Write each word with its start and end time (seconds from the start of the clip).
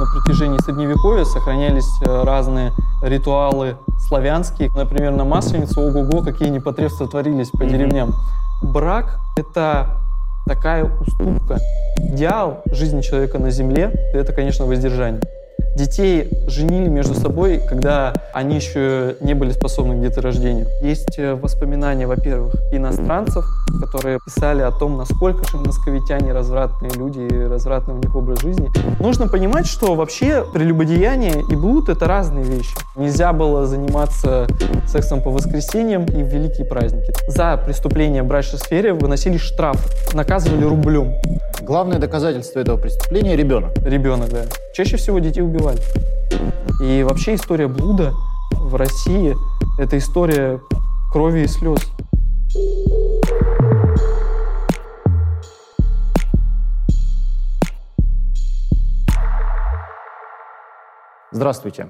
на 0.00 0.06
протяжении 0.06 0.58
Средневековья 0.62 1.24
сохранялись 1.24 1.90
э, 2.00 2.22
разные 2.24 2.72
ритуалы 3.02 3.76
славянские. 3.98 4.70
Например, 4.74 5.12
на 5.12 5.24
Масленицу, 5.24 5.82
ого-го, 5.82 6.22
какие 6.22 6.48
непотребства 6.48 7.06
творились 7.06 7.50
по 7.50 7.64
деревням. 7.66 8.14
Брак— 8.62 9.20
это 9.36 9.98
такая 10.46 10.84
уступка. 10.84 11.58
Идеал 11.98 12.62
жизни 12.72 13.02
человека 13.02 13.38
на 13.38 13.50
земле— 13.50 13.92
это, 14.14 14.32
конечно, 14.32 14.64
воздержание. 14.64 15.20
Детей 15.76 16.28
женили 16.48 16.88
между 16.88 17.14
собой, 17.14 17.60
когда 17.68 18.12
они 18.32 18.56
еще 18.56 19.16
не 19.20 19.34
были 19.34 19.52
способны 19.52 19.96
к 19.96 20.00
деторождению. 20.00 20.66
Есть 20.82 21.18
э, 21.18 21.34
воспоминания, 21.34 22.06
во-первых, 22.06 22.54
иностранцев, 22.72 23.44
которые 23.80 24.18
писали 24.24 24.62
о 24.62 24.72
том, 24.72 24.96
насколько 24.96 25.46
же 25.48 25.58
московитяне 25.58 26.32
развратные 26.32 26.92
люди 26.92 27.20
и 27.20 27.44
развратный 27.44 27.94
у 27.94 27.98
них 27.98 28.14
образ 28.14 28.40
жизни. 28.40 28.68
Нужно 28.98 29.28
понимать, 29.28 29.66
что 29.66 29.94
вообще 29.94 30.44
прелюбодеяние 30.52 31.42
и 31.48 31.54
блуд— 31.54 31.88
это 31.88 32.06
разные 32.06 32.44
вещи. 32.44 32.74
Нельзя 32.96 33.32
было 33.32 33.66
заниматься 33.66 34.46
сексом 34.86 35.22
по 35.22 35.30
воскресеньям 35.30 36.04
и 36.04 36.22
в 36.22 36.26
великие 36.26 36.66
праздники. 36.66 37.12
За 37.28 37.56
преступление 37.56 38.22
в 38.22 38.26
брачной 38.26 38.58
сфере 38.58 38.92
выносили 38.92 39.36
штраф, 39.36 39.76
наказывали 40.14 40.64
рублем. 40.64 41.14
Главное 41.62 41.98
доказательство 41.98 42.60
этого 42.60 42.76
преступления— 42.76 43.36
ребенок. 43.36 43.76
Ребенок, 43.84 44.30
да. 44.30 44.44
Чаще 44.72 44.96
всего 44.96 45.18
детей 45.18 45.42
убивали. 45.60 45.80
И 46.82 47.02
вообще 47.02 47.34
история 47.34 47.68
блуда 47.68 48.12
в 48.52 48.74
России— 48.74 49.36
это 49.78 49.98
история 49.98 50.60
крови 51.12 51.42
и 51.42 51.46
слез. 51.46 51.80
Здравствуйте. 61.32 61.88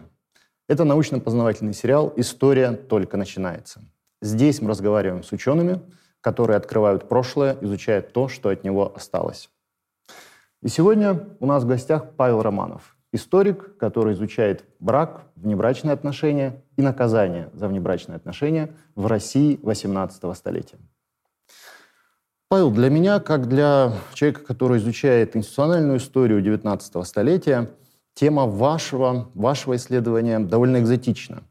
Это 0.68 0.84
научно-познавательный 0.84 1.72
сериал 1.72 2.12
«История 2.16 2.72
только 2.72 3.16
начинается». 3.16 3.80
Здесь 4.22 4.60
мы 4.60 4.68
разговариваем 4.68 5.24
с 5.24 5.32
учеными, 5.32 5.80
которые 6.20 6.58
открывают 6.58 7.08
прошлое, 7.08 7.56
изучают 7.62 8.12
то, 8.12 8.28
что 8.28 8.50
от 8.50 8.62
него 8.62 8.92
осталось. 8.94 9.50
И 10.62 10.68
сегодня 10.68 11.26
у 11.40 11.46
нас 11.46 11.64
в 11.64 11.66
гостях 11.66 12.12
Павел 12.16 12.42
Романов, 12.42 12.96
историк, 13.12 13.76
который 13.76 14.14
изучает 14.14 14.64
брак, 14.78 15.26
внебрачные 15.36 15.92
отношения 15.92 16.62
и 16.76 16.82
наказание 16.82 17.50
за 17.52 17.68
внебрачные 17.68 18.16
отношения 18.16 18.70
в 18.94 19.06
России 19.06 19.58
XVIII 19.62 20.34
столетия. 20.34 20.78
Павел, 22.48 22.70
для 22.72 22.90
меня, 22.90 23.20
как 23.20 23.48
для 23.48 23.92
человека, 24.12 24.42
который 24.44 24.78
изучает 24.78 25.36
институциональную 25.36 25.98
историю 25.98 26.42
XIX 26.42 27.04
столетия, 27.04 27.70
тема 28.14 28.46
вашего, 28.46 29.30
вашего 29.34 29.76
исследования 29.76 30.40
довольно 30.40 30.78
экзотична. 30.78 31.42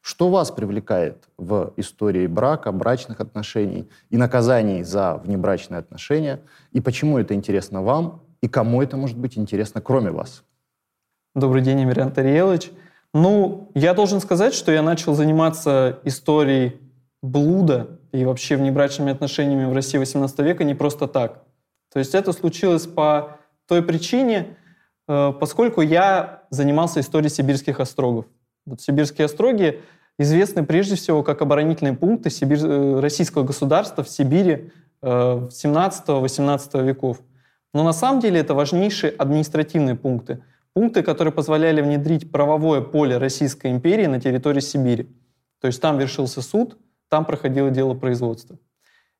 Что 0.00 0.30
вас 0.30 0.50
привлекает 0.50 1.28
в 1.36 1.72
истории 1.76 2.26
брака, 2.26 2.72
брачных 2.72 3.20
отношений 3.20 3.88
и 4.10 4.16
наказаний 4.16 4.82
за 4.82 5.16
внебрачные 5.16 5.78
отношения? 5.78 6.40
И 6.72 6.80
почему 6.80 7.18
это 7.18 7.34
интересно 7.34 7.82
вам 7.82 8.22
и 8.40 8.48
кому 8.48 8.82
это 8.82 8.96
может 8.96 9.18
быть 9.18 9.36
интересно, 9.38 9.80
кроме 9.80 10.10
вас? 10.10 10.42
Добрый 11.38 11.62
день, 11.62 11.82
Емельян 11.82 12.10
Тариелович. 12.10 12.72
Ну, 13.14 13.70
я 13.74 13.94
должен 13.94 14.20
сказать, 14.20 14.54
что 14.54 14.72
я 14.72 14.82
начал 14.82 15.14
заниматься 15.14 16.00
историей 16.02 16.80
блуда 17.22 18.00
и 18.10 18.24
вообще 18.24 18.56
внебрачными 18.56 19.12
отношениями 19.12 19.66
в 19.66 19.72
России 19.72 20.00
XVIII 20.00 20.42
века 20.42 20.64
не 20.64 20.74
просто 20.74 21.06
так. 21.06 21.44
То 21.92 22.00
есть 22.00 22.16
это 22.16 22.32
случилось 22.32 22.88
по 22.88 23.38
той 23.68 23.84
причине, 23.84 24.56
э, 25.06 25.32
поскольку 25.38 25.80
я 25.80 26.42
занимался 26.50 26.98
историей 26.98 27.30
сибирских 27.30 27.78
острогов. 27.78 28.24
Вот 28.66 28.80
сибирские 28.80 29.26
остроги 29.26 29.80
известны 30.18 30.66
прежде 30.66 30.96
всего 30.96 31.22
как 31.22 31.40
оборонительные 31.40 31.94
пункты 31.94 32.30
Сибирь, 32.30 32.58
э, 32.60 32.98
российского 32.98 33.44
государства 33.44 34.02
в 34.02 34.08
Сибири 34.08 34.72
17-18 35.02 36.80
э, 36.80 36.84
веков. 36.84 37.20
Но 37.72 37.84
на 37.84 37.92
самом 37.92 38.18
деле 38.20 38.40
это 38.40 38.54
важнейшие 38.54 39.12
административные 39.12 39.94
пункты. 39.94 40.42
Пункты, 40.78 41.02
которые 41.02 41.34
позволяли 41.34 41.80
внедрить 41.80 42.30
правовое 42.30 42.80
поле 42.82 43.18
Российской 43.18 43.72
империи 43.72 44.06
на 44.06 44.20
территории 44.20 44.60
Сибири. 44.60 45.08
То 45.60 45.66
есть 45.66 45.82
там 45.82 45.98
вершился 45.98 46.40
суд, 46.40 46.78
там 47.08 47.24
проходило 47.24 47.68
дело 47.68 47.94
производства. 47.94 48.60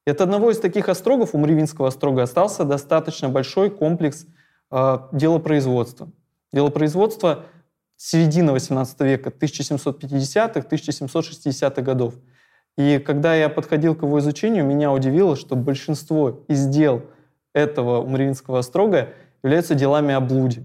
И 0.07 0.11
от 0.13 0.21
одного 0.21 0.53
из 0.53 0.61
таких 0.61 0.89
острогов, 0.89 1.35
у 1.35 1.39
Мривинского 1.39 1.89
острога, 1.89 2.23
остался 2.23 2.63
достаточно 2.63 3.29
большой 3.29 3.71
комплекс 3.71 4.25
э, 4.71 4.99
делопроизводства. 5.11 6.13
Делопроизводство 6.53 7.47
середины 7.97 8.53
18 8.53 9.01
века, 9.01 9.31
1750-х, 9.31 10.61
1760-х 10.61 11.83
годов. 11.83 12.15
И 12.77 13.01
когда 13.01 13.35
я 13.35 13.49
подходил 13.49 13.97
к 13.97 14.05
его 14.05 14.21
изучению, 14.21 14.65
меня 14.65 14.93
удивило, 14.93 15.35
что 15.35 15.57
большинство 15.57 16.45
из 16.47 16.67
дел– 16.69 17.03
этого 17.53 18.07
Мариинского 18.07 18.61
острога 18.61 19.09
являются 19.43 19.75
делами 19.75 20.15
о 20.15 20.21
блуде. 20.21 20.63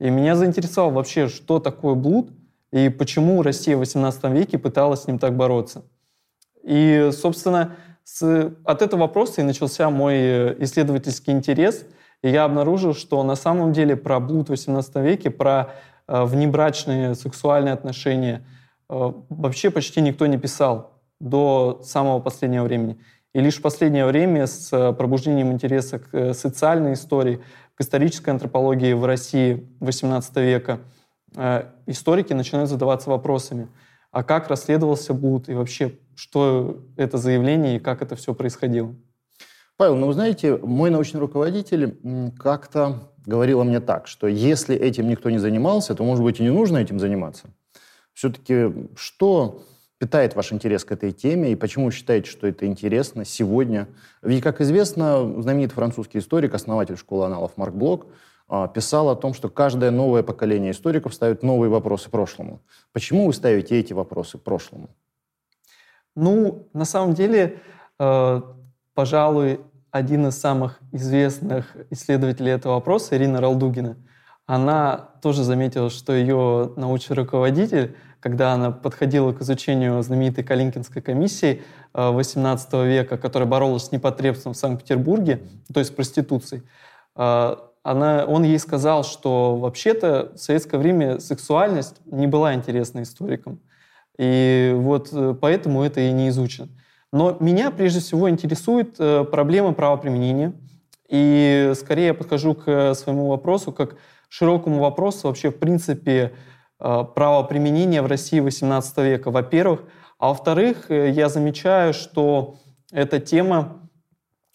И 0.00 0.10
меня 0.10 0.34
заинтересовало 0.34 0.92
вообще, 0.92 1.28
что 1.28 1.60
такое 1.60 1.94
блуд 1.94 2.30
и 2.72 2.88
почему 2.88 3.42
Россия 3.42 3.76
в 3.76 3.82
XVIII 3.82 4.32
веке 4.32 4.58
пыталась 4.58 5.02
с 5.02 5.06
ним 5.06 5.18
так 5.18 5.36
бороться. 5.36 5.84
И, 6.62 7.10
собственно, 7.12 7.76
с, 8.04 8.52
от 8.64 8.82
этого 8.82 9.02
вопроса 9.02 9.40
и 9.40 9.44
начался 9.44 9.90
мой 9.90 10.14
э, 10.14 10.56
исследовательский 10.60 11.32
интерес. 11.32 11.84
И 12.22 12.28
я 12.28 12.44
обнаружил, 12.44 12.94
что 12.94 13.22
на 13.22 13.36
самом 13.36 13.72
деле 13.72 13.94
про 13.96 14.20
блуд 14.20 14.48
в 14.48 14.52
XVIII 14.52 15.02
веке, 15.02 15.30
про 15.30 15.70
э, 16.08 16.24
внебрачные 16.24 17.14
сексуальные 17.14 17.74
отношения 17.74 18.46
э, 18.88 19.12
вообще 19.28 19.70
почти 19.70 20.00
никто 20.00 20.26
не 20.26 20.38
писал 20.38 20.92
до 21.20 21.80
самого 21.84 22.20
последнего 22.20 22.64
времени. 22.64 22.98
И 23.32 23.40
лишь 23.40 23.58
в 23.58 23.62
последнее 23.62 24.06
время 24.06 24.46
с 24.46 24.72
э, 24.72 24.92
пробуждением 24.92 25.52
интереса 25.52 25.98
к 26.00 26.08
э, 26.12 26.34
социальной 26.34 26.94
истории, 26.94 27.40
к 27.80 27.82
исторической 27.82 28.28
антропологии 28.28 28.92
в 28.92 29.06
России 29.06 29.66
XVIII 29.80 30.44
века, 30.44 30.80
э, 31.34 31.64
историки 31.86 32.34
начинают 32.34 32.68
задаваться 32.68 33.08
вопросами, 33.08 33.68
а 34.10 34.22
как 34.22 34.48
расследовался 34.48 35.14
блуд 35.14 35.48
и 35.48 35.54
вообще, 35.54 35.98
что 36.14 36.84
это 36.98 37.16
заявление 37.16 37.76
и 37.76 37.78
как 37.78 38.02
это 38.02 38.16
все 38.16 38.34
происходило. 38.34 38.94
Павел, 39.78 39.96
ну 39.96 40.08
вы 40.08 40.12
знаете, 40.12 40.58
мой 40.58 40.90
научный 40.90 41.20
руководитель 41.20 41.98
как-то 42.38 43.14
говорила 43.24 43.64
мне 43.64 43.80
так, 43.80 44.08
что 44.08 44.26
если 44.26 44.76
этим 44.76 45.08
никто 45.08 45.30
не 45.30 45.38
занимался, 45.38 45.94
то, 45.94 46.04
может 46.04 46.22
быть, 46.22 46.38
и 46.38 46.42
не 46.42 46.50
нужно 46.50 46.76
этим 46.76 46.98
заниматься. 46.98 47.48
Все-таки 48.12 48.90
что 48.94 49.62
питает 50.00 50.34
ваш 50.34 50.50
интерес 50.50 50.84
к 50.86 50.92
этой 50.92 51.12
теме 51.12 51.52
и 51.52 51.54
почему 51.54 51.84
вы 51.84 51.92
считаете, 51.92 52.28
что 52.28 52.46
это 52.46 52.64
интересно 52.66 53.26
сегодня? 53.26 53.86
Ведь, 54.22 54.42
как 54.42 54.62
известно, 54.62 55.42
знаменитый 55.42 55.74
французский 55.74 56.18
историк, 56.18 56.54
основатель 56.54 56.96
школы 56.96 57.26
аналов 57.26 57.52
Марк 57.56 57.74
Блок, 57.74 58.06
а, 58.48 58.66
писал 58.66 59.10
о 59.10 59.14
том, 59.14 59.34
что 59.34 59.50
каждое 59.50 59.90
новое 59.90 60.22
поколение 60.22 60.72
историков 60.72 61.12
ставит 61.12 61.42
новые 61.42 61.68
вопросы 61.68 62.08
прошлому. 62.08 62.62
Почему 62.94 63.26
вы 63.26 63.34
ставите 63.34 63.78
эти 63.78 63.92
вопросы 63.92 64.38
прошлому? 64.38 64.88
Ну, 66.16 66.66
на 66.72 66.86
самом 66.86 67.12
деле, 67.12 67.58
э, 67.98 68.42
пожалуй, 68.94 69.60
один 69.90 70.28
из 70.28 70.38
самых 70.38 70.80
известных 70.92 71.76
исследователей 71.90 72.52
этого 72.52 72.74
вопроса, 72.74 73.16
Ирина 73.16 73.40
Ралдугина, 73.40 73.98
она 74.46 75.10
тоже 75.22 75.44
заметила, 75.44 75.90
что 75.90 76.14
ее 76.14 76.72
научный 76.76 77.14
руководитель 77.14 77.94
когда 78.20 78.52
она 78.52 78.70
подходила 78.70 79.32
к 79.32 79.40
изучению 79.40 80.02
знаменитой 80.02 80.44
Калинкинской 80.44 81.02
комиссии 81.02 81.62
XVIII 81.94 82.58
э, 82.72 82.86
века, 82.86 83.18
которая 83.18 83.48
боролась 83.48 83.84
с 83.84 83.92
непотребством 83.92 84.52
в 84.52 84.56
Санкт-Петербурге, 84.56 85.42
то 85.72 85.80
есть 85.80 85.96
проституцией, 85.96 86.62
э, 87.16 87.56
она, 87.82 88.24
он 88.26 88.44
ей 88.44 88.58
сказал, 88.58 89.04
что 89.04 89.56
вообще-то 89.56 90.32
в 90.34 90.38
советское 90.38 90.76
время 90.76 91.18
сексуальность 91.18 91.96
не 92.04 92.26
была 92.26 92.54
интересна 92.54 93.02
историкам. 93.02 93.58
И 94.18 94.72
вот 94.76 95.08
э, 95.12 95.34
поэтому 95.40 95.82
это 95.82 96.00
и 96.00 96.12
не 96.12 96.28
изучено. 96.28 96.68
Но 97.12 97.36
меня 97.40 97.70
прежде 97.70 98.00
всего 98.00 98.30
интересует 98.30 98.96
проблема 98.96 99.72
правоприменения. 99.72 100.52
И 101.08 101.72
скорее 101.74 102.08
я 102.08 102.14
подхожу 102.14 102.54
к 102.54 102.94
своему 102.94 103.26
вопросу 103.26 103.72
как 103.72 103.96
широкому 104.28 104.78
вопросу 104.78 105.26
вообще 105.26 105.50
в 105.50 105.58
принципе 105.58 106.32
правоприменения 106.80 108.02
в 108.02 108.06
России 108.06 108.40
XVIII 108.40 109.04
века, 109.04 109.30
во-первых. 109.30 109.82
А 110.18 110.28
во-вторых, 110.28 110.90
э, 110.90 111.10
я 111.10 111.28
замечаю, 111.28 111.94
что 111.94 112.56
эта 112.92 113.20
тема, 113.20 113.88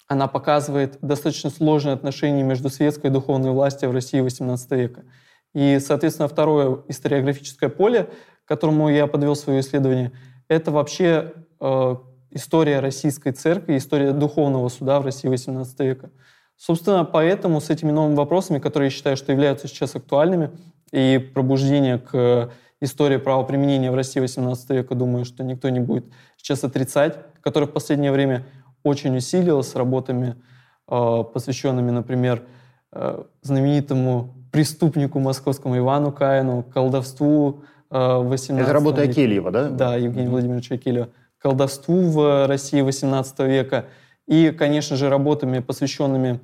она 0.07 0.27
показывает 0.27 0.99
достаточно 1.01 1.49
сложные 1.49 1.93
отношения 1.93 2.43
между 2.43 2.69
светской 2.69 3.07
и 3.07 3.09
духовной 3.09 3.51
властью 3.51 3.89
в 3.89 3.93
России 3.93 4.23
XVIII 4.23 4.77
века. 4.77 5.03
И, 5.53 5.79
соответственно, 5.79 6.27
второе 6.27 6.83
историографическое 6.87 7.69
поле, 7.69 8.09
к 8.43 8.47
которому 8.47 8.89
я 8.89 9.07
подвел 9.07 9.35
свое 9.35 9.61
исследование, 9.61 10.11
это 10.47 10.71
вообще 10.71 11.33
э, 11.59 11.95
история 12.29 12.79
российской 12.79 13.31
церкви, 13.31 13.77
история 13.77 14.11
духовного 14.11 14.69
суда 14.69 14.99
в 14.99 15.05
России 15.05 15.31
XVIII 15.31 15.65
века. 15.79 16.11
Собственно, 16.57 17.03
поэтому 17.05 17.59
с 17.59 17.69
этими 17.69 17.91
новыми 17.91 18.15
вопросами, 18.15 18.59
которые 18.59 18.87
я 18.87 18.91
считаю, 18.91 19.17
что 19.17 19.31
являются 19.31 19.67
сейчас 19.67 19.95
актуальными, 19.95 20.51
и 20.91 21.17
пробуждение 21.17 21.97
к 21.99 22.51
истории 22.81 23.17
правоприменения 23.17 23.91
в 23.91 23.95
России 23.95 24.19
18 24.19 24.69
века, 24.71 24.95
думаю, 24.95 25.25
что 25.25 25.43
никто 25.43 25.69
не 25.69 25.79
будет 25.79 26.05
сейчас 26.37 26.63
отрицать, 26.63 27.17
которая 27.41 27.67
в 27.67 27.73
последнее 27.73 28.11
время 28.11 28.45
очень 28.83 29.15
усилилась 29.17 29.69
с 29.69 29.75
работами, 29.75 30.35
э, 30.87 31.23
посвященными, 31.33 31.91
например, 31.91 32.43
э, 32.91 33.23
знаменитому 33.41 34.35
преступнику 34.51 35.19
московскому 35.19 35.77
Ивану 35.77 36.11
Каину, 36.11 36.63
колдовству 36.63 37.63
18 37.89 38.61
Это 38.61 38.73
работа 38.73 39.01
века. 39.01 39.11
Акельева, 39.11 39.51
да? 39.51 39.69
Да, 39.69 39.95
Евгения 39.95 40.29
Владимировича 40.29 40.75
Акельева. 40.75 41.09
Колдовству 41.37 42.09
в 42.09 42.47
России 42.47 42.81
18 42.81 43.39
века. 43.41 43.85
И, 44.27 44.51
конечно 44.51 44.95
же, 44.95 45.09
работами, 45.09 45.59
посвященными 45.59 46.39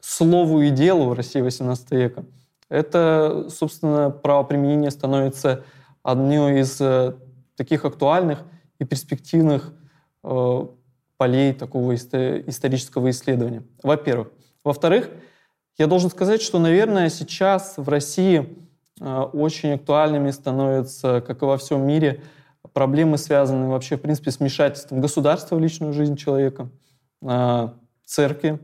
слову 0.00 0.62
и 0.62 0.70
делу 0.70 1.10
в 1.10 1.12
России 1.12 1.40
18 1.40 1.90
века. 1.92 2.24
Это, 2.70 3.48
собственно, 3.50 4.10
правоприменение 4.10 4.92
становится 4.92 5.64
одной 6.02 6.60
из 6.60 6.80
э, 6.80 7.14
таких 7.56 7.84
актуальных 7.84 8.44
и 8.78 8.84
перспективных 8.84 9.74
э, 10.22 10.66
полей 11.16 11.52
такого 11.52 11.96
исторического 11.96 13.10
исследования. 13.10 13.64
Во-первых. 13.82 14.28
Во-вторых, 14.62 15.10
я 15.78 15.88
должен 15.88 16.10
сказать, 16.10 16.40
что, 16.40 16.58
наверное, 16.60 17.08
сейчас 17.08 17.74
в 17.76 17.88
России 17.88 18.56
э, 19.00 19.20
очень 19.32 19.72
актуальными 19.72 20.30
становятся, 20.30 21.20
как 21.26 21.42
и 21.42 21.44
во 21.44 21.58
всем 21.58 21.84
мире, 21.84 22.22
проблемы, 22.72 23.18
связанные 23.18 23.68
вообще, 23.68 23.96
в 23.96 24.00
принципе, 24.00 24.30
с 24.30 24.38
вмешательством 24.38 25.00
государства 25.00 25.56
в 25.56 25.60
личную 25.60 25.92
жизнь 25.92 26.14
человека, 26.14 26.68
церкви 28.04 28.60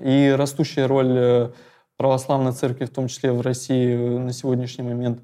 и 0.00 0.34
растущая 0.36 0.86
роль 0.86 1.52
православной 2.02 2.52
церкви, 2.52 2.84
в 2.84 2.90
том 2.90 3.06
числе 3.06 3.30
в 3.30 3.40
России 3.42 3.94
на 4.18 4.32
сегодняшний 4.32 4.82
момент, 4.82 5.20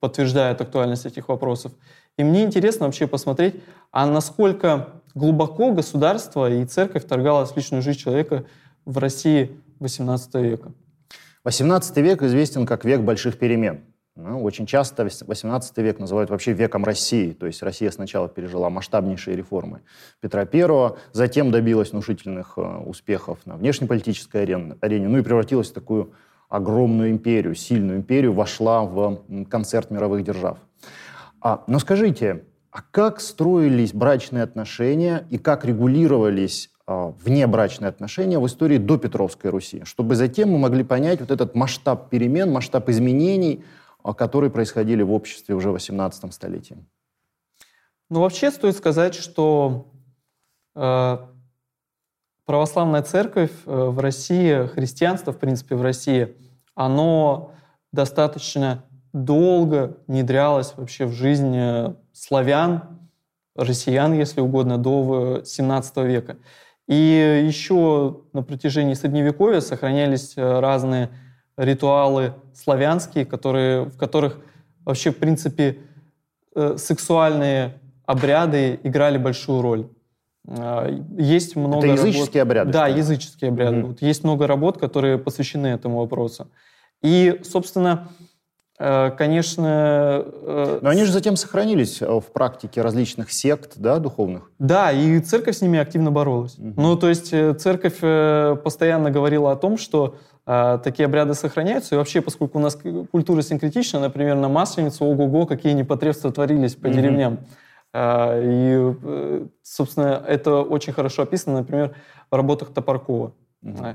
подтверждает 0.00 0.62
актуальность 0.62 1.04
этих 1.04 1.28
вопросов. 1.28 1.72
И 2.16 2.24
мне 2.24 2.42
интересно 2.42 2.86
вообще 2.86 3.06
посмотреть, 3.06 3.54
а 3.90 4.06
насколько 4.06 5.02
глубоко 5.14 5.72
государство 5.72 6.50
и 6.50 6.64
церковь 6.64 7.04
вторгалась 7.04 7.50
в 7.50 7.56
личную 7.56 7.82
жизнь 7.82 7.98
человека 7.98 8.46
в 8.86 8.96
России 8.96 9.50
XVIII 9.78 10.42
века. 10.42 10.72
XVIII 11.46 12.02
век 12.02 12.22
известен 12.22 12.64
как 12.64 12.86
век 12.86 13.02
больших 13.02 13.38
перемен. 13.38 13.84
Ну, 14.14 14.42
очень 14.42 14.66
часто 14.66 15.04
XVIII 15.04 15.62
век 15.76 15.98
называют 15.98 16.28
вообще 16.28 16.52
веком 16.52 16.84
России. 16.84 17.32
То 17.32 17.46
есть 17.46 17.62
Россия 17.62 17.90
сначала 17.90 18.28
пережила 18.28 18.68
масштабнейшие 18.68 19.36
реформы 19.36 19.80
Петра 20.20 20.46
I, 20.52 20.92
затем 21.12 21.50
добилась 21.50 21.92
внушительных 21.92 22.58
э, 22.58 22.60
успехов 22.60 23.38
на 23.46 23.56
внешнеполитической 23.56 24.42
арене, 24.42 25.08
ну 25.08 25.18
и 25.18 25.22
превратилась 25.22 25.70
в 25.70 25.72
такую 25.72 26.12
огромную 26.50 27.10
империю, 27.10 27.54
сильную 27.54 27.96
империю, 27.98 28.34
вошла 28.34 28.82
в 28.84 29.22
концерт 29.48 29.90
мировых 29.90 30.22
держав. 30.22 30.58
А, 31.40 31.64
но 31.66 31.78
скажите, 31.78 32.44
а 32.70 32.82
как 32.90 33.18
строились 33.18 33.94
брачные 33.94 34.42
отношения 34.42 35.26
и 35.30 35.38
как 35.38 35.64
регулировались 35.64 36.70
а, 36.86 37.14
внебрачные 37.24 37.88
отношения 37.88 38.38
в 38.38 38.46
истории 38.46 38.76
до 38.76 38.98
Петровской 38.98 39.50
Руси, 39.50 39.84
чтобы 39.84 40.14
затем 40.14 40.50
мы 40.50 40.58
могли 40.58 40.84
понять 40.84 41.20
вот 41.20 41.30
этот 41.30 41.54
масштаб 41.54 42.10
перемен, 42.10 42.52
масштаб 42.52 42.90
изменений, 42.90 43.64
которые 44.12 44.50
происходили 44.50 45.02
в 45.02 45.12
обществе 45.12 45.54
уже 45.54 45.70
в 45.70 45.76
XVIII 45.76 46.32
столетии? 46.32 46.84
Ну, 48.10 48.20
вообще 48.20 48.50
стоит 48.50 48.76
сказать, 48.76 49.14
что 49.14 49.92
э, 50.74 51.18
православная 52.44 53.02
церковь 53.02 53.52
э, 53.64 53.72
в 53.72 53.98
России, 53.98 54.66
христианство, 54.66 55.32
в 55.32 55.38
принципе, 55.38 55.76
в 55.76 55.82
России, 55.82 56.36
оно 56.74 57.52
достаточно 57.92 58.84
долго 59.12 59.98
внедрялось 60.06 60.74
вообще 60.76 61.06
в 61.06 61.12
жизнь 61.12 61.54
э, 61.56 61.94
славян, 62.12 63.08
россиян, 63.54 64.12
если 64.12 64.40
угодно, 64.40 64.78
до 64.78 65.42
17 65.44 65.96
века. 65.98 66.36
И 66.88 67.42
еще 67.46 68.22
на 68.32 68.42
протяжении 68.42 68.94
Средневековья 68.94 69.60
сохранялись 69.60 70.34
э, 70.36 70.60
разные 70.60 71.10
ритуалы 71.64 72.34
славянские, 72.54 73.24
которые, 73.24 73.84
в 73.84 73.96
которых 73.96 74.38
вообще, 74.84 75.10
в 75.10 75.16
принципе, 75.16 75.78
сексуальные 76.76 77.80
обряды 78.04 78.78
играли 78.82 79.18
большую 79.18 79.62
роль. 79.62 79.88
А, 80.48 80.88
есть 81.16 81.56
много 81.56 81.86
Это 81.86 81.94
языческие 81.94 82.42
работ... 82.42 82.56
обряды? 82.56 82.72
Да, 82.72 82.88
языческие 82.88 83.48
обряды. 83.48 83.76
Mm-hmm. 83.76 83.86
Вот 83.86 84.02
есть 84.02 84.24
много 84.24 84.46
работ, 84.46 84.78
которые 84.78 85.18
посвящены 85.18 85.68
этому 85.68 85.98
вопросу. 85.98 86.48
И, 87.00 87.40
собственно, 87.44 88.08
э, 88.78 89.10
конечно... 89.16 90.24
Э, 90.24 90.78
Но 90.82 90.90
они 90.90 91.04
же 91.04 91.12
затем 91.12 91.36
сохранились 91.36 92.02
э, 92.02 92.06
в 92.06 92.32
практике 92.32 92.82
различных 92.82 93.32
сект, 93.32 93.74
да, 93.76 93.98
духовных? 93.98 94.50
Да, 94.58 94.92
и 94.92 95.20
церковь 95.20 95.56
с 95.56 95.62
ними 95.62 95.78
активно 95.78 96.10
боролась. 96.10 96.58
Угу. 96.58 96.80
Ну, 96.80 96.96
то 96.96 97.08
есть 97.08 97.30
церковь 97.60 98.00
постоянно 98.62 99.10
говорила 99.10 99.52
о 99.52 99.56
том, 99.56 99.78
что 99.78 100.16
такие 100.44 101.06
обряды 101.06 101.34
сохраняются. 101.34 101.94
И 101.94 101.98
вообще, 101.98 102.20
поскольку 102.20 102.58
у 102.58 102.60
нас 102.60 102.76
культура 103.10 103.42
синкретична, 103.42 104.00
например, 104.00 104.36
на 104.36 104.48
Масленицу, 104.48 105.04
ого-го, 105.04 105.46
какие 105.46 105.72
непотребства 105.72 106.32
творились 106.32 106.74
по 106.74 106.88
угу. 106.88 106.94
деревням. 106.94 107.38
А, 107.92 108.40
и, 108.40 108.94
э, 109.02 109.46
собственно, 109.62 110.22
это 110.26 110.62
очень 110.62 110.92
хорошо 110.92 111.22
описано, 111.22 111.58
например, 111.58 111.94
в 112.30 112.34
работах 112.34 112.72
Топоркова. 112.72 113.34
Угу. 113.62 113.86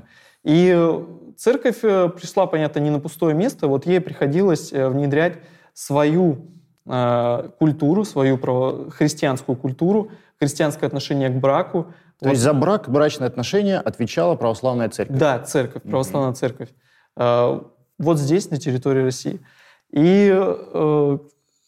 И 0.44 1.04
церковь 1.36 1.78
э, 1.82 2.08
пришла, 2.08 2.46
понятно, 2.46 2.78
не 2.78 2.90
на 2.90 3.00
пустое 3.00 3.34
место, 3.34 3.66
вот 3.66 3.86
ей 3.86 4.00
приходилось 4.00 4.72
э, 4.72 4.88
внедрять 4.88 5.38
свою 5.74 6.52
культуру, 7.58 8.02
свою 8.06 8.38
христианскую 8.88 9.56
культуру, 9.56 10.10
христианское 10.40 10.86
отношение 10.86 11.28
к 11.28 11.34
браку. 11.34 11.88
То 12.18 12.26
вот. 12.26 12.30
есть 12.30 12.42
за 12.42 12.52
брак, 12.52 12.88
брачные 12.88 13.28
отношения 13.28 13.78
отвечала 13.78 14.34
православная 14.34 14.88
церковь? 14.88 15.18
Да, 15.18 15.38
церковь, 15.40 15.82
православная 15.82 16.32
mm 16.32 16.34
церковь. 16.34 16.68
Вот 17.16 18.18
здесь, 18.18 18.50
на 18.50 18.58
территории 18.58 19.02
России. 19.02 19.40
И 19.90 20.32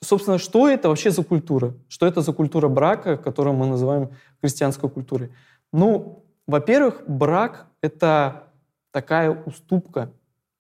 собственно, 0.02 0.38
что 0.38 0.69
это 0.69 0.88
вообще 0.88 1.11
за 1.11 1.23
культура? 1.25 1.75
Что 1.88 2.06
это 2.06 2.20
за 2.20 2.32
культура 2.32 2.69
брака, 2.69 3.17
которую 3.17 3.55
мы 3.55 3.67
называем 3.67 4.11
христианской 4.41 4.88
культурой? 4.88 5.32
Ну, 5.73 6.25
во-первых, 6.47 7.02
брак— 7.06 7.67
это 7.81 8.44
такая 8.91 9.31
уступка, 9.31 10.11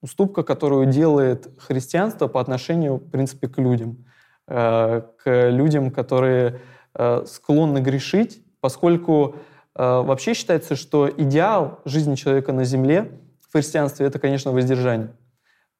уступка, 0.02 0.42
которую 0.42 0.86
делает 0.86 1.48
христианство 1.58 2.28
по 2.28 2.40
отношению, 2.40 2.96
в 2.96 3.10
принципе, 3.10 3.48
к 3.48 3.58
людям, 3.58 4.06
э, 4.46 5.02
к 5.22 5.50
людям, 5.50 5.90
которые 5.90 6.60
э, 6.94 7.24
склонны 7.26 7.78
грешить, 7.78 8.42
поскольку 8.60 9.34
э, 9.34 9.38
вообще 9.80 10.34
считается, 10.34 10.76
что 10.76 11.08
идеал 11.08 11.80
жизни 11.84 12.14
человека 12.14 12.52
на 12.52 12.64
земле 12.64 13.12
в 13.40 13.52
христианстве— 13.52 14.06
это, 14.08 14.18
конечно, 14.18 14.52
воздержание. 14.52 15.12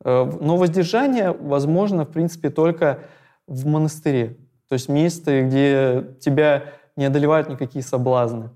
Но 0.03 0.57
воздержание 0.57 1.33
возможно, 1.33 2.05
в 2.05 2.11
принципе, 2.11 2.49
только 2.49 3.01
в 3.47 3.67
монастыре. 3.67 4.39
То 4.69 4.75
есть 4.75 4.89
место, 4.89 5.43
где 5.43 6.15
тебя 6.21 6.65
не 6.97 7.05
одолевают 7.05 7.49
никакие 7.49 7.85
соблазны. 7.85 8.51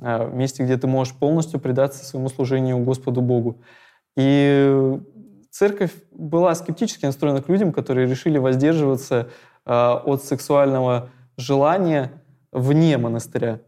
А, 0.00 0.26
месте, 0.26 0.64
где 0.64 0.76
ты 0.76 0.86
можешь 0.86 1.14
полностью 1.14 1.60
предаться 1.60 2.04
своему 2.04 2.28
служению 2.28 2.78
Господу 2.78 3.20
Богу. 3.20 3.60
И 4.16 4.98
церковь 5.50 5.92
была 6.10 6.54
скептически 6.54 7.06
настроена 7.06 7.40
к 7.40 7.48
людям, 7.48 7.72
которые 7.72 8.08
решили 8.08 8.38
воздерживаться 8.38 9.28
от 9.64 10.24
сексуального 10.24 11.10
желания 11.36 12.10
вне 12.50 12.98
монастыря. 12.98 13.60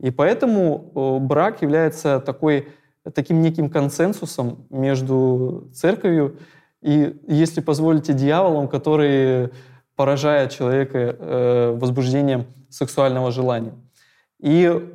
И 0.00 0.10
поэтому 0.10 1.20
брак 1.20 1.62
является 1.62 2.20
такой, 2.20 2.68
таким 3.14 3.42
неким 3.42 3.68
консенсусом 3.68 4.66
между 4.70 5.70
церковью 5.74 6.38
и, 6.82 7.16
если 7.26 7.60
позволите, 7.60 8.12
дьяволом, 8.12 8.68
который 8.68 9.50
поражает 9.96 10.52
человека 10.52 10.98
э, 10.98 11.76
возбуждением 11.76 12.46
сексуального 12.68 13.32
желания. 13.32 13.74
И, 14.38 14.88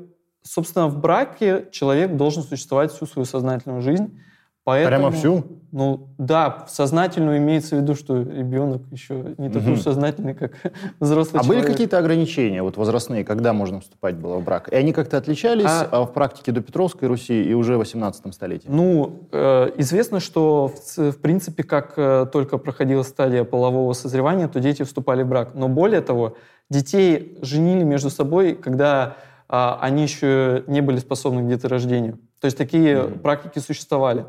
собственно, 0.44 0.88
в 0.88 1.00
браке 1.00 1.68
человек 1.72 2.16
должен 2.16 2.44
существовать 2.44 2.94
всю 2.94 3.06
свою 3.06 3.26
сознательную 3.26 3.82
жизнь, 3.82 4.18
Поэтому, 4.66 5.10
Прямо 5.10 5.12
всю? 5.12 5.44
Ну 5.74 6.08
да, 6.18 6.66
сознательную 6.70 7.40
имеется 7.40 7.76
в 7.76 7.82
виду, 7.82 7.96
что 7.96 8.22
ребенок 8.22 8.84
еще 8.92 9.34
не 9.38 9.50
такой 9.50 9.74
угу. 9.74 9.82
сознательный, 9.82 10.36
как 10.36 10.52
взрослый 11.00 11.42
а 11.42 11.44
человек. 11.44 11.64
были 11.64 11.72
какие-то 11.74 11.98
ограничения 11.98 12.62
вот 12.62 12.78
возрастные, 12.78 13.26
когда 13.26 13.54
можно 13.54 13.82
вступать 13.82 14.16
было 14.16 14.38
в 14.38 14.44
брак? 14.44 14.70
И 14.72 14.76
они 14.76 14.94
как-то 14.94 15.18
отличались 15.18 15.66
а... 15.66 15.90
а 15.92 16.04
в 16.06 16.14
практике 16.14 16.52
до 16.52 16.62
Петровской 16.62 17.10
Руси 17.10 17.44
и 17.44 17.54
уже 17.56 17.76
в 17.76 17.80
18 17.80 18.34
столетии? 18.34 18.68
Ну, 18.70 19.28
э, 19.32 19.72
известно, 19.78 20.20
что 20.20 20.68
в, 20.68 21.12
в 21.12 21.18
принципе, 21.18 21.64
как 21.64 21.94
э, 21.98 22.28
только 22.32 22.58
проходила 22.58 23.02
стадия 23.02 23.44
полового 23.44 23.92
созревания, 23.94 24.48
то 24.48 24.60
дети 24.60 24.84
вступали 24.84 25.24
в 25.24 25.28
брак. 25.28 25.56
Но 25.56 25.68
более 25.68 26.02
того, 26.02 26.38
детей 26.70 27.40
женили 27.42 27.84
между 27.84 28.12
собой, 28.12 28.54
когда 28.54 29.18
э, 29.50 29.72
они 29.82 30.04
еще 30.04 30.64
не 30.68 30.82
были 30.82 31.00
способны 31.00 31.42
к 31.42 31.48
деторождению. 31.48 32.20
То 32.40 32.46
есть 32.46 32.58
такие 32.58 32.96
mm 32.96 33.20
практики 33.22 33.58
существовали. 33.58 34.26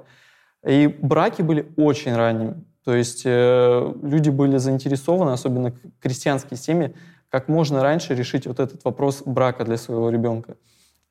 И 0.66 0.86
браки 0.86 1.42
были 1.42 1.66
очень 1.76 2.14
ранними. 2.14 2.64
То 2.84 2.94
есть 2.94 3.22
э, 3.24 3.92
люди 4.02 4.30
были 4.30 4.58
заинтересованы, 4.58 5.30
особенно 5.30 5.72
крестьянские 6.00 6.58
семьи, 6.58 6.94
как 7.30 7.48
можно 7.48 7.82
раньше 7.82 8.14
решить 8.14 8.46
вот 8.46 8.60
этот 8.60 8.84
вопрос 8.84 9.22
брака 9.24 9.64
для 9.64 9.76
своего 9.76 10.10
ребенка. 10.10 10.56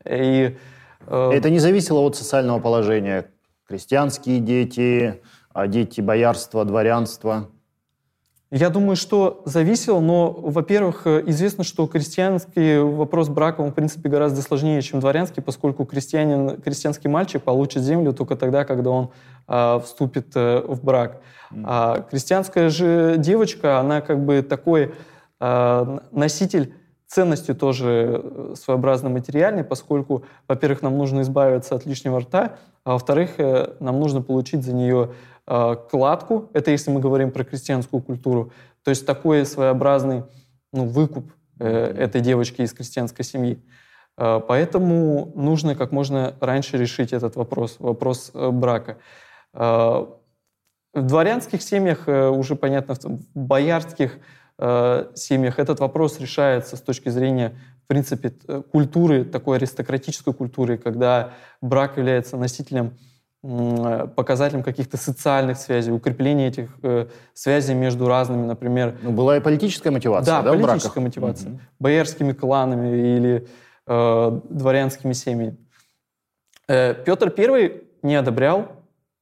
И, 0.05 0.55
э... 1.07 1.31
Это 1.33 1.49
не 1.49 1.59
зависело 1.59 1.99
от 1.99 2.15
социального 2.15 2.59
положения. 2.59 3.31
Крестьянские 3.67 4.39
дети, 4.39 5.21
а 5.51 5.67
дети 5.67 6.01
боярства, 6.01 6.63
дворянства. 6.63 7.49
Я 8.55 8.69
думаю, 8.69 8.95
что 8.95 9.41
зависело, 9.45 9.99
но, 9.99 10.29
во-первых, 10.29 11.07
э, 11.07 11.23
известно, 11.25 11.63
что 11.63 11.87
крестьянский 11.87 12.81
вопрос 12.81 13.27
брака, 13.27 13.61
он, 13.61 13.71
в 13.71 13.73
принципе, 13.73 14.09
гораздо 14.09 14.43
сложнее, 14.43 14.79
чем 14.83 14.99
дворянский, 14.99 15.41
поскольку 15.41 15.85
крестьянин, 15.85 16.61
крестьянский 16.61 17.09
мальчик 17.09 17.41
получит 17.41 17.81
землю 17.81 18.13
только 18.13 18.35
тогда, 18.35 18.63
когда 18.63 18.91
он 18.91 19.09
э, 19.47 19.79
вступит 19.83 20.27
э, 20.35 20.61
в 20.67 20.85
брак. 20.85 21.21
А 21.63 22.01
крестьянская 22.01 22.69
же 22.69 23.15
девочка, 23.17 23.79
она 23.79 24.01
как 24.01 24.23
бы 24.23 24.43
такой 24.43 24.93
э, 25.39 25.99
носитель 26.11 26.75
ценностью 27.07 27.55
тоже 27.55 28.21
э, 28.23 28.53
своеобразно 28.55 29.09
материальной, 29.09 29.63
поскольку, 29.63 30.25
во-первых, 30.47 30.83
нам 30.83 30.97
нужно 30.97 31.21
избавиться 31.21 31.73
от 31.73 31.87
лишнего 31.87 32.19
рта, 32.19 32.57
а 32.83 32.93
во-вторых, 32.93 33.39
э, 33.39 33.75
нам 33.79 33.99
нужно 33.99 34.21
получить 34.21 34.63
за 34.63 34.73
нее 34.73 35.11
кладку, 35.45 36.49
это 36.53 36.71
если 36.71 36.91
мы 36.91 36.99
говорим 36.99 37.31
про 37.31 37.43
крестьянскую 37.43 38.01
культуру, 38.01 38.53
то 38.83 38.89
есть 38.89 39.05
такой 39.05 39.45
своеобразный 39.45 40.23
ну, 40.71 40.85
выкуп 40.85 41.31
э, 41.59 41.67
этой 41.67 42.21
девочки 42.21 42.61
из 42.61 42.73
крестьянской 42.73 43.25
семьи. 43.25 43.61
Э, 44.17 44.39
поэтому 44.45 45.31
нужно 45.35 45.75
как 45.75 45.91
можно 45.91 46.33
раньше 46.39 46.77
решить 46.77 47.11
этот 47.13 47.35
вопрос, 47.35 47.75
вопрос 47.79 48.31
брака. 48.33 48.97
В 49.53 50.07
дворянских 50.95 51.61
семьях 51.61 52.07
уже 52.07 52.55
понятно, 52.55 52.95
в 52.95 53.19
боярских 53.35 54.19
семьях 54.59 55.59
этот 55.59 55.79
вопрос 55.79 56.19
решается 56.19 56.75
с 56.75 56.81
точки 56.81 57.09
зрения, 57.09 57.55
в 57.83 57.87
принципе, 57.87 58.31
культуры, 58.71 59.25
такой 59.25 59.57
аристократической 59.57 60.33
культуры, 60.33 60.77
когда 60.77 61.33
брак 61.61 61.97
является 61.97 62.37
носителем 62.37 62.93
Э, 62.93 63.12
показателем 63.43 64.63
каких-то 64.63 64.95
социальных 64.95 65.57
связей, 65.57 65.91
укрепления 65.91 66.47
этих 66.47 66.69
э, 66.81 67.07
связей 67.33 67.73
между 67.73 68.07
разными, 68.07 68.45
например... 68.45 68.97
Ну, 69.01 69.11
была 69.11 69.35
и 69.35 69.41
политическая 69.41 69.91
мотивация, 69.91 70.41
да? 70.41 70.53
Да, 70.53 70.57
политическая 70.57 71.01
мотивация. 71.01 71.51
Mm-hmm. 71.51 71.59
Боярскими 71.79 72.31
кланами 72.31 73.17
или 73.17 73.47
э, 73.85 74.39
дворянскими 74.49 75.11
семьями. 75.11 75.57
Э, 76.69 76.93
Петр 76.93 77.33
I 77.37 77.81
не 78.01 78.15
одобрял 78.15 78.67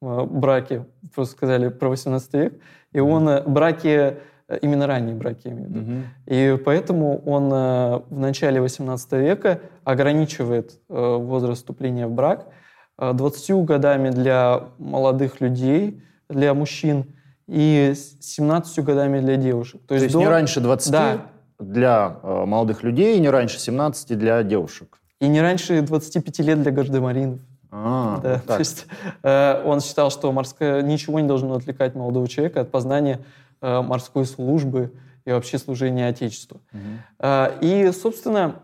э, 0.04 0.24
браки, 0.30 0.86
просто 1.16 1.36
сказали 1.36 1.70
про 1.70 1.90
18 1.90 2.34
век, 2.36 2.54
и 2.92 3.00
он 3.00 3.28
э, 3.28 3.42
браки, 3.42 4.18
э, 4.48 4.60
именно 4.62 4.86
ранние 4.86 5.16
браки, 5.16 5.48
я 5.48 5.54
имею 5.54 5.68
в 5.68 5.72
виду. 5.72 5.92
Mm-hmm. 5.92 6.04
И 6.28 6.58
поэтому 6.64 7.24
он 7.26 7.52
э, 7.52 8.02
в 8.08 8.20
начале 8.20 8.62
18 8.62 9.14
века 9.14 9.62
ограничивает 9.84 10.80
э, 10.90 10.94
возраст 10.94 11.62
вступления 11.62 12.06
в 12.06 12.12
брак– 12.12 12.46
20 13.02 13.66
годами 13.66 14.12
для 14.12 14.66
молодых 14.78 15.42
людей, 15.42 16.04
для 16.30 16.54
мужчин, 16.54 17.06
и 17.48 17.94
17 17.96 18.84
годами 18.86 19.20
для 19.20 19.36
девушек. 19.36 19.82
То, 19.82 19.88
То 19.90 19.94
есть, 19.96 20.04
есть 20.06 20.14
до... 20.14 20.20
не 20.20 20.28
раньше 20.28 20.62
20 20.62 20.92
да. 20.92 21.22
для 21.60 22.20
э, 22.24 22.46
молодых 22.46 22.84
людей, 22.84 23.18
и 23.18 23.20
не 23.20 23.30
раньше 23.30 23.60
17 23.60 24.18
для 24.18 24.42
девушек. 24.44 25.00
И 25.20 25.28
не 25.28 25.42
раньше 25.42 25.82
25 25.82 26.40
лет 26.40 26.62
для 26.62 26.72
гардемаринов. 26.72 27.40
А, 27.74 28.20
да, 28.22 28.34
вот 28.34 28.46
то 28.46 28.60
есть 28.60 28.86
э, 29.24 29.64
он 29.66 29.82
считал, 29.82 30.12
что 30.12 30.32
морская, 30.32 30.82
ничего 30.82 31.20
не 31.20 31.28
должно 31.28 31.56
отвлекать 31.56 31.96
молодого 31.96 32.28
человека 32.28 32.62
от 32.62 32.72
познания 32.72 33.20
э, 33.62 33.82
морской 33.82 34.26
службы 34.26 34.94
и 35.26 35.32
вообще 35.32 35.58
служения 35.58 36.08
Отечеству. 36.08 36.62
Угу. 36.74 36.82
Э, 37.20 37.58
и, 37.62 37.92
собственно, 37.92 38.56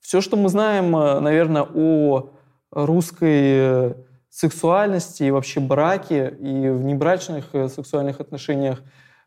все, 0.00 0.20
что 0.20 0.36
мы 0.36 0.48
знаем, 0.48 0.96
э, 0.96 1.20
наверное, 1.20 1.62
о 1.62 2.30
русской 2.76 3.90
э, 3.90 3.94
сексуальности 4.28 5.22
и 5.22 5.30
вообще 5.30 5.60
браке 5.60 6.28
и 6.28 6.68
в 6.68 6.84
небрачных 6.84 7.46
э, 7.54 7.68
сексуальных 7.70 8.20
отношениях 8.20 8.82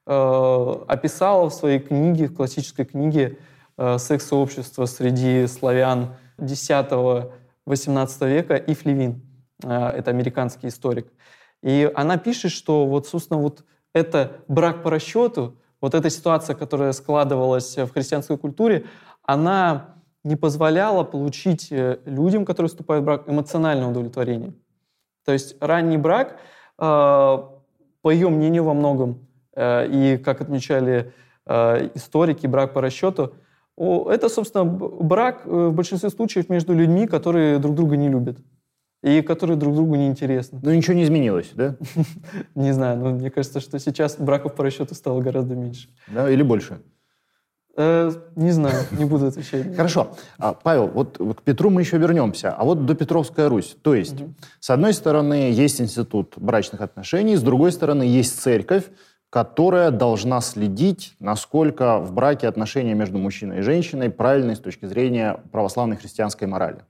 э, 0.06 0.76
описала 0.88 1.50
в 1.50 1.54
своей 1.54 1.80
книге, 1.80 2.28
в 2.28 2.36
классической 2.36 2.86
книге 2.86 3.40
э, 3.78 3.98
«Секс-сообщество 3.98 4.86
среди 4.86 5.48
славян 5.48 6.16
X-XVIII 6.38 8.30
века» 8.30 8.56
Ив 8.56 8.86
Левин. 8.86 9.24
Э, 9.64 9.88
это 9.88 10.12
американский 10.12 10.68
историк. 10.68 11.12
И 11.64 11.92
она 11.96 12.18
пишет, 12.18 12.52
что 12.52 12.86
вот, 12.86 13.08
собственно, 13.08 13.42
вот 13.42 13.64
это 13.94 14.44
брак 14.48 14.84
по 14.84 14.92
расчету, 14.92 15.58
вот 15.82 15.96
эта 15.96 16.12
ситуация, 16.12 16.56
которая 16.56 16.92
складывалась 16.92 17.78
в 17.78 17.90
христианской 17.90 18.38
культуре, 18.38 18.86
она 19.24 19.96
не 20.24 20.36
позволяло 20.36 21.04
получить 21.04 21.72
э, 21.72 22.00
людям, 22.06 22.46
которые 22.46 22.70
вступают 22.70 23.04
в 23.04 23.06
брак, 23.06 23.24
эмоциональное 23.28 23.88
удовлетворение. 23.88 24.54
То 25.26 25.32
есть 25.32 25.56
ранний 25.60 25.98
брак, 25.98 26.40
э, 26.78 26.82
по 26.82 28.12
ее 28.12 28.30
мнению 28.30 28.64
во 28.64 28.74
многом, 28.74 29.28
э, 29.56 29.88
и 29.88 30.18
как 30.18 30.42
отмечали 30.42 31.14
историки, 31.96 32.46
брак 32.46 32.74
по 32.74 32.82
расчету, 32.82 33.34
это, 33.76 34.30
собственно, 34.30 34.66
брак 34.66 35.48
в 35.48 35.72
большинстве 35.72 36.12
случаев 36.12 36.48
между 36.48 36.76
людьми, 36.76 37.08
которые 37.08 37.58
друг 37.58 37.74
друга 37.74 37.98
не 37.98 38.08
любят 38.08 38.38
и 39.02 39.22
которые 39.22 39.58
друг 39.58 39.74
другу 39.74 39.96
не 39.96 40.08
интересны. 40.08 40.60
Но 40.62 40.74
ничего 40.74 40.94
не 40.94 41.04
изменилось, 41.04 41.50
да? 41.56 41.76
Не 42.56 42.72
знаю, 42.72 43.00
но 43.00 43.10
мне 43.12 43.32
кажется, 43.32 43.62
что 43.62 43.80
сейчас 43.80 44.18
браков 44.18 44.56
по 44.56 44.64
расчету 44.64 44.94
стало 44.94 45.22
гораздо 45.22 45.56
меньше. 45.56 45.90
Да, 46.08 46.30
или 46.30 46.44
больше? 46.44 46.82
Э, 47.82 48.12
не 48.36 48.52
знаю, 48.52 48.84
не 48.92 49.06
буду 49.06 49.28
отвечать. 49.28 49.74
Хорошо. 49.74 50.10
А, 50.38 50.54
Павел, 50.54 50.88
вот 50.88 51.18
к 51.18 51.42
Петру 51.44 51.70
мы 51.70 51.80
еще 51.80 51.98
вернемся. 51.98 52.52
А 52.52 52.66
вот 52.66 52.86
до 52.86 52.94
Петровская 52.94 53.48
Русь. 53.48 53.78
То 53.82 53.96
есть, 53.96 54.20
угу. 54.20 54.34
с 54.60 54.70
одной 54.70 54.94
стороны, 54.94 55.50
есть 55.54 55.80
институт 55.80 56.34
брачных 56.36 56.82
отношений, 56.82 57.38
с 57.38 57.42
другой 57.42 57.72
стороны, 57.72 58.04
есть 58.04 58.42
церковь, 58.42 58.84
которая 59.30 59.92
должна 59.92 60.42
следить, 60.42 61.16
насколько 61.22 62.00
в 62.00 62.12
браке 62.12 62.50
отношения 62.50 62.96
между 62.96 63.18
мужчиной 63.18 63.60
и 63.60 63.62
женщиной 63.62 64.10
правильны 64.10 64.58
с 64.58 64.60
точки 64.60 64.86
зрения 64.86 65.40
православной 65.54 65.96
христианской 65.96 66.50
морали. 66.50 66.82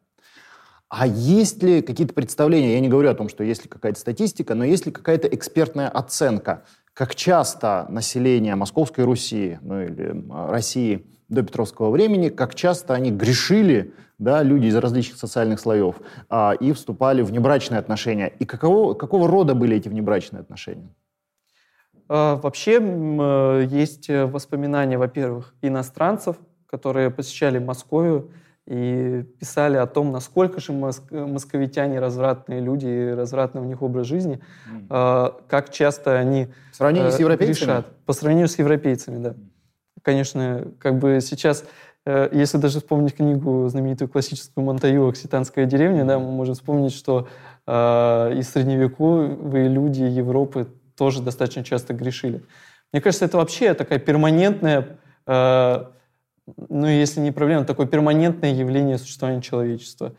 А 0.90 1.06
есть 1.06 1.62
ли 1.62 1.84
какие-то 1.84 2.16
представления, 2.16 2.74
я 2.74 2.80
не 2.80 2.90
говорю 2.90 3.12
о 3.12 3.14
том, 3.14 3.30
что 3.30 3.44
есть 3.44 3.64
ли 3.64 3.70
какая-то 3.70 4.00
статистика, 4.00 4.56
но 4.56 4.66
есть 4.66 4.88
ли 4.88 4.92
какая-то 4.92 5.28
экспертная 5.28 5.88
оценка 5.88 6.64
как 6.94 7.16
часто 7.16 7.86
население 7.90 8.56
Московской 8.56 9.06
Руси, 9.06 9.58
ну 9.62 9.82
или 9.82 10.26
России 10.30 11.06
до 11.30 11.44
Петровского 11.44 11.92
времени, 11.92 12.30
как 12.30 12.56
часто 12.56 12.94
они 12.94 13.12
грешили, 13.12 13.94
да, 14.18 14.44
люди 14.44 14.68
из 14.68 14.76
различных 14.76 15.18
социальных 15.18 15.60
слоев, 15.60 15.96
а, 16.30 16.54
и 16.60 16.74
вступали 16.74 17.22
в 17.22 17.32
небрачные 17.32 17.80
отношения. 17.80 18.28
И 18.28 18.46
какого, 18.46 18.94
какого 18.96 19.28
рода 19.28 19.54
были 19.54 19.78
эти 19.78 19.88
внебрачные 19.88 20.42
отношения? 20.42 20.90
А, 22.10 22.36
вообще 22.36 22.80
э, 22.82 23.68
есть 23.70 24.10
воспоминания, 24.10 24.98
во-первых, 24.98 25.54
иностранцев, 25.62 26.38
которые 26.66 27.12
посещали 27.12 27.60
Московию, 27.60 28.32
и 28.70 29.24
писали 29.40 29.78
о 29.78 29.88
том, 29.88 30.12
насколько 30.12 30.62
же 30.62 30.74
моск 30.74 31.12
московитяне 31.12 32.00
развратные 32.00 32.62
люди, 32.62 32.86
и 32.86 33.10
развратный 33.16 33.62
у 33.62 33.66
них 33.66 33.82
образ 33.82 34.06
жизни, 34.06 34.40
mm. 34.72 34.86
э, 34.90 35.32
как 35.48 35.72
часто 35.72 36.20
они 36.20 36.50
В 36.72 36.76
сравнении 36.76 37.10
э, 37.10 37.12
с 37.12 37.20
европейцами? 37.20 37.70
Решат. 37.72 37.88
По 38.06 38.14
сравнению 38.14 38.48
с 38.48 38.60
европейцами, 38.60 39.24
да. 39.24 39.34
Конечно, 40.04 40.68
как 40.78 41.00
бы 41.00 41.20
сейчас, 41.20 41.66
э, 42.06 42.30
если 42.32 42.60
даже 42.60 42.80
вспомнить 42.80 43.16
книгу 43.16 43.68
знаменитую 43.70 44.08
классическую 44.08 44.64
Монтаю 44.64 45.10
«Окситанская 45.10 45.66
деревня», 45.66 46.06
да, 46.06 46.20
мы 46.20 46.30
можем 46.30 46.54
вспомнить, 46.54 46.94
что 46.94 47.28
э, 47.66 48.34
и 48.38 48.44
средневековые 48.44 49.68
люди 49.68 50.04
Европы 50.04 50.68
тоже 50.96 51.24
достаточно 51.24 51.64
часто 51.64 51.96
грешили. 51.96 52.44
Мне 52.94 53.02
кажется, 53.02 53.26
это 53.26 53.38
вообще 53.38 53.74
такая 53.74 53.98
перманентная 53.98 55.00
э, 55.26 55.86
ну, 56.70 56.88
если 56.88 57.20
не 57.20 57.32
проблема, 57.32 57.66
такое 57.66 57.88
перманентное 57.88 58.54
явление 58.54 58.98
существования 58.98 59.42
человечества. 59.42 60.14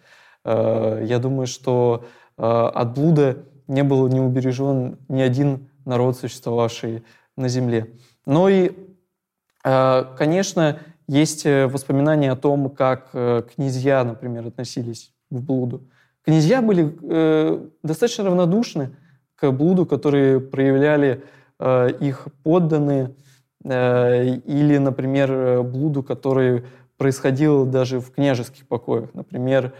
Э, 0.45 1.03
я 1.05 1.19
думаю, 1.19 1.47
что 1.47 2.05
э, 2.37 2.43
от 2.43 2.95
блуда 2.95 3.45
не 3.67 3.83
был 3.83 4.09
не 4.09 4.21
убережен 4.21 4.99
ни 5.09 5.21
один 5.21 5.71
народ, 5.85 6.17
существовавший 6.17 7.05
на 7.37 7.49
Земле. 7.49 7.93
Но 8.27 8.49
и, 8.49 8.73
э, 9.65 10.05
конечно, 10.17 10.79
есть 11.07 11.45
воспоминания 11.45 12.31
о 12.31 12.37
том, 12.37 12.71
как 12.71 13.11
князья, 13.11 14.05
например, 14.05 14.47
относились 14.47 15.13
к 15.29 15.35
блуду. 15.35 15.89
Князья 16.25 16.63
были 16.63 17.69
достаточно 17.83 18.27
равнодушны 18.27 18.97
к 19.35 19.51
блуду, 19.51 19.87
которые 19.87 20.39
проявляли 20.39 21.25
их 21.59 22.29
подданные– 22.45 23.17
или, 23.63 24.79
например, 24.79 25.63
блуду, 25.63 26.03
который 26.03 26.65
происходил 27.01 27.65
даже 27.65 27.99
в 27.99 28.13
княжеских 28.13 28.69
покоях. 28.69 29.09
Например, 29.15 29.73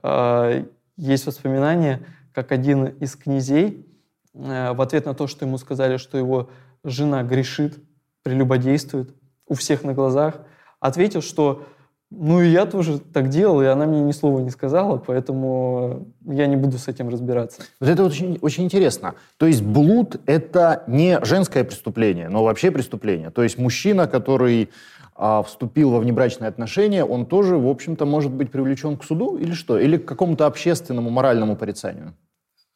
э, 0.00 0.64
есть 0.96 1.26
воспоминания, 1.26 2.06
как 2.32 2.52
один 2.52 2.84
из 2.84 3.16
князей 3.16 3.84
э, 4.32 4.72
в 4.72 4.80
ответ 4.80 5.04
на 5.04 5.14
то, 5.14 5.26
что 5.26 5.44
ему 5.44 5.58
сказали, 5.58 5.96
что 5.96 6.18
его 6.18 6.50
жена 6.84 7.24
грешит, 7.24 7.82
прелюбодействует 8.22 9.12
у 9.48 9.54
всех 9.54 9.82
на 9.82 9.92
глазах, 9.92 10.40
ответил, 10.78 11.20
что 11.20 11.66
ну 12.10 12.40
и 12.40 12.48
я 12.48 12.64
тоже 12.64 12.98
так 12.98 13.28
делал, 13.28 13.60
и 13.60 13.66
она 13.66 13.84
мне 13.84 14.00
ни 14.00 14.12
слова 14.12 14.40
не 14.40 14.48
сказала, 14.50 14.96
поэтому 14.96 16.06
я 16.24 16.46
не 16.46 16.56
буду 16.56 16.78
с 16.78 16.88
этим 16.88 17.10
разбираться. 17.10 17.62
Вот 17.80 17.88
это 17.90 18.02
очень, 18.02 18.38
очень 18.40 18.64
интересно. 18.64 19.14
То 19.36 19.46
есть 19.46 19.62
блуд– 19.62 20.16
это 20.26 20.84
не 20.86 21.22
женское 21.24 21.64
преступление, 21.64 22.30
но 22.30 22.44
вообще 22.44 22.70
преступление. 22.70 23.30
То 23.30 23.42
есть 23.42 23.58
мужчина, 23.58 24.06
который 24.06 24.70
а, 25.16 25.42
вступил 25.42 25.90
во 25.90 25.98
внебрачные 25.98 26.48
отношения, 26.48 27.04
он 27.04 27.26
тоже, 27.26 27.58
в 27.58 27.68
общем-то, 27.68 28.06
может 28.06 28.32
быть 28.32 28.50
привлечен 28.50 28.96
к 28.96 29.04
суду 29.04 29.36
или 29.36 29.52
что? 29.52 29.78
Или 29.78 29.98
к 29.98 30.06
какому-то 30.06 30.46
общественному 30.46 31.10
моральному 31.10 31.56
порицанию? 31.56 32.14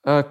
Э, 0.05 0.25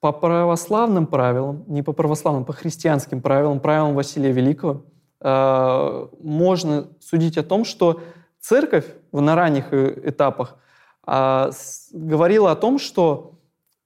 по 0.00 0.10
православным 0.10 1.06
правилам, 1.06 1.64
не 1.68 1.82
по 1.82 1.92
православным, 1.92 2.44
по 2.44 2.52
христианским 2.52 3.20
правилам, 3.20 3.60
правилам 3.60 3.94
Василия 3.94 4.32
Великого, 4.32 4.82
э, 5.20 6.06
можно 6.20 6.88
судить 6.98 7.38
о 7.38 7.44
том, 7.44 7.64
что 7.64 8.00
церковь 8.42 8.84
на 9.12 9.34
ранних 9.34 9.72
э, 9.72 10.10
этапах 10.10 10.58
а, 11.04 11.50
говорила 11.92 12.52
о 12.52 12.56
том, 12.56 12.78
что 12.78 13.38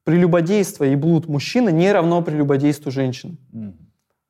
прелюбодейство 0.04 0.84
и 0.84 0.96
блуд 0.96 1.28
мужчины 1.28 1.70
не 1.70 1.92
равно 1.92 2.22
прелюбодейству 2.22 2.90
женщины. 2.90 3.36
Mm. 3.52 3.74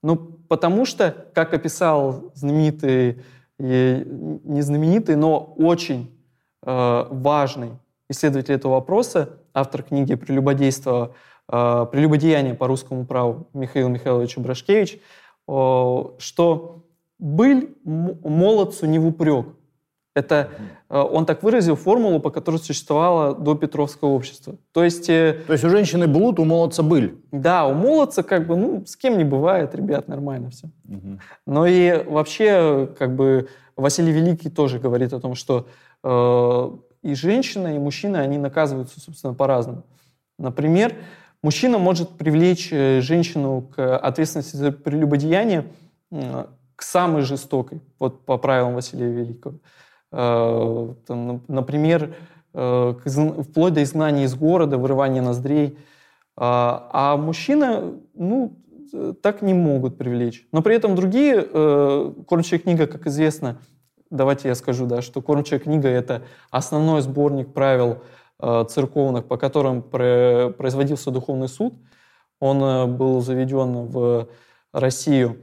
Ну, 0.02 0.16
потому 0.48 0.84
что, 0.84 1.10
как 1.34 1.52
описал 1.54 2.30
знаменитый, 2.34 3.22
не 3.58 4.60
знаменитый, 4.60 5.16
но 5.16 5.54
очень 5.56 6.14
э, 6.62 7.06
важный 7.10 7.72
исследователь 8.08 8.54
этого 8.54 8.72
вопроса, 8.72 9.40
автор 9.54 9.82
книги 9.82 10.14
«Прелюбодейство, 10.14 11.14
э, 11.48 11.86
«Прелюбодеяние 11.90 12.54
по 12.54 12.66
русскому 12.66 13.06
праву» 13.06 13.48
Михаил 13.54 13.88
Михайлович 13.88 14.36
Брашкевич, 14.36 15.00
э, 15.48 16.04
что 16.18 16.84
«быль 17.18 17.74
молодцу 17.84 18.86
не 18.86 18.98
в 18.98 19.06
упрек». 19.06 19.46
Это 20.16 20.48
э, 20.88 20.98
он 20.98 21.26
так 21.26 21.42
выразил 21.42 21.76
формулу, 21.76 22.20
по 22.20 22.30
которой 22.30 22.56
существовало 22.56 23.34
до 23.34 23.54
Петровского 23.54 24.08
общества. 24.08 24.56
То 24.72 24.82
есть... 24.82 25.10
Э, 25.10 25.42
То 25.46 25.52
есть 25.52 25.62
у 25.62 25.68
женщины 25.68 26.06
блуд, 26.06 26.40
у 26.40 26.46
молодца 26.46 26.82
быль. 26.82 27.20
Да, 27.32 27.66
у 27.66 27.74
молодца 27.74 28.22
как 28.22 28.46
бы, 28.46 28.56
ну, 28.56 28.82
с 28.86 28.96
кем 28.96 29.18
не 29.18 29.24
бывает, 29.24 29.74
ребят, 29.74 30.08
нормально 30.08 30.48
все. 30.48 30.68
Угу. 30.88 31.18
Но 31.46 31.66
и 31.66 32.02
вообще, 32.04 32.88
как 32.98 33.14
бы, 33.14 33.48
Василий 33.76 34.10
Великий 34.10 34.48
тоже 34.48 34.78
говорит 34.78 35.12
о 35.12 35.20
том, 35.20 35.34
что 35.34 35.66
э, 36.02 36.70
и 37.02 37.14
женщина, 37.14 37.76
и 37.76 37.78
мужчина, 37.78 38.20
они 38.20 38.38
наказываются, 38.38 38.98
собственно, 38.98 39.34
по-разному. 39.34 39.82
Например, 40.38 40.94
мужчина 41.42 41.76
может 41.76 42.08
привлечь 42.16 42.70
э, 42.72 43.02
женщину 43.02 43.68
к 43.76 43.98
ответственности 43.98 44.56
за 44.56 44.72
прелюбодеяние 44.72 45.66
э, 46.10 46.46
к 46.74 46.82
самой 46.82 47.20
жестокой, 47.20 47.82
вот 47.98 48.24
по 48.24 48.38
правилам 48.38 48.74
Василия 48.76 49.10
Великого. 49.10 49.56
Э, 49.56 49.58
там, 50.16 51.42
например, 51.46 52.14
э, 52.54 52.94
вплоть 53.42 53.74
до 53.74 53.82
изгнания 53.82 54.24
из 54.24 54.34
города, 54.34 54.78
вырывания 54.78 55.20
ноздрей. 55.20 55.78
А, 56.36 56.88
а 56.92 57.16
мужчина, 57.18 57.92
ну, 58.14 58.56
так 59.22 59.42
не 59.42 59.52
могут 59.52 59.98
привлечь. 59.98 60.46
Но 60.52 60.62
при 60.62 60.74
этом 60.74 60.94
другие, 60.94 61.46
э, 61.46 62.12
«Кормчая 62.26 62.58
книга», 62.58 62.86
как 62.86 63.06
известно, 63.06 63.60
давайте 64.08 64.48
я 64.48 64.54
скажу, 64.54 64.86
да, 64.86 65.02
что 65.02 65.20
«Кормчая 65.20 65.60
книга»— 65.60 65.88
это 65.90 66.22
основной 66.50 67.02
сборник 67.02 67.52
правил 67.52 67.98
церковных, 68.68 69.24
по 69.24 69.38
которым 69.38 69.80
производился 69.80 71.10
духовный 71.10 71.48
суд. 71.48 71.72
Он 72.38 72.94
был 72.94 73.22
заведен 73.22 73.86
в 73.86 74.28
Россию 74.74 75.38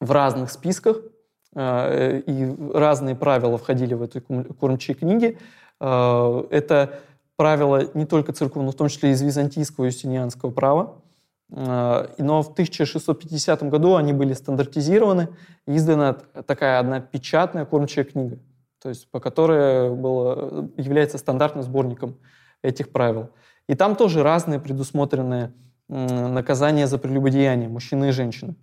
в 0.00 0.10
разных 0.10 0.50
списках, 0.50 0.96
Э, 0.96 1.09
и 1.56 2.56
разные 2.72 3.16
правила 3.16 3.58
входили 3.58 3.94
в 3.94 4.02
эту 4.02 4.20
кормчие 4.54 4.94
книги. 4.94 5.36
Э, 5.80 6.44
это 6.50 7.00
правила 7.36 7.90
не 7.94 8.04
только 8.04 8.32
церковного, 8.32 8.66
но 8.66 8.72
в 8.72 8.76
том 8.76 8.88
числе 8.88 9.10
из 9.10 9.22
византийского 9.22 9.86
и 9.86 9.88
юстинианского 9.88 10.50
права. 10.50 11.02
Э, 11.50 12.08
но 12.18 12.42
в 12.42 12.50
1650 12.52 13.62
году 13.64 13.96
они 13.96 14.12
были 14.12 14.34
стандартизированы, 14.34 15.28
издана 15.66 16.18
такая 16.46 16.78
одна 16.78 17.00
печатная 17.00 17.64
кормчая 17.64 18.04
книга, 18.04 18.38
то 18.82 18.90
есть 18.90 19.10
по 19.10 19.20
которой 19.20 19.90
было, 19.94 20.70
является 20.76 21.18
стандартным 21.18 21.64
сборником 21.64 22.16
этих 22.62 22.90
правил. 22.90 23.30
И 23.68 23.74
там 23.74 23.96
тоже 23.96 24.22
разные 24.22 24.60
предусмотренные 24.60 25.52
наказания 25.88 26.86
за 26.86 26.98
прелюбодеяние 26.98 27.68
мужчины 27.68 28.10
и 28.10 28.12
женщины. 28.12 28.54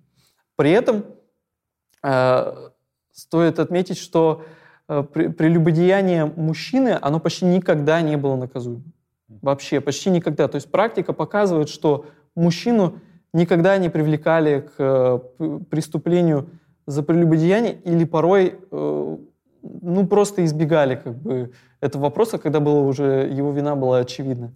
При 0.55 0.71
этом 0.71 1.05
стоит 3.17 3.59
отметить, 3.59 3.97
что 3.97 4.43
э, 4.87 5.03
прелюбодеяние 5.03 6.25
мужчины, 6.25 6.97
оно 7.01 7.19
почти 7.19 7.45
никогда 7.45 7.99
не 8.01 8.15
было 8.15 8.35
наказуемо. 8.35 8.83
Вообще, 9.27 9.81
почти 9.81 10.09
никогда. 10.11 10.47
То 10.47 10.55
есть 10.55 10.71
практика 10.71 11.13
показывает, 11.13 11.67
что 11.67 12.05
мужчину 12.35 12.99
никогда 13.33 13.77
не 13.77 13.89
привлекали 13.89 14.61
к 14.61 14.73
э, 14.77 15.19
преступлению 15.69 16.49
за 16.85 17.03
прелюбодеяние 17.03 17.73
или 17.83 18.05
порой 18.05 18.59
э, 18.71 19.17
ну, 19.61 20.07
просто 20.07 20.45
избегали 20.45 20.95
как 20.95 21.17
бы, 21.17 21.51
этого 21.81 22.03
вопроса, 22.03 22.37
когда 22.37 22.59
было 22.59 22.79
уже, 22.81 23.27
его 23.33 23.51
вина 23.51 23.75
была 23.75 23.97
очевидна. 23.97 24.53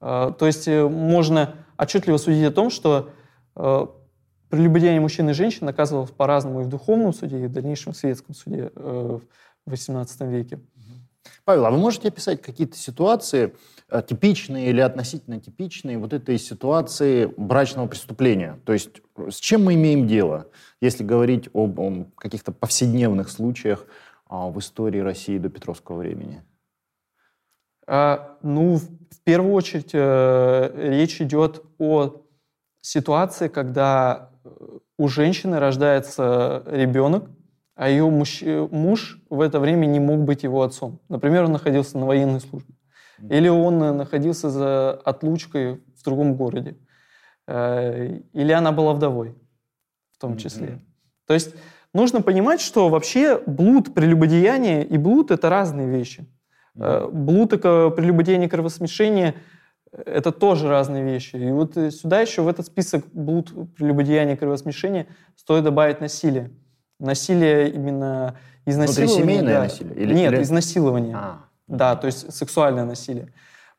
То 0.00 0.36
есть 0.40 0.66
можно 0.66 1.54
отчетливо 1.78 2.16
судить 2.16 2.44
о 2.44 2.50
том, 2.50 2.70
что 2.70 3.10
прелюбодеяние 4.52 5.00
мужчин 5.00 5.30
и 5.30 5.32
женщин 5.32 5.64
наказывалось 5.64 6.10
по-разному 6.10 6.60
и 6.60 6.64
в 6.64 6.68
духовном 6.68 7.14
суде, 7.14 7.44
и 7.44 7.46
в 7.46 7.52
дальнейшем 7.52 7.94
светском 7.94 8.34
суде 8.34 8.70
э, 8.74 9.18
в 9.64 9.72
XVIII 9.72 10.28
веке. 10.30 10.60
Павел, 11.46 11.64
а 11.64 11.70
вы 11.70 11.78
можете 11.78 12.08
описать 12.08 12.42
какие-то 12.42 12.76
ситуации, 12.76 13.54
э, 13.88 14.02
типичные 14.06 14.68
или 14.68 14.82
относительно 14.82 15.40
типичные 15.40 15.96
вот 15.96 16.12
этой 16.12 16.36
ситуации 16.38 17.32
брачного 17.34 17.86
преступления? 17.86 18.60
То 18.66 18.74
есть 18.74 19.00
с 19.30 19.36
чем 19.36 19.64
мы 19.64 19.72
имеем 19.72 20.06
дело, 20.06 20.48
если 20.82 21.02
говорить 21.02 21.48
об, 21.54 21.80
об 21.80 22.14
каких-то 22.16 22.52
повседневных 22.52 23.30
случаях 23.30 23.86
а, 24.26 24.50
в 24.50 24.58
истории 24.58 25.00
России 25.00 25.38
до 25.38 25.48
Петровского 25.48 25.96
времени? 25.96 26.42
А, 27.86 28.36
ну, 28.42 28.76
в 28.76 29.20
первую 29.24 29.54
очередь 29.54 29.92
э, 29.94 30.90
речь 30.90 31.22
идет 31.22 31.64
о 31.78 32.20
ситуации, 32.82 33.48
когда 33.48 34.31
у 34.98 35.08
женщины 35.08 35.58
рождается 35.58 36.62
ребенок, 36.66 37.30
а 37.74 37.88
ее 37.88 38.08
муж, 38.08 38.42
муж 38.42 39.20
в 39.30 39.40
это 39.40 39.58
время 39.60 39.86
не 39.86 40.00
мог 40.00 40.20
быть 40.20 40.42
его 40.42 40.62
отцом. 40.62 41.00
Например, 41.08 41.44
он 41.44 41.52
находился 41.52 41.98
на 41.98 42.06
военной 42.06 42.40
службе. 42.40 42.74
Или 43.30 43.48
он 43.48 43.78
находился 43.78 44.50
за 44.50 44.92
отлучкой 44.92 45.80
в 45.96 46.04
другом 46.04 46.34
городе. 46.34 46.76
Э, 47.46 48.18
или 48.32 48.52
она 48.52 48.72
была 48.72 48.94
вдовой 48.94 49.36
в 50.12 50.18
том 50.18 50.36
числе. 50.36 50.66
Mm-hmm. 50.66 50.80
То 51.26 51.34
есть 51.34 51.54
нужно 51.94 52.20
понимать, 52.20 52.60
что 52.60 52.88
вообще 52.88 53.40
блуд, 53.46 53.94
прелюбодеяние 53.94 54.84
и 54.84 54.98
блуд– 54.98 55.30
это 55.30 55.48
разные 55.48 55.88
вещи. 55.88 56.26
Mm-hmm. 56.76 57.10
Блуд– 57.12 57.52
это 57.54 57.90
прелюбодеяние, 57.90 58.48
кровосмешение– 58.48 59.34
это 59.92 60.32
тоже 60.32 60.68
разные 60.68 61.04
вещи. 61.04 61.36
И 61.36 61.50
вот 61.50 61.76
э, 61.76 61.90
сюда 61.90 62.20
еще 62.20 62.42
в 62.42 62.48
этот 62.48 62.66
список 62.66 63.04
блуд, 63.12 63.52
прелюбодеяния, 63.76 64.36
кровосмешения 64.36 65.06
стоит 65.36 65.64
добавить 65.64 66.00
насилие. 66.00 66.50
Насилие 66.98 67.70
именно 67.70 68.36
изнасилование. 68.64 69.06
Внутрисемейное 69.06 69.54
да. 69.54 69.62
насилие? 69.64 69.94
Или, 69.96 70.14
Нет, 70.14 70.32
или... 70.32 70.42
изнасилование. 70.42 71.16
А. 71.16 71.38
Да, 71.66 71.96
то 71.96 72.06
есть 72.06 72.34
сексуальное 72.34 72.84
насилие. 72.84 73.32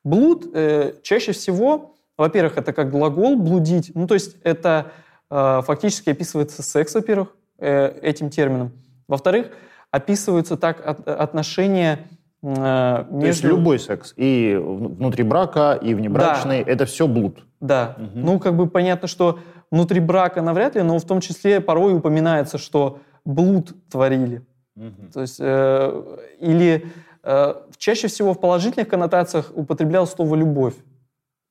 Блуд 0.04 0.50
э, 0.54 0.94
чаще 1.02 1.32
всего, 1.32 1.96
во-первых, 2.18 2.58
это 2.58 2.74
как 2.74 2.92
глагол 2.92 3.36
«блудить». 3.38 3.92
Ну, 3.96 4.08
то 4.08 4.14
есть 4.14 4.36
это 4.44 4.92
э, 5.30 5.62
фактически 5.66 6.10
описывается 6.10 6.62
секс, 6.62 6.94
во-первых, 6.94 7.30
э, 7.58 7.98
этим 8.02 8.30
термином. 8.30 8.72
Во-вторых, 9.08 9.48
описываются 9.90 10.58
так 10.58 10.86
от, 10.86 11.08
отношения 11.08 12.00
Э, 12.00 12.23
между... 12.44 13.20
То 13.22 13.26
есть 13.26 13.44
любой 13.44 13.80
секс, 13.80 14.14
и 14.18 14.60
внутри 14.62 15.24
брака, 15.24 15.80
и 15.82 15.94
внебрачный, 15.94 16.64
да. 16.64 16.72
это 16.72 16.86
все 16.86 17.08
блуд. 17.08 17.46
Да. 17.62 17.96
Угу. 17.98 18.20
Ну, 18.20 18.40
как 18.40 18.56
бы 18.58 18.68
понятно, 18.68 19.08
что 19.08 19.40
внутри 19.72 20.02
брака 20.02 20.42
навряд 20.42 20.76
ли, 20.76 20.82
но 20.84 21.00
в 21.00 21.06
том 21.06 21.22
числе 21.22 21.62
порой 21.62 21.96
упоминается, 21.96 22.58
что 22.58 23.00
блуд 23.24 23.74
творили. 23.90 24.46
Угу. 24.76 25.12
То 25.14 25.22
есть, 25.22 25.38
э, 25.40 26.18
или 26.40 26.86
э, 27.24 27.54
чаще 27.78 28.08
всего 28.08 28.34
в 28.34 28.40
положительных 28.40 28.90
коннотациях 28.90 29.52
употреблял 29.56 30.06
слово 30.06 30.36
«любовь». 30.36 30.76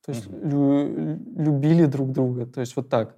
То 0.04 0.12
есть 0.12 0.26
угу. 0.26 0.46
лю, 0.46 1.18
любили 1.36 1.86
друг 1.86 2.12
друга. 2.12 2.44
То 2.44 2.60
есть 2.60 2.76
вот 2.76 2.90
так. 2.90 3.14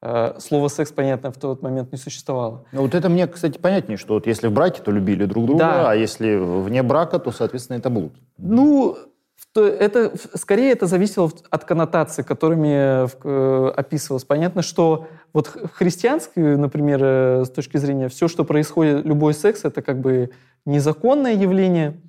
Э, 0.00 0.34
слово 0.38 0.68
секс, 0.68 0.92
понятно, 0.92 1.32
в 1.32 1.38
тот 1.38 1.62
момент 1.62 1.90
не 1.92 1.98
существовало. 1.98 2.64
Ну, 2.72 2.82
вот 2.82 2.94
это 2.94 3.08
мне, 3.08 3.26
кстати, 3.26 3.58
понятнее, 3.58 3.96
что 3.96 4.14
вот 4.14 4.26
если 4.26 4.46
в 4.46 4.52
браке, 4.52 4.80
то 4.82 4.92
любили 4.92 5.24
друг 5.24 5.46
друга, 5.46 5.58
да. 5.58 5.90
а 5.90 5.94
если 5.94 6.36
вне 6.36 6.82
брака, 6.82 7.18
то, 7.18 7.32
соответственно, 7.32 7.78
это 7.78 7.90
блуд. 7.90 8.12
Ну, 8.36 8.96
это, 9.56 10.12
скорее 10.34 10.72
это 10.72 10.86
зависело 10.86 11.30
от 11.50 11.64
коннотаций, 11.64 12.22
которыми 12.22 13.06
э, 13.06 13.70
описывалось. 13.70 14.24
Понятно, 14.24 14.62
что 14.62 15.08
вот 15.32 15.48
в 15.48 15.68
христианской, 15.72 16.56
например, 16.56 17.00
э, 17.02 17.44
с 17.44 17.50
точки 17.50 17.76
зрения, 17.76 18.08
все, 18.08 18.28
что 18.28 18.44
происходит, 18.44 19.04
любой 19.04 19.34
секс, 19.34 19.64
это 19.64 19.82
как 19.82 20.00
бы 20.00 20.30
незаконное 20.64 21.34
явление, 21.34 22.00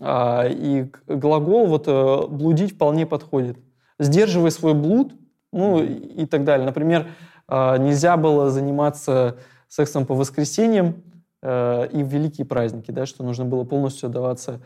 а, 0.00 0.46
и 0.48 0.90
глагол 1.06 1.66
вот 1.66 1.88
э, 1.88 2.26
«блудить» 2.28 2.74
вполне 2.74 3.06
подходит. 3.06 3.58
Сдерживай 3.98 4.50
свой 4.50 4.74
блуд, 4.74 5.12
ну 5.52 5.82
и 5.82 6.26
так 6.26 6.44
далее. 6.44 6.66
Например, 6.66 7.08
нельзя 7.48 8.16
было 8.16 8.50
заниматься 8.50 9.38
сексом 9.68 10.06
по 10.06 10.14
воскресеньям 10.14 11.02
и 11.42 11.46
в 11.46 12.08
великие 12.08 12.46
праздники, 12.46 12.90
да, 12.90 13.06
что 13.06 13.22
нужно 13.22 13.44
было 13.44 13.64
полностью 13.64 14.08
отдаваться 14.08 14.60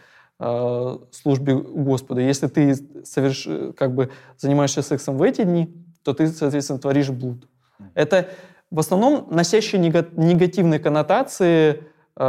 Э, 0.44 0.98
службе 1.12 1.54
Господа. 1.54 2.20
Если 2.20 2.48
ты 2.48 2.74
соверш... 3.04 3.48
как 3.76 3.94
бы 3.94 4.10
занимаешься 4.36 4.82
сексом 4.82 5.16
в 5.16 5.22
эти 5.22 5.44
дни, 5.44 5.72
то 6.02 6.14
ты, 6.14 6.26
соответственно, 6.26 6.80
творишь 6.80 7.10
блуд. 7.10 7.46
Это 7.94 8.28
в 8.68 8.80
основном 8.80 9.28
носящие 9.30 9.80
негативные 9.80 10.80
коннотации 10.80 11.84
э, 12.16 12.24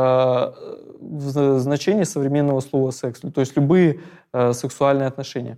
в 0.99 1.59
значении 1.59 2.03
современного 2.03 2.59
слова 2.59 2.91
секс, 2.91 3.19
то 3.19 3.41
есть 3.41 3.55
любые 3.55 4.01
э, 4.31 4.53
сексуальные 4.53 5.07
отношения. 5.07 5.57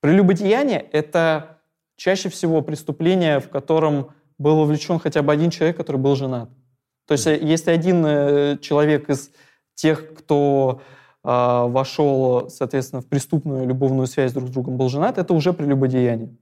Прелюбодеяние— 0.00 0.80
это 0.92 1.58
чаще 1.96 2.30
всего 2.30 2.62
преступление, 2.62 3.40
в 3.40 3.50
котором 3.50 4.14
был 4.40 4.56
вовлечен 4.56 4.98
хотя 4.98 5.22
бы 5.22 5.32
один 5.32 5.50
человек, 5.50 5.76
который 5.76 5.98
был 5.98 6.16
женат. 6.16 6.48
То 7.06 7.12
есть 7.12 7.26
если 7.26 7.70
один 7.70 8.58
человек 8.60 9.10
из 9.10 9.30
тех, 9.74 10.14
кто 10.14 10.82
э, 11.24 11.28
вошел, 11.28 12.48
соответственно, 12.50 13.02
в 13.02 13.06
преступную 13.06 13.66
любовную 13.66 14.06
связь 14.06 14.32
друг 14.32 14.48
с 14.48 14.50
другом, 14.50 14.76
был 14.76 14.88
женат, 14.88 15.18
это 15.18 15.34
уже 15.34 15.52
прелюбодеяние. 15.52 16.36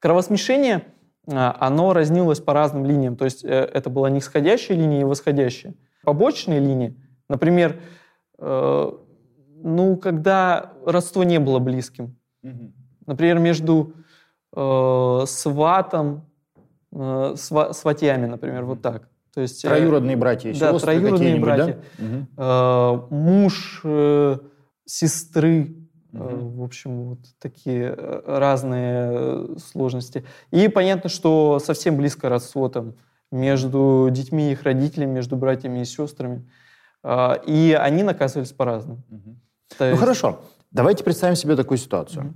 Кровосмешение, 0.00 0.84
э, 1.26 1.32
оно 1.34 1.92
разнилось 1.92 2.40
по 2.40 2.52
разным 2.52 2.84
линиям, 2.84 3.16
то 3.16 3.24
есть 3.24 3.44
э, 3.44 3.48
это 3.48 3.90
была 3.90 4.10
нисходящая 4.10 4.76
линия 4.76 5.00
и 5.00 5.04
восходящая. 5.04 5.74
Побочные 6.04 6.60
линии, 6.60 6.96
например, 7.28 7.80
э, 8.38 8.92
ну, 9.62 9.96
когда 9.96 10.72
родство 10.86 11.24
не 11.24 11.40
было 11.40 11.58
близким, 11.58 12.16
например, 13.06 13.38
между 13.38 13.94
э, 14.54 15.22
сватом, 15.26 16.27
э, 16.92 17.34
сва, 17.36 17.72
сватьями, 17.72 18.26
например, 18.26 18.64
вот 18.64 18.82
так. 18.82 19.08
То 19.34 19.42
есть, 19.42 19.62
троюродные 19.62 20.16
братья, 20.16 20.52
да, 20.58 20.76
троюродные 20.78 21.38
братья. 21.38 21.80
Да? 21.98 22.92
Угу. 22.92 23.14
Муж 23.14 23.80
э, 23.84 24.38
сестры, 24.84 25.76
угу. 26.12 26.48
в 26.60 26.62
общем, 26.64 27.10
вот 27.10 27.18
такие 27.38 27.92
разные 28.26 29.58
сложности. 29.58 30.24
И 30.50 30.66
понятно, 30.68 31.08
что 31.08 31.60
совсем 31.60 31.96
близко 31.96 32.28
родство 32.28 32.68
там 32.68 32.94
между 33.30 34.08
детьми 34.10 34.48
и 34.48 34.52
их 34.52 34.62
родителями, 34.62 35.12
между 35.12 35.36
братьями 35.36 35.80
и 35.80 35.84
сестрами. 35.84 36.50
И 37.46 37.78
они 37.78 38.02
наказывались 38.02 38.52
по-разному. 38.52 39.04
Угу. 39.10 39.36
Ну 39.78 39.86
есть... 39.86 40.00
хорошо, 40.00 40.40
давайте 40.70 41.04
представим 41.04 41.36
себе 41.36 41.54
такую 41.54 41.78
ситуацию. 41.78 42.34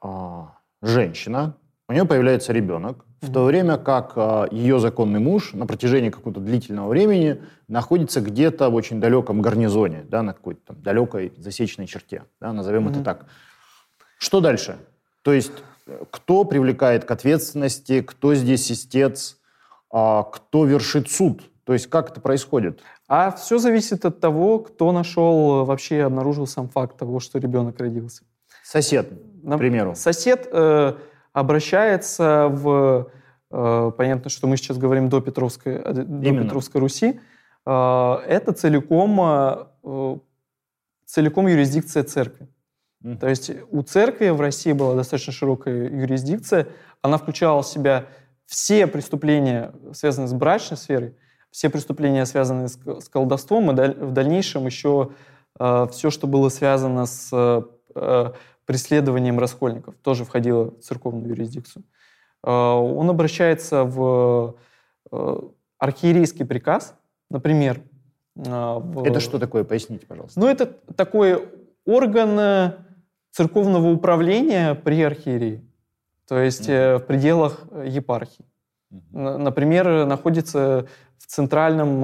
Угу. 0.00 0.48
Женщина, 0.80 1.56
у 1.88 1.92
нее 1.92 2.04
появляется 2.04 2.52
ребенок, 2.52 3.04
в 3.24 3.32
то 3.32 3.44
время 3.44 3.78
как 3.78 4.12
э, 4.16 4.46
ее 4.50 4.78
законный 4.78 5.20
муж 5.20 5.52
на 5.52 5.66
протяжении 5.66 6.10
какого-то 6.10 6.40
длительного 6.40 6.88
времени 6.88 7.42
находится 7.68 8.20
где-то 8.20 8.70
в 8.70 8.74
очень 8.74 9.00
далеком 9.00 9.42
гарнизоне, 9.42 10.04
да, 10.08 10.22
на 10.22 10.32
какой-то 10.32 10.60
там 10.66 10.82
далекой 10.82 11.32
засечной 11.36 11.86
черте, 11.86 12.24
да, 12.40 12.52
назовем 12.52 12.88
mm-hmm. 12.88 12.92
это 12.92 13.04
так. 13.04 13.26
Что 14.18 14.40
дальше? 14.40 14.78
То 15.22 15.32
есть 15.32 15.52
кто 16.10 16.44
привлекает 16.44 17.04
к 17.04 17.10
ответственности, 17.10 18.00
кто 18.02 18.34
здесь 18.34 18.70
истец, 18.70 19.38
а 19.90 20.22
кто 20.22 20.64
вершит 20.64 21.10
суд? 21.10 21.42
То 21.64 21.72
есть 21.72 21.88
как 21.88 22.10
это 22.10 22.20
происходит? 22.20 22.80
А 23.08 23.30
все 23.32 23.58
зависит 23.58 24.04
от 24.04 24.20
того, 24.20 24.58
кто 24.58 24.92
нашел, 24.92 25.64
вообще 25.64 26.02
обнаружил 26.02 26.46
сам 26.46 26.68
факт 26.68 26.96
того, 26.96 27.20
что 27.20 27.38
ребенок 27.38 27.78
родился. 27.78 28.24
Сосед, 28.62 29.08
к 29.42 29.58
примеру. 29.58 29.94
Сосед... 29.94 30.48
Э, 30.52 30.94
обращается 31.34 32.48
в... 32.48 33.10
Э, 33.50 33.92
понятно, 33.96 34.30
что 34.30 34.46
мы 34.46 34.56
сейчас 34.56 34.78
говорим 34.78 35.10
до 35.10 35.20
Петровской, 35.20 35.74
э, 35.74 35.92
до 35.92 36.30
Петровской 36.32 36.80
Руси. 36.80 37.20
Э, 37.66 38.16
это 38.26 38.52
целиком, 38.52 39.68
целиком 41.04 41.46
юрисдикция 41.48 42.04
церкви. 42.04 42.48
Mm. 43.02 43.18
То 43.18 43.28
есть 43.28 43.50
у 43.70 43.82
церкви 43.82 44.30
в 44.30 44.40
России 44.40 44.72
была 44.72 44.94
достаточно 44.94 45.32
широкая 45.32 45.90
юрисдикция. 45.90 46.68
Она 47.02 47.18
включала 47.18 47.62
в 47.62 47.66
себя 47.66 48.06
все 48.46 48.86
преступления, 48.86 49.72
связанные 49.92 50.28
с 50.28 50.32
брачной 50.32 50.78
сферой, 50.78 51.16
все 51.50 51.68
преступления, 51.68 52.24
связанные 52.26 52.68
с, 52.68 52.78
с 52.78 53.08
колдовством, 53.08 53.70
и 53.70 53.74
в 53.74 54.12
дальнейшем 54.12 54.66
еще 54.66 55.10
э, 55.58 55.86
все, 55.90 56.10
что 56.10 56.26
было 56.26 56.48
связано 56.48 57.06
с 57.06 57.30
э, 57.32 58.32
преследованием 58.66 59.38
раскольников, 59.38 59.94
тоже 60.02 60.24
входило 60.24 60.70
в 60.70 60.80
церковную 60.80 61.28
юрисдикцию. 61.28 61.84
Э, 62.44 62.50
он 62.50 63.08
обращается 63.10 63.84
в 63.84 64.56
э, 65.10 65.38
архиерейский 65.78 66.44
приказ, 66.44 66.94
например. 67.30 67.82
Э, 68.36 68.78
в... 68.78 69.04
Это 69.04 69.20
что 69.20 69.38
такое? 69.38 69.64
Поясните, 69.64 70.06
пожалуйста. 70.06 70.38
Ну, 70.38 70.46
это 70.46 70.66
такой 70.66 71.48
орган 71.86 72.74
церковного 73.30 73.90
управления 73.90 74.74
при 74.74 75.02
архиерее, 75.02 75.64
то 76.26 76.38
есть 76.38 76.68
mm-hmm. 76.68 76.98
в 76.98 77.06
пределах 77.06 77.66
епархии. 77.84 78.44
Mm-hmm. 78.92 79.36
Например, 79.38 80.06
находится 80.06 80.86
в 81.18 81.26
центральном, 81.26 82.00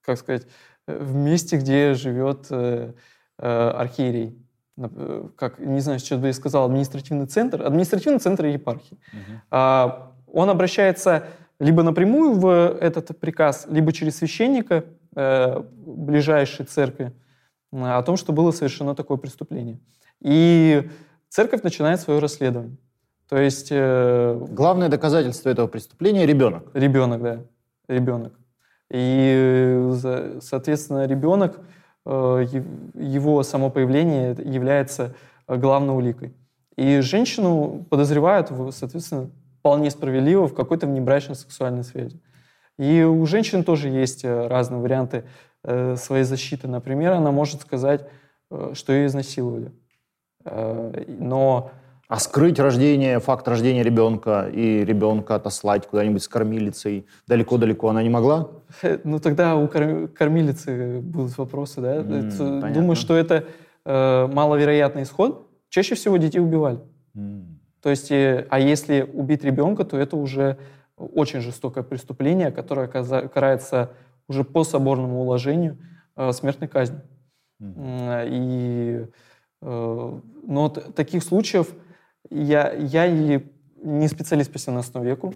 как 0.00 0.18
сказать, 0.18 0.46
в 0.86 1.14
месте, 1.14 1.58
где 1.58 1.92
живет 1.92 2.50
архиерей. 3.36 4.47
Э, 4.78 5.28
как, 5.36 5.58
не 5.58 5.80
знаю, 5.80 5.98
сейчас 5.98 6.18
бы 6.20 6.28
я 6.28 6.32
сказал, 6.32 6.66
административный 6.66 7.26
центр, 7.26 7.62
административный 7.62 8.20
центр 8.20 8.46
епархии. 8.46 8.98
Угу. 9.12 9.92
Он 10.32 10.50
обращается 10.50 11.26
либо 11.58 11.82
напрямую 11.82 12.34
в 12.34 12.76
этот 12.80 13.18
приказ, 13.18 13.66
либо 13.68 13.92
через 13.92 14.16
священника 14.18 14.84
э, 15.16 15.62
ближайшей 15.84 16.66
церкви 16.66 17.12
о 17.72 18.02
том, 18.02 18.16
что 18.16 18.32
было 18.32 18.50
совершено 18.50 18.94
такое 18.94 19.18
преступление. 19.18 19.78
И 20.20 20.88
церковь 21.28 21.62
начинает 21.62 22.00
свое 22.00 22.20
расследование. 22.20 22.76
То 23.28 23.36
есть... 23.36 23.68
Э, 23.70 24.38
Главное 24.50 24.88
доказательство 24.88 25.48
этого 25.48 25.66
преступления— 25.66 26.26
ребенок. 26.26 26.70
Ребенок, 26.74 27.22
да. 27.22 27.40
Ребенок. 27.88 28.32
И, 28.90 29.92
соответственно, 30.40 31.06
ребенок 31.06 31.60
Э, 31.60 31.62
его 32.08 33.42
само 33.42 33.70
появление 33.70 34.30
является 34.42 35.14
э, 35.46 35.56
главной 35.56 35.94
уликой. 35.94 36.34
И 36.76 37.00
женщину 37.00 37.86
подозревают, 37.90 38.50
соответственно, 38.70 39.30
вполне 39.58 39.90
справедливо 39.90 40.48
в 40.48 40.54
какой-то 40.54 40.86
внебрачной 40.86 41.34
сексуальной 41.34 41.84
связи. 41.84 42.20
И 42.78 43.02
у 43.02 43.26
женщин 43.26 43.64
тоже 43.64 43.88
есть 43.88 44.24
э, 44.24 44.46
разные 44.46 44.80
варианты 44.80 45.24
своей 45.96 46.22
защиты. 46.22 46.68
Например, 46.68 47.14
она 47.14 47.32
может 47.32 47.62
сказать, 47.62 48.08
что 48.74 48.92
ее 48.92 49.06
изнасиловали. 49.06 49.72
Но 50.44 51.72
а 52.08 52.18
скрыть 52.18 52.58
рождение, 52.58 53.20
факт 53.20 53.46
рождения 53.48 53.82
ребенка 53.82 54.48
и 54.50 54.82
ребенка 54.82 55.34
отослать 55.34 55.86
куда-нибудь 55.86 56.22
с 56.22 56.28
кормилицей 56.28 57.06
далеко-далеко 57.26 57.90
она 57.90 58.02
не 58.02 58.08
могла? 58.08 58.48
Ну, 59.04 59.20
тогда 59.20 59.56
у 59.56 59.68
кормилицы 59.68 61.00
будут 61.00 61.36
вопросы, 61.36 61.82
да? 61.82 61.96
Mm, 61.98 62.72
Думаю, 62.72 62.96
что 62.96 63.14
это 63.14 63.44
э, 63.84 64.26
маловероятный 64.26 65.02
исход. 65.02 65.50
Чаще 65.68 65.94
всего 65.96 66.16
детей 66.16 66.40
убивали. 66.40 66.80
Mm. 67.14 67.44
То 67.82 67.90
есть, 67.90 68.10
э, 68.10 68.46
а 68.48 68.58
если 68.58 69.02
убить 69.02 69.44
ребенка, 69.44 69.84
то 69.84 69.98
это 69.98 70.16
уже 70.16 70.56
очень 70.96 71.42
жестокое 71.42 71.84
преступление, 71.84 72.50
которое 72.50 72.88
карается 72.88 73.90
уже 74.28 74.44
по 74.44 74.64
соборному 74.64 75.20
уложению 75.20 75.76
э, 76.16 76.32
смертной 76.32 76.68
казнью. 76.68 77.02
Mm. 77.60 78.28
И, 78.30 79.06
э, 79.60 80.20
но 80.42 80.68
таких 80.70 81.22
случаев 81.22 81.68
я, 82.30 82.72
я 82.72 83.06
не 83.82 84.08
специалист 84.08 84.52
по 84.52 84.58
17 84.58 84.94
веку. 84.96 85.34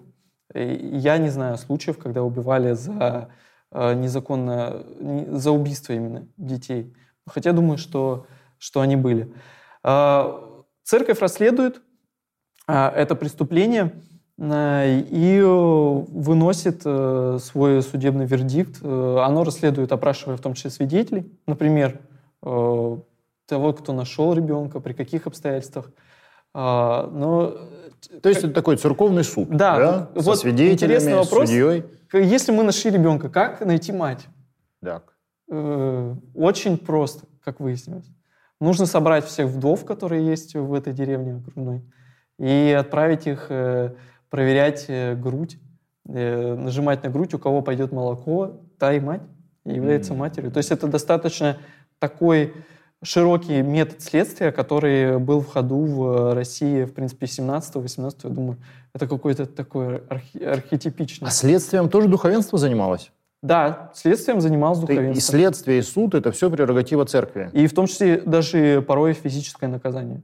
Я 0.53 1.17
не 1.17 1.29
знаю 1.29 1.57
случаев, 1.57 1.97
когда 1.97 2.23
убивали 2.23 2.73
за 2.73 3.29
э, 3.71 3.93
незаконно, 3.95 4.85
за 5.29 5.51
убийство 5.51 5.93
именно 5.93 6.27
детей. 6.37 6.93
Хотя 7.25 7.53
думаю, 7.53 7.77
что, 7.77 8.27
что 8.57 8.81
они 8.81 8.95
были. 8.95 9.33
А, 9.81 10.63
церковь 10.83 11.19
расследует 11.19 11.81
а, 12.67 12.91
это 12.95 13.15
преступление 13.15 13.93
э, 14.37 14.99
и 15.09 15.41
выносит 15.41 16.81
э, 16.85 17.39
свой 17.41 17.81
судебный 17.81 18.25
вердикт. 18.25 18.83
Оно 18.83 19.43
расследует, 19.43 19.91
опрашивая 19.91 20.37
в 20.37 20.41
том 20.41 20.53
числе 20.53 20.69
свидетелей. 20.69 21.31
Например, 21.47 21.99
того, 22.41 23.73
кто 23.73 23.93
нашел 23.93 24.33
ребенка, 24.33 24.79
при 24.79 24.93
каких 24.93 25.27
обстоятельствах. 25.27 25.91
А, 26.53 27.07
но... 27.07 27.55
То 28.21 28.29
есть 28.29 28.43
это 28.43 28.53
такой 28.53 28.77
церковный 28.77 29.23
суд, 29.23 29.49
да? 29.49 29.77
да? 29.77 30.09
Вот 30.15 30.23
Со 30.23 30.35
свидетелями, 30.35 30.73
интересный 30.73 31.15
вопрос. 31.15 31.49
судьей. 31.49 31.85
Если 32.13 32.51
мы 32.51 32.63
нашли 32.63 32.91
ребенка, 32.91 33.29
как 33.29 33.61
найти 33.61 33.91
мать? 33.91 34.27
Так. 34.81 35.13
Э, 35.49 36.15
очень 36.35 36.77
просто, 36.77 37.25
как 37.43 37.59
выяснилось. 37.59 38.05
Нужно 38.59 38.85
собрать 38.85 39.25
всех 39.25 39.47
вдов, 39.47 39.85
которые 39.85 40.25
есть 40.25 40.53
в 40.55 40.73
этой 40.73 40.93
деревне 40.93 41.35
окружной, 41.35 41.81
и 42.37 42.75
отправить 42.77 43.27
их 43.27 43.47
э, 43.49 43.95
проверять 44.29 44.85
э, 44.87 45.15
грудь, 45.15 45.57
нажимать 46.05 47.01
на 47.03 47.09
грудь, 47.09 47.33
у 47.33 47.39
кого 47.39 47.61
пойдет 47.61 47.93
молоко, 47.93 48.59
та 48.77 48.93
и 48.93 48.99
мать 48.99 49.21
является 49.63 50.13
матерью. 50.13 50.51
То 50.51 50.57
есть 50.57 50.69
это 50.69 50.87
достаточно 50.87 51.57
такой 51.97 52.53
широкий 53.03 53.61
метод 53.61 54.01
следствия, 54.01 54.51
который 54.51 55.19
был 55.19 55.41
в 55.41 55.47
ходу 55.47 55.85
в 55.85 56.33
России, 56.33 56.85
в 56.85 56.93
принципе, 56.93 57.25
17-18, 57.25 58.15
я 58.23 58.29
думаю, 58.29 58.57
это 58.93 59.07
какой-то 59.07 59.45
такой 59.45 59.97
архи- 60.09 60.43
архетипичный. 60.43 61.27
А 61.27 61.31
следствием 61.31 61.89
тоже 61.89 62.07
духовенство 62.07 62.57
занималось? 62.57 63.11
Да, 63.41 63.91
следствием 63.93 64.39
занималось 64.39 64.79
духовенство. 64.79 65.17
И 65.17 65.21
следствие, 65.21 65.79
и 65.79 65.81
суд– 65.81 66.13
это 66.15 66.31
все 66.31 66.49
прерогатива 66.49 67.05
церкви. 67.05 67.49
И 67.51 67.67
в 67.67 67.73
том 67.73 67.87
числе 67.87 68.21
даже 68.21 68.81
порой 68.81 69.13
физическое 69.13 69.67
наказание. 69.67 70.23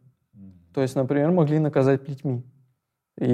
То 0.74 0.82
есть, 0.82 0.96
например, 0.96 1.32
могли 1.32 1.60
наказать 1.60 2.06
плетьми. 2.06 2.44
И 3.20 3.26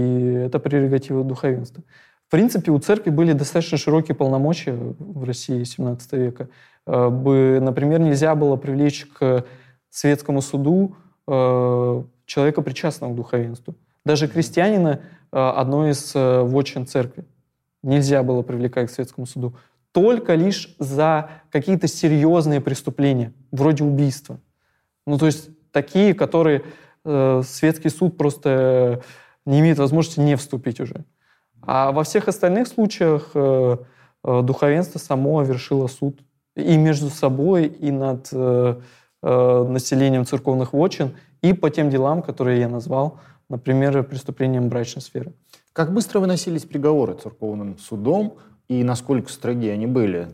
это 0.46 0.58
прерогатива 0.58 1.24
духовенства. 1.24 1.84
В 2.28 2.32
принципе, 2.32 2.72
у 2.72 2.80
церкви 2.80 3.12
были 3.12 3.34
достаточно 3.34 3.78
широкие 3.78 4.16
полномочия 4.16 4.74
в 4.74 5.24
России 5.24 5.64
17 5.64 6.14
века. 6.14 6.50
Э, 6.86 7.10
бы, 7.10 7.60
например, 7.62 8.00
нельзя 8.00 8.36
было 8.36 8.56
привлечь 8.56 9.06
к 9.08 9.46
светскому 9.90 10.42
суду 10.42 10.96
э, 11.28 12.04
человека, 12.26 12.62
причастного 12.62 13.14
к 13.14 13.16
духовенству. 13.16 13.76
Даже 14.04 14.28
крестьянина 14.28 15.02
э, 15.32 15.38
одной 15.38 15.92
из 15.92 16.12
вотчин 16.14 16.86
церкви 16.86 17.26
нельзя 17.82 18.24
было 18.24 18.42
привлекать 18.42 18.90
к 18.90 18.94
светскому 18.94 19.26
суду. 19.26 19.56
Только 19.92 20.36
лишь 20.36 20.76
за 20.78 21.30
какие-то 21.52 21.88
серьезные 21.88 22.60
преступления, 22.60 23.32
вроде 23.52 23.84
убийства. 23.84 24.40
Ну, 25.08 25.18
то 25.18 25.26
есть 25.28 25.50
такие, 25.72 26.14
которые 26.14 26.64
светский 27.04 27.90
суд 27.90 28.18
просто 28.18 29.04
не 29.46 29.60
имеет 29.60 29.78
возможности 29.78 30.20
не 30.20 30.36
вступить 30.36 30.80
уже. 30.82 31.06
А 31.62 31.92
во 31.92 32.04
всех 32.04 32.28
остальных 32.28 32.68
случаях 32.68 33.32
духовенство 34.24 34.98
само 34.98 35.44
вершило 35.44 35.86
суд 35.88 36.20
и 36.56 36.78
между 36.78 37.10
собой, 37.10 37.68
и 37.68 37.92
над 37.92 38.30
э, 38.32 38.76
населением 39.22 40.26
церковных 40.26 40.74
вотчин, 40.74 41.16
и 41.42 41.54
по 41.54 41.70
тем 41.70 41.90
делам, 41.90 42.22
которые 42.22 42.60
я 42.60 42.70
назвал, 42.70 43.20
например, 43.50 44.04
преступлением 44.04 44.70
брачной 44.70 45.02
сферы. 45.02 45.34
Как 45.74 45.94
быстро 45.94 46.20
выносились 46.20 46.64
приговоры 46.64 47.16
церковным 47.16 47.78
судом, 47.78 48.38
и 48.68 48.84
насколько 48.84 49.32
строги 49.32 49.70
они 49.70 49.86
были? 49.86 50.30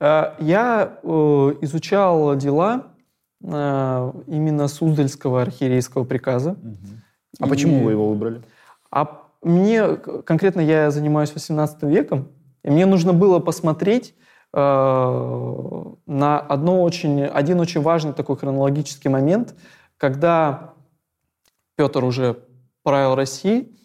Я 0.00 0.98
изучал 1.02 2.34
дела 2.34 2.86
именно 3.42 4.68
Суздальского 4.68 5.42
архиерейского 5.42 6.04
приказа. 6.04 6.56
А 7.38 7.46
и... 7.46 7.48
почему 7.48 7.84
вы 7.84 7.92
его 7.92 8.08
выбрали? 8.08 8.42
А 8.90 9.28
мне, 9.42 9.96
конкретно 9.96 10.60
я 10.60 10.90
занимаюсь 10.90 11.32
18 11.32 11.82
веком, 11.84 12.28
и 12.62 12.70
мне 12.70 12.86
нужно 12.86 13.12
было 13.12 13.38
посмотреть 13.38 14.14
э, 14.14 14.19
на 14.52 15.94
одно 16.06 16.82
очень, 16.82 17.24
один 17.24 17.60
очень 17.60 17.80
важный 17.80 18.12
такой 18.12 18.36
хронологический 18.36 19.08
момент, 19.08 19.54
когда 19.96 20.74
Петр 21.76 22.04
уже 22.04 22.36
правил 22.82 23.14
Россией, 23.14 23.78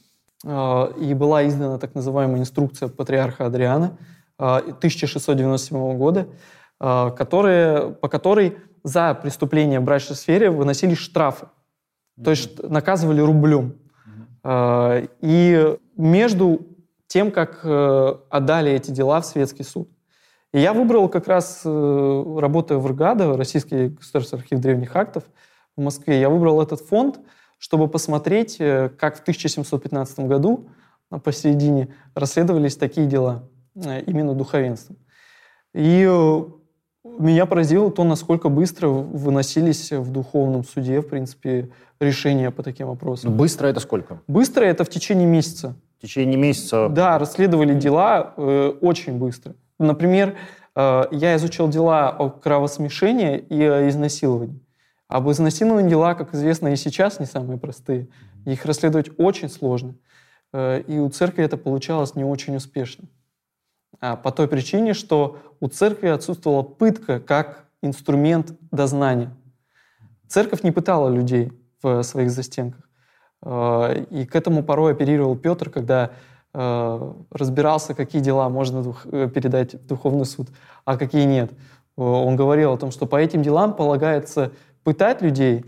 э, 0.44 0.94
и 1.00 1.14
была 1.14 1.48
издана 1.48 1.78
так 1.78 1.94
называемая 1.94 2.40
инструкция 2.40 2.90
патриарха 2.90 3.46
Адриана 3.46 3.98
э, 4.40 4.44
1697 4.44 5.98
года, 5.98 6.28
э, 6.80 7.12
которые, 7.16 7.92
по 7.92 8.10
которой 8.10 8.58
за 8.84 9.14
преступление 9.14 9.80
в 9.80 9.84
брачной 9.84 10.16
сфере 10.16 10.50
выносились 10.50 10.98
штрафы. 10.98 11.48
То 12.24 12.32
есть 12.32 12.62
наказывали 12.64 13.20
рублем. 13.20 13.76
А, 14.44 15.04
и 15.22 15.78
между 15.98 16.68
тем, 17.08 17.32
как 17.32 17.62
э, 17.64 18.16
отдали 18.30 18.72
эти 18.72 18.92
дела 18.92 19.22
в 19.22 19.26
светский 19.26 19.64
суд. 19.64 19.90
И 20.56 20.60
я 20.62 20.72
выбрал 20.72 21.10
как 21.10 21.28
раз, 21.28 21.64
э, 21.66 22.38
работая 22.40 22.78
в 22.78 22.88
РГАДО, 22.88 23.36
Российский 23.36 23.90
государственный 23.90 24.42
архив 24.42 24.60
древних 24.60 24.96
актов 24.96 25.26
в 25.76 25.82
Москве, 25.82 26.18
я 26.18 26.30
выбрал 26.30 26.62
этот 26.62 26.80
фонд, 26.80 27.20
чтобы 27.58 27.90
посмотреть, 27.90 28.56
э, 28.60 28.88
как 28.98 29.18
в 29.18 29.22
1715 29.22 30.30
году 30.30 30.70
посередине 31.26 31.90
расследовались 32.14 32.78
такие 32.78 33.06
дела, 33.06 33.50
именно 33.76 34.34
духовенством. 34.34 34.96
И 35.74 36.06
меня 37.04 37.46
поразило 37.48 37.92
то, 37.92 38.06
насколько 38.06 38.48
быстро 38.48 38.88
выносились 38.88 39.92
в 39.92 40.10
духовном 40.10 40.64
суде, 40.64 41.02
в 41.02 41.10
принципе, 41.10 41.70
решения 42.00 42.50
по 42.50 42.64
таким 42.64 42.88
вопросам. 42.88 43.36
Быстро 43.36 43.68
это 43.68 43.82
сколько? 43.82 44.22
Быстро 44.28 44.64
это 44.64 44.86
в 44.86 44.90
течение 44.90 45.28
месяца. 45.28 45.76
В 45.98 46.04
течение 46.04 46.38
месяца? 46.38 46.88
Да, 46.88 47.20
расследовали 47.20 47.78
дела 47.78 48.34
э, 48.38 48.74
очень 48.80 49.18
быстро. 49.18 49.54
Например, 49.80 50.38
э, 50.76 51.04
я 51.12 51.36
изучал 51.36 51.68
дела 51.70 52.10
о 52.10 52.30
кровосмешении 52.30 53.38
и 53.38 53.62
о 53.64 53.90
изнасиловании. 53.90 54.62
Об 55.08 55.30
изнасиловании 55.30 55.90
дела, 55.90 56.16
как 56.16 56.34
известно, 56.34 56.70
и 56.70 56.76
сейчас 56.76 57.20
не 57.20 57.26
самые 57.26 57.60
простые. 57.60 58.08
Их 58.46 58.66
расследовать 58.66 59.12
очень 59.18 59.50
сложно. 59.50 59.96
Э, 60.54 60.82
и 60.82 60.98
у 60.98 61.10
церкви 61.10 61.44
это 61.44 61.58
получалось 61.58 62.16
не 62.16 62.24
очень 62.24 62.56
успешно. 62.56 63.06
А 64.00 64.16
по 64.16 64.32
той 64.32 64.48
причине, 64.48 64.94
что 64.94 65.38
у 65.60 65.68
церкви 65.68 66.08
отсутствовала 66.08 66.64
пытка 66.64 67.20
как 67.20 67.66
инструмент 67.82 68.54
дознания. 68.72 69.36
Церковь 70.28 70.64
не 70.64 70.72
пытала 70.72 71.10
людей 71.10 71.52
в 71.82 72.02
своих 72.04 72.32
застенках. 72.32 72.90
И 73.46 74.28
к 74.30 74.36
этому 74.36 74.64
порой 74.64 74.94
оперировал 74.94 75.38
Петр, 75.38 75.70
когда 75.70 76.12
разбирался, 77.32 77.94
какие 77.94 78.22
дела 78.22 78.50
можно 78.50 78.96
э, 79.12 79.30
передать 79.34 79.74
в 79.74 79.86
духовный 79.86 80.26
суд, 80.26 80.48
а 80.86 80.98
какие 80.98 81.26
нет. 81.26 81.52
Он 81.98 82.36
говорил 82.36 82.74
о 82.74 82.78
том, 82.78 82.92
что 82.92 83.06
по 83.06 83.18
этим 83.18 83.42
делам 83.42 83.74
полагается 83.74 84.52
пытать 84.84 85.22
людей, 85.22 85.66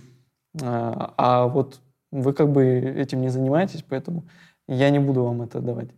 а, 0.61 1.47
вот 1.47 1.79
вы 2.11 2.33
как 2.33 2.51
бы 2.51 2.65
этим 2.65 3.21
не 3.21 3.29
занимаетесь, 3.29 3.83
поэтому 3.87 4.25
я 4.67 4.89
не 4.89 4.99
буду 4.99 5.23
вам 5.23 5.41
это 5.41 5.59
давать. 5.59 5.89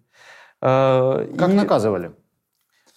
Как 0.60 1.50
и... 1.50 1.54
наказывали? 1.54 2.12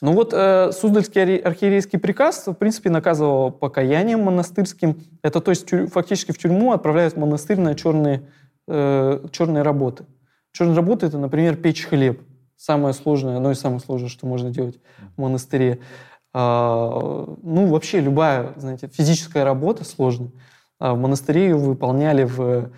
Ну 0.03 0.15
вот 0.15 0.33
э, 0.35 0.73
Суздальский 0.73 1.37
архиерейский 1.37 1.99
приказ, 1.99 2.49
в 2.49 2.55
принципе, 2.55 2.91
наказывал 2.91 3.53
покаянием 3.53 4.21
монастырским. 4.21 5.01
Это 5.23 5.41
то 5.41 5.53
есть 5.53 5.67
тюр, 5.67 5.87
фактически 5.87 6.33
в 6.33 6.39
тюрьму 6.39 6.73
отправляют 6.73 7.15
в 7.15 7.19
монастырь 7.19 7.61
на 7.61 7.77
черные, 7.77 8.29
э, 8.67 9.25
черные 9.31 9.63
работы. 9.63 10.05
Черные 10.53 10.77
работы— 10.77 11.07
это, 11.09 11.19
например, 11.19 11.57
печь 11.57 11.85
хлеб. 11.87 12.23
Самое 12.57 12.95
сложное, 12.95 13.37
одно 13.37 13.51
из 13.51 13.59
самых 13.59 13.83
сложных, 13.83 14.11
что 14.11 14.27
можно 14.27 14.51
делать 14.51 14.79
в 15.17 15.21
монастыре. 15.21 15.81
А, 16.33 17.27
ну, 17.43 17.67
вообще 17.67 18.01
любая, 18.01 18.53
знаете, 18.57 18.89
физическая 18.89 19.45
работа 19.45 19.85
сложная. 19.85 20.31
А 20.79 20.95
в 20.95 20.99
монастыре 20.99 21.45
ее 21.45 21.57
выполняли 21.57 22.25
в 22.25 22.71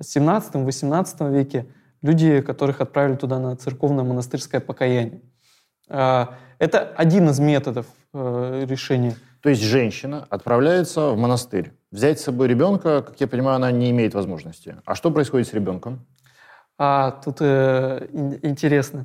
17-18 0.00 1.32
веке 1.32 1.66
люди, 2.02 2.40
которых 2.40 2.80
отправили 2.80 3.16
туда 3.16 3.38
на 3.38 3.56
церковное 3.56 4.04
монастырское 4.04 4.60
покаяние. 4.60 5.22
А, 5.88 6.34
это 6.58 6.80
один 6.80 7.30
из 7.30 7.38
методов 7.40 7.86
э, 8.12 8.66
решения. 8.68 9.16
То 9.42 9.48
есть 9.48 9.62
женщина 9.62 10.26
отправляется 10.28 11.10
в 11.10 11.16
монастырь. 11.16 11.72
Взять 11.90 12.20
с 12.20 12.24
собой 12.24 12.48
ребенка, 12.48 13.02
как 13.02 13.18
я 13.20 13.26
понимаю, 13.26 13.56
она 13.56 13.70
не 13.70 13.90
имеет 13.90 14.14
возможности. 14.14 14.76
А 14.84 14.94
что 14.94 15.10
происходит 15.10 15.48
с 15.48 15.54
ребенком? 15.54 16.06
А, 16.82 17.10
тут 17.10 17.36
э, 17.40 18.08
интересно. 18.42 19.04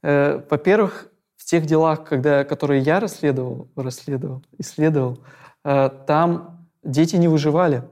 Э, 0.00 0.40
во-первых, 0.48 1.08
в 1.36 1.44
тех 1.44 1.66
делах, 1.66 2.04
когда, 2.04 2.44
которые 2.44 2.82
я 2.82 3.00
расследовал, 3.00 3.66
расследовал, 3.74 4.44
исследовал, 4.58 5.18
э, 5.64 5.90
там 6.06 6.68
дети 6.84 7.16
не 7.16 7.26
выживали. 7.26 7.82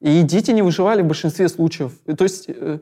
И 0.00 0.22
дети 0.22 0.52
не 0.52 0.62
выживали 0.62 1.02
в 1.02 1.06
большинстве 1.06 1.48
случаев. 1.48 1.98
То 2.16 2.22
есть 2.22 2.44
э, 2.48 2.78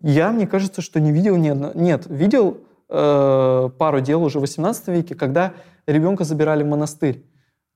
я, 0.00 0.32
мне 0.32 0.46
кажется, 0.46 0.80
что 0.80 1.00
не 1.00 1.12
видел 1.12 1.36
ни 1.36 1.48
одного... 1.48 1.78
Нет, 1.78 2.06
видел 2.06 2.62
э, 2.88 3.70
пару 3.78 4.00
дел 4.00 4.24
уже 4.24 4.38
в 4.38 4.40
18 4.40 4.88
веке, 4.88 5.14
когда 5.14 5.52
ребенка 5.86 6.24
забирали 6.24 6.62
в 6.62 6.68
монастырь. 6.68 7.26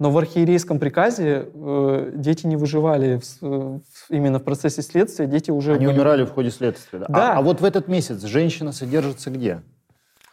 Но 0.01 0.13
в 0.13 0.19
архиерейском 0.19 0.79
приказе 0.79 1.49
э, 1.53 2.13
дети 2.15 2.47
не 2.47 2.57
выживали 2.57 3.19
в, 3.19 3.43
в, 3.43 3.83
именно 4.11 4.39
в 4.39 4.45
процессе 4.45 4.81
следствия, 4.83 5.27
дети 5.27 5.51
уже... 5.51 5.75
Они 5.75 5.87
были... 5.87 5.97
умирали 5.97 6.25
в 6.25 6.31
ходе 6.31 6.51
следствия. 6.51 7.01
Да. 7.01 7.07
да. 7.09 7.33
А, 7.33 7.39
а 7.39 7.43
вот 7.43 7.61
в 7.61 7.65
этот 7.65 7.89
месяц 7.89 8.23
женщина 8.23 8.71
содержится 8.71 9.31
где? 9.31 9.63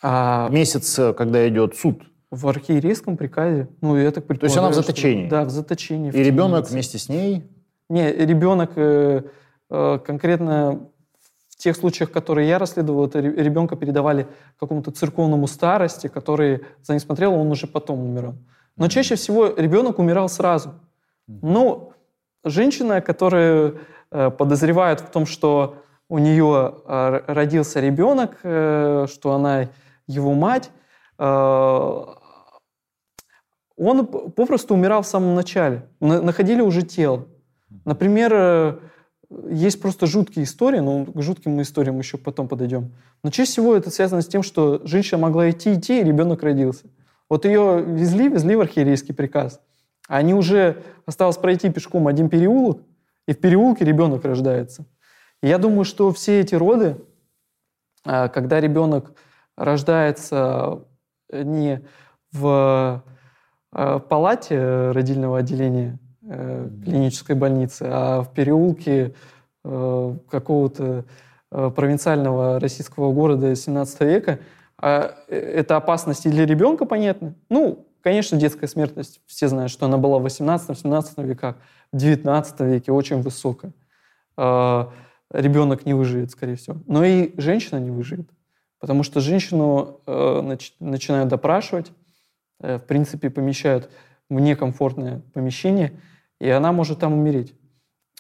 А... 0.04 0.50
Месяц, 0.50 1.00
когда 1.18 1.48
идет 1.48 1.76
суд. 1.76 2.04
В 2.30 2.48
архиерейском 2.48 3.18
приказе. 3.18 3.68
Ну, 3.82 3.98
я 3.98 4.12
так 4.12 4.28
То 4.28 4.36
есть 4.44 4.58
она 4.58 4.70
в 4.70 4.76
заточении? 4.76 5.28
Что, 5.28 5.36
да, 5.36 5.46
в 5.46 5.50
заточении. 5.50 6.10
И 6.10 6.12
в 6.12 6.16
ребенок 6.16 6.70
вместе 6.70 7.00
с 7.00 7.10
ней? 7.10 7.44
Не, 7.90 8.12
ребенок 8.12 8.72
э, 8.76 9.24
э, 9.72 10.00
конкретно 10.06 10.90
в 11.50 11.56
тех 11.58 11.76
случаях, 11.76 12.12
которые 12.12 12.50
я 12.50 12.60
расследовал, 12.60 13.08
это 13.08 13.20
ребенка 13.20 13.76
передавали 13.76 14.28
какому-то 14.60 14.92
церковному 14.92 15.48
старости, 15.48 16.08
который 16.08 16.62
за 16.84 16.94
ним 16.94 17.00
смотрел, 17.00 17.34
он 17.34 17.48
уже 17.48 17.66
потом 17.66 18.02
умирал. 18.02 18.36
Но 18.78 18.88
чаще 18.88 19.16
всего 19.16 19.48
ребенок 19.48 20.00
умирал 20.00 20.30
сразу. 20.30 20.74
Ну, 21.28 21.94
женщина, 22.44 23.02
которая 23.02 23.76
э, 24.12 24.32
подозревает 24.32 25.02
в 25.02 25.10
том, 25.10 25.26
что 25.26 25.78
у 26.10 26.20
нее 26.20 26.76
э, 26.86 27.22
родился 27.28 27.80
ребенок, 27.80 28.38
э, 28.44 29.08
что 29.10 29.34
она 29.34 29.70
его 30.08 30.34
мать, 30.34 30.70
он 31.18 32.18
попросту 34.36 34.76
умирал 34.76 35.02
в 35.02 35.08
самом 35.08 35.34
начале. 35.34 35.88
Находили 36.00 36.62
уже 36.62 36.84
тело. 36.84 37.26
Например, 37.86 38.82
есть 39.50 39.82
просто 39.82 40.06
жуткие 40.06 40.44
истории, 40.44 40.80
но 40.80 41.06
к 41.06 41.22
жутким 41.22 41.62
историям 41.62 41.98
еще 41.98 42.18
потом 42.18 42.48
подойдем. 42.48 42.92
Но 43.24 43.32
чаще 43.32 43.52
всего 43.52 43.76
это 43.76 43.90
связано 43.90 44.22
с 44.22 44.28
тем, 44.28 44.44
что 44.44 44.82
женщина 44.84 45.20
могла 45.20 45.50
идти, 45.50 45.74
идти, 45.74 46.02
и 46.02 46.04
ребенок 46.04 46.44
родился. 46.44 46.86
Вот 47.30 47.46
ее 47.46 47.84
везли, 47.86 48.30
везли 48.30 48.56
в 48.56 48.62
архиерейский 48.62 49.14
приказ. 49.14 49.60
Они 50.08 50.34
уже 50.34 50.84
осталось 51.06 51.38
пройти 51.38 51.70
пешком 51.70 52.08
один 52.08 52.30
переулок, 52.30 52.82
и 53.28 53.34
в 53.34 53.40
переулке 53.40 53.86
ребенок 53.86 54.24
рождается. 54.26 54.86
Я 55.42 55.58
думаю, 55.58 55.86
что 55.86 56.12
все 56.12 56.42
эти 56.42 56.56
роды, 56.56 56.98
а, 58.04 58.28
когда 58.28 58.60
ребенок 58.60 59.14
рождается 59.58 60.84
не 61.32 61.82
в 62.32 63.04
а, 63.72 64.00
палате 64.00 64.92
родильного 64.92 65.40
отделения, 65.40 66.00
э, 66.28 66.70
клинической 66.84 67.36
больницы, 67.36 67.84
а 67.84 68.22
в 68.22 68.34
переулке 68.34 69.14
э, 69.64 70.18
какого-то 70.30 71.06
э, 71.52 71.72
провинциального 71.76 72.60
российского 72.60 73.12
города 73.14 73.56
17 73.56 74.02
века, 74.02 74.40
а 74.78 75.16
это 75.28 75.78
опасность 75.78 76.26
и 76.26 76.30
для 76.30 76.46
ребенка, 76.46 76.86
понятно. 76.86 77.36
Ну, 77.50 77.88
конечно, 78.02 78.38
детская 78.38 78.68
смертность, 78.68 79.22
все 79.26 79.48
знают, 79.48 79.72
что 79.72 79.86
она 79.86 79.98
была 79.98 80.20
в 80.20 80.26
18-17 80.26 81.26
веках, 81.26 81.56
в 81.92 81.98
19 81.98 82.60
веке 82.62 82.92
очень 82.92 83.22
высокая. 83.22 83.74
А, 84.38 84.92
ребенок 85.32 85.86
не 85.86 85.94
выживет, 85.94 86.32
скорее 86.32 86.56
всего. 86.56 86.78
Но 86.88 87.04
и 87.04 87.34
женщина 87.40 87.80
не 87.80 87.92
выживет. 87.92 88.30
Потому 88.80 89.04
что 89.04 89.22
женщину 89.22 90.02
э, 90.06 90.58
начинают 90.80 91.30
допрашивать, 91.30 91.92
в 92.60 92.80
принципе, 92.80 93.30
помещают 93.30 93.90
в 94.30 94.40
некомфортное 94.40 95.22
помещение– 95.34 95.94
и 96.40 96.50
она 96.50 96.72
может 96.72 97.00
там 97.00 97.14
умереть. 97.14 97.54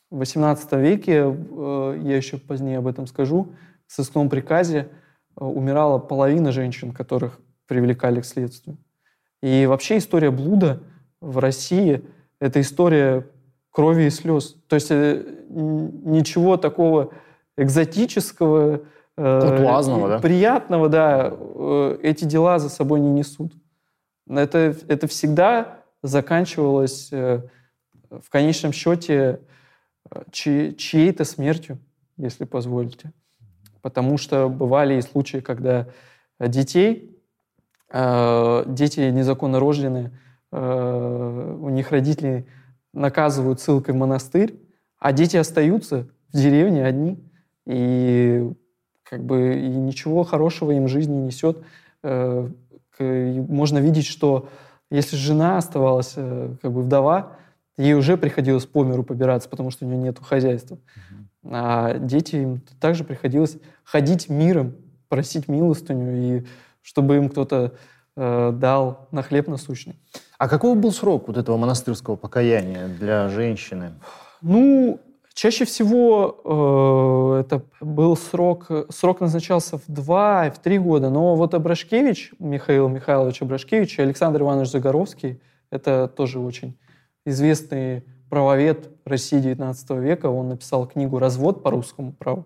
В 0.10 0.22
XVIII 0.22 0.82
веке, 0.82 1.24
э, 1.26 2.02
я 2.04 2.16
еще 2.16 2.38
позднее 2.38 2.78
об 2.78 2.88
этом 2.88 3.08
скажу, 3.08 3.54
в 3.88 3.94
сыскном 3.94 4.30
приказе 4.30 4.78
э, 4.80 5.05
умирала 5.36 6.00
половина 6.00 6.52
женщин, 6.52 6.92
которых 6.92 7.40
привлекали 7.68 8.22
к 8.22 8.26
следствию. 8.26 8.78
И 9.42 9.66
вообще 9.66 9.98
история 9.98 10.32
блуда 10.32 10.82
в 11.22 11.40
России– 11.40 12.06
это 12.40 12.62
история 12.62 13.28
крови 13.72 14.06
и 14.06 14.10
слез. 14.10 14.56
То 14.68 14.76
есть 14.76 14.92
э, 14.92 15.24
ничего 15.50 16.58
такого 16.58 17.12
экзотического, 17.58 18.82
Куртуазного, 19.16 20.10
да? 20.10 20.20
приятного, 20.20 20.90
да, 20.90 21.34
эти 22.02 22.26
дела 22.26 22.60
за 22.60 22.68
собой 22.68 23.00
не 23.00 23.10
несут. 23.10 23.54
Это, 24.28 24.76
это 24.90 25.08
всегда 25.08 25.80
заканчивалось 26.04 27.14
в 28.22 28.30
конечном 28.30 28.74
счете 28.74 29.42
э, 30.12 30.24
чьей-то 30.32 31.24
смертью, 31.24 31.80
если 32.18 32.46
позволите. 32.46 33.12
Потому 33.86 34.18
что 34.18 34.50
бывали 34.50 34.96
и 34.96 35.02
случаи, 35.04 35.42
когда 35.42 35.86
детей, 36.40 37.22
э, 37.94 38.64
дети 38.66 39.00
незаконно 39.12 39.60
рожденные, 39.60 40.12
э, 40.52 41.58
у 41.62 41.70
них 41.70 41.92
родители 41.92 42.48
наказывают 42.94 43.62
ссылкой 43.62 43.94
в 43.94 43.98
монастырь, 43.98 44.60
а 44.98 45.14
дети 45.14 45.38
остаются 45.38 46.08
в 46.34 46.36
деревне 46.36 46.84
одни, 46.84 47.24
и 47.68 48.52
как 49.04 49.24
бы 49.24 49.54
и 49.54 49.68
ничего 49.68 50.24
хорошего 50.24 50.72
им 50.72 50.88
жизнь 50.88 51.14
не 51.14 51.28
несет. 51.28 51.64
Можно 52.02 53.78
видеть, 53.78 54.08
что 54.08 54.50
если 54.90 55.16
жена 55.16 55.60
оставалась 55.60 56.14
как 56.14 56.72
бы 56.72 56.82
вдова, 56.82 57.38
ей 57.78 57.94
уже 57.94 58.18
приходилось 58.18 58.66
по 58.66 58.84
миру 58.84 59.04
побираться, 59.04 59.48
потому 59.48 59.70
что 59.70 59.86
у 59.86 59.88
нее 59.88 60.00
нет 60.00 60.18
хозяйства. 60.18 60.78
Угу. 60.78 61.25
А 61.52 61.98
дети 61.98 62.38
им 62.38 62.62
также 62.80 63.04
приходилось 63.04 63.58
ходить 63.84 64.30
миром, 64.30 64.76
просить 65.10 65.48
милостыню, 65.48 66.40
и 66.40 66.46
чтобы 66.82 67.18
им 67.18 67.30
кто-то 67.30 67.74
э, 68.16 68.52
дал 68.54 69.08
на 69.12 69.22
хлеб 69.22 69.48
насущный. 69.48 70.00
А 70.38 70.50
какой 70.50 70.76
был 70.76 70.92
срок 70.92 71.28
вот 71.28 71.38
этого 71.38 71.58
монастырского 71.58 72.16
покаяния 72.16 72.88
для 72.88 73.30
женщины? 73.30 73.94
Ну, 74.42 75.00
чаще 75.34 75.66
всего 75.66 77.38
э, 77.38 77.42
это 77.42 77.64
был 77.80 78.18
срок, 78.18 78.68
срок 78.90 79.22
назначался 79.22 79.78
в 79.78 79.84
два, 79.88 80.50
в 80.50 80.60
три 80.60 80.78
года, 80.80 81.10
но 81.10 81.36
вот 81.36 81.54
Абрашкевич, 81.54 82.32
Михаил 82.40 82.90
Михайлович 82.90 83.42
Абрашкевич 83.42 84.00
и 84.00 84.02
Александр 84.02 84.42
Иванович 84.42 84.70
Загоровский, 84.70 85.42
это 85.70 86.08
тоже 86.08 86.40
очень 86.40 86.78
известный 87.26 88.04
правовед 88.30 88.90
России 89.06 89.40
XIX 89.40 90.02
века, 90.02 90.28
он 90.28 90.50
написал 90.50 90.88
книгу 90.88 91.20
«Развод 91.20 91.64
по 91.64 91.72
русскому 91.72 92.14
праву». 92.14 92.46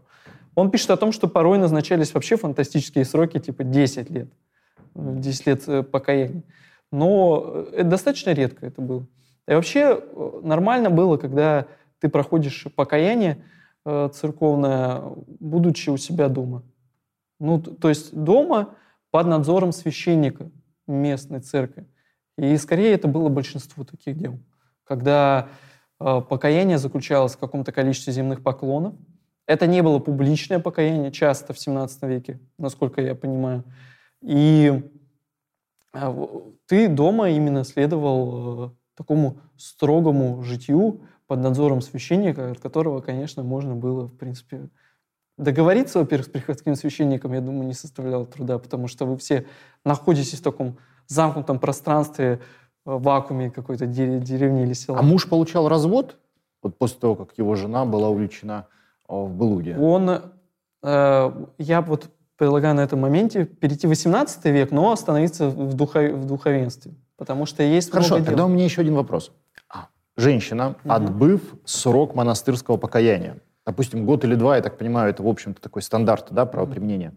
Он 0.55 0.71
пишет 0.71 0.91
о 0.91 0.97
том, 0.97 1.11
что 1.11 1.27
порой 1.27 1.57
назначались 1.57 2.13
вообще 2.13 2.35
фантастические 2.35 3.05
сроки, 3.05 3.39
типа 3.39 3.63
10 3.63 4.09
лет, 4.09 4.29
10 4.95 5.47
лет 5.47 5.67
э, 5.67 5.83
покаяния. 5.83 6.43
Но 6.91 7.43
э, 7.45 7.71
это 7.77 7.89
достаточно 7.89 8.31
редко 8.31 8.65
это 8.65 8.81
было. 8.81 9.07
И 9.47 9.53
вообще 9.53 10.01
э, 10.01 10.39
нормально 10.43 10.89
было, 10.89 11.17
когда 11.17 11.67
ты 11.99 12.09
проходишь 12.09 12.67
покаяние 12.75 13.43
церковное, 13.85 15.01
будучи 15.39 15.89
у 15.89 15.97
себя 15.97 16.27
дома. 16.27 16.63
Ну, 17.39 17.59
то 17.59 17.89
есть 17.89 18.13
дома 18.13 18.75
под 19.09 19.27
надзором 19.27 19.71
священника 19.71 20.51
местной 20.85 21.39
церкви. 21.39 21.87
И 22.37 22.55
скорее 22.57 22.93
это 22.93 23.07
было 23.07 23.29
большинство 23.29 23.85
таких 23.85 24.17
дел 24.17 24.37
когда 24.89 25.47
покаяние 25.99 26.77
заключалось 26.77 27.35
в 27.35 27.39
каком-то 27.39 27.71
количестве 27.71 28.13
земных 28.13 28.41
поклонов. 28.41 28.95
Это 29.45 29.67
не 29.67 29.81
было 29.81 29.99
публичное 29.99 30.59
покаяние, 30.59 31.11
часто 31.11 31.53
в 31.53 31.59
17 31.59 32.03
веке, 32.03 32.39
насколько 32.57 33.01
я 33.01 33.15
понимаю. 33.15 33.63
И 34.21 34.83
э, 35.93 36.27
ты 36.67 36.87
дома 36.87 37.29
именно 37.31 37.63
следовал 37.63 38.67
э, 38.67 38.71
такому 38.95 39.39
строгому 39.57 40.43
житью 40.43 41.01
под 41.25 41.39
надзором 41.39 41.81
священника, 41.81 42.51
от 42.51 42.59
которого, 42.59 43.01
конечно, 43.01 43.43
можно 43.43 43.75
было, 43.75 44.07
в 44.07 44.15
принципе, 44.17 44.69
договориться, 45.37 45.99
во-первых, 45.99 46.27
с 46.27 46.29
приходским 46.29 46.75
священником, 46.75 47.33
я 47.33 47.41
думаю, 47.41 47.65
не 47.65 47.73
составляло 47.73 48.25
труда, 48.25 48.59
потому 48.59 48.87
что 48.87 49.05
вы 49.05 49.17
все 49.17 49.47
находитесь 49.85 50.39
в 50.39 50.43
таком 50.43 50.77
замкнутом 51.07 51.59
пространстве, 51.59 52.41
вакууме 52.97 53.51
какой-то 53.51 53.85
деревни 53.85 54.63
или 54.63 54.73
села. 54.73 54.99
А 54.99 55.01
муж 55.01 55.27
получал 55.27 55.67
развод 55.67 56.17
вот 56.61 56.77
после 56.77 56.99
того, 56.99 57.15
как 57.15 57.37
его 57.37 57.55
жена 57.55 57.85
была 57.85 58.09
увлечена 58.09 58.67
э, 59.07 59.13
в 59.13 59.33
блуде? 59.33 59.77
Он, 59.77 60.21
э, 60.83 61.45
я 61.57 61.81
вот 61.81 62.09
предлагаю 62.37 62.75
на 62.75 62.81
этом 62.81 62.99
моменте 62.99 63.45
перейти 63.45 63.85
в 63.85 63.89
18 63.89 64.45
век, 64.45 64.71
но 64.71 64.91
остановиться 64.91 65.49
в, 65.49 65.73
духов, 65.73 66.11
в 66.11 66.25
духовенстве, 66.25 66.93
потому 67.17 67.45
что 67.45 67.63
есть 67.63 67.91
Хорошо, 67.91 68.15
много 68.15 68.25
тогда 68.25 68.45
у 68.45 68.47
меня 68.47 68.63
еще 68.63 68.81
один 68.81 68.95
вопрос. 68.95 69.31
А, 69.69 69.87
женщина, 70.15 70.75
угу. 70.83 70.93
отбыв 70.93 71.41
срок 71.65 72.15
монастырского 72.15 72.77
покаяния, 72.77 73.37
допустим, 73.65 74.05
год 74.05 74.23
или 74.23 74.35
два, 74.35 74.55
я 74.55 74.61
так 74.61 74.77
понимаю, 74.77 75.09
это, 75.09 75.21
в 75.21 75.27
общем-то, 75.27 75.61
такой 75.61 75.81
стандарт 75.81 76.27
да, 76.31 76.45
правоприменения, 76.45 77.13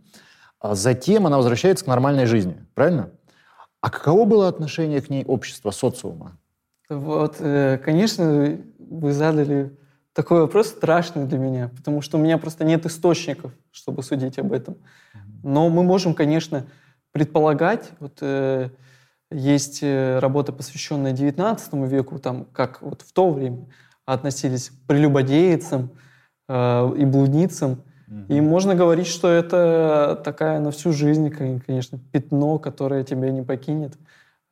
а 0.59 0.75
затем 0.75 1.27
она 1.27 1.37
возвращается 1.37 1.85
к 1.85 1.89
нормальной 1.89 2.27
жизни, 2.27 2.65
правильно? 2.75 3.11
А 3.83 3.91
каково 3.91 4.25
было 4.25 4.49
отношение 4.49 5.03
к 5.03 5.11
ней 5.11 5.25
общества, 5.25 5.73
социума? 5.73 6.39
Вот, 6.89 7.37
э, 7.41 7.79
конечно, 7.85 8.59
вы 8.79 9.13
задали 9.13 9.77
такой 10.13 10.43
вопрос 10.43 10.69
страшный 10.69 11.27
для 11.27 11.39
меня, 11.39 11.71
потому 11.77 12.01
что 12.01 12.17
у 12.17 12.21
меня 12.21 12.39
просто 12.39 12.65
нет 12.65 12.87
источников, 12.87 13.53
чтобы 13.73 14.03
судить 14.03 14.39
об 14.39 14.53
этом. 14.53 14.77
Но 15.43 15.69
мы 15.69 15.83
можем, 15.83 16.15
конечно, 16.15 16.65
предполагать, 17.11 17.91
вот 17.99 18.19
э, 18.21 18.71
есть 19.33 19.81
э, 19.83 20.21
работа, 20.21 20.53
посвященная 20.53 21.13
XIX 21.13 21.89
веку, 21.89 22.21
там, 22.21 22.45
как 22.53 22.83
вот 22.83 23.03
в 23.03 23.13
то 23.13 23.31
время 23.31 23.67
относились 24.05 24.71
к 24.71 24.87
прелюбодейцам 24.87 25.91
э, 26.49 26.95
и 26.97 27.05
блудницам, 27.05 27.83
и 28.29 28.41
можно 28.41 28.75
говорить, 28.75 29.07
что 29.07 29.29
это 29.29 30.21
такая 30.25 30.61
на 30.61 30.71
всю 30.71 30.93
жизнь, 30.93 31.31
конечно, 31.31 31.99
пятно, 32.11 32.59
которое 32.59 33.05
тебя 33.05 33.31
не 33.31 33.43
покинет. 33.43 33.95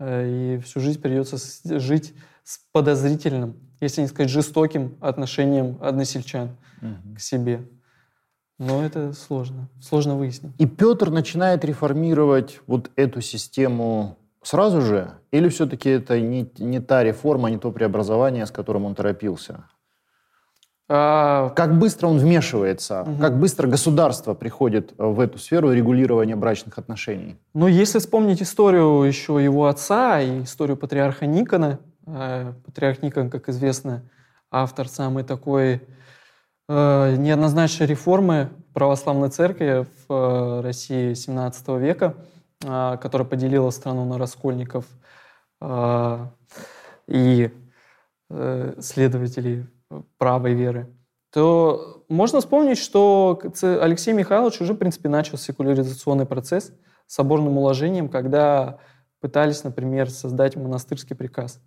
и 0.00 0.60
всю 0.64 0.80
жизнь 0.80 1.00
придется 1.00 1.36
жить 1.78 2.14
с 2.44 2.60
подозрительным, 2.72 3.56
если 3.80 4.02
не 4.02 4.08
сказать 4.08 4.30
жестоким 4.30 4.96
отношением 5.00 5.78
односельчан 5.80 6.56
угу. 6.80 7.16
к 7.16 7.20
себе. 7.20 7.68
Но 8.58 8.84
это 8.84 9.12
сложно, 9.14 9.68
сложно 9.80 10.16
выяснить. 10.16 10.52
И 10.58 10.66
Петр 10.66 11.10
начинает 11.10 11.64
реформировать 11.64 12.60
вот 12.66 12.90
эту 12.96 13.22
систему 13.22 14.18
сразу 14.42 14.80
же? 14.82 15.12
Или 15.30 15.48
все-таки 15.48 15.88
это 15.88 16.20
не, 16.20 16.50
не 16.58 16.80
та 16.80 17.02
реформа, 17.02 17.50
не 17.50 17.58
то 17.58 17.72
преобразование, 17.72 18.44
с 18.46 18.50
которым 18.50 18.84
он 18.84 18.94
торопился? 18.94 19.64
А... 20.92 21.50
Как 21.50 21.78
быстро 21.78 22.08
он 22.08 22.18
вмешивается? 22.18 23.02
Угу. 23.02 23.20
Как 23.20 23.38
быстро 23.38 23.68
государство 23.68 24.34
приходит 24.34 24.92
в 24.98 25.20
эту 25.20 25.38
сферу 25.38 25.72
регулирования 25.72 26.34
брачных 26.34 26.78
отношений? 26.78 27.36
Ну, 27.54 27.68
если 27.68 28.00
вспомнить 28.00 28.42
историю 28.42 29.04
еще 29.04 29.42
его 29.42 29.66
отца 29.66 30.20
и 30.20 30.42
историю 30.42 30.76
патриарха 30.76 31.26
Никона, 31.26 31.78
э, 32.06 32.52
патриарх 32.66 33.02
Никон, 33.02 33.30
как 33.30 33.48
известно, 33.48 34.02
автор 34.50 34.88
самой 34.88 35.22
такой 35.22 35.80
э, 36.68 37.16
неоднозначной 37.16 37.86
реформы 37.86 38.48
православной 38.74 39.30
церкви 39.30 39.86
в 40.08 40.12
э, 40.12 40.60
России 40.62 41.12
XVII 41.12 41.78
века– 41.78 42.14
которая 42.62 43.26
поделила 43.26 43.70
страну 43.70 44.04
на 44.04 44.18
раскольников 44.18 44.84
и 47.10 47.50
э, 48.30 48.74
следователей 48.80 49.66
правой 50.18 50.54
веры, 50.54 50.94
то 51.32 52.04
можно 52.08 52.40
вспомнить, 52.40 52.78
что 52.78 53.40
Алексей 53.62 54.12
Михайлович 54.12 54.60
уже, 54.60 54.74
в 54.74 54.78
принципе, 54.78 55.08
начал 55.08 55.38
секуляризационный 55.38 56.26
процесс 56.26 56.72
с 57.06 57.14
соборным 57.14 57.58
уложением, 57.58 58.08
когда 58.08 58.78
пытались, 59.20 59.62
например, 59.64 60.10
создать 60.10 60.56
монастырский 60.56 61.14
приказ. 61.14 61.60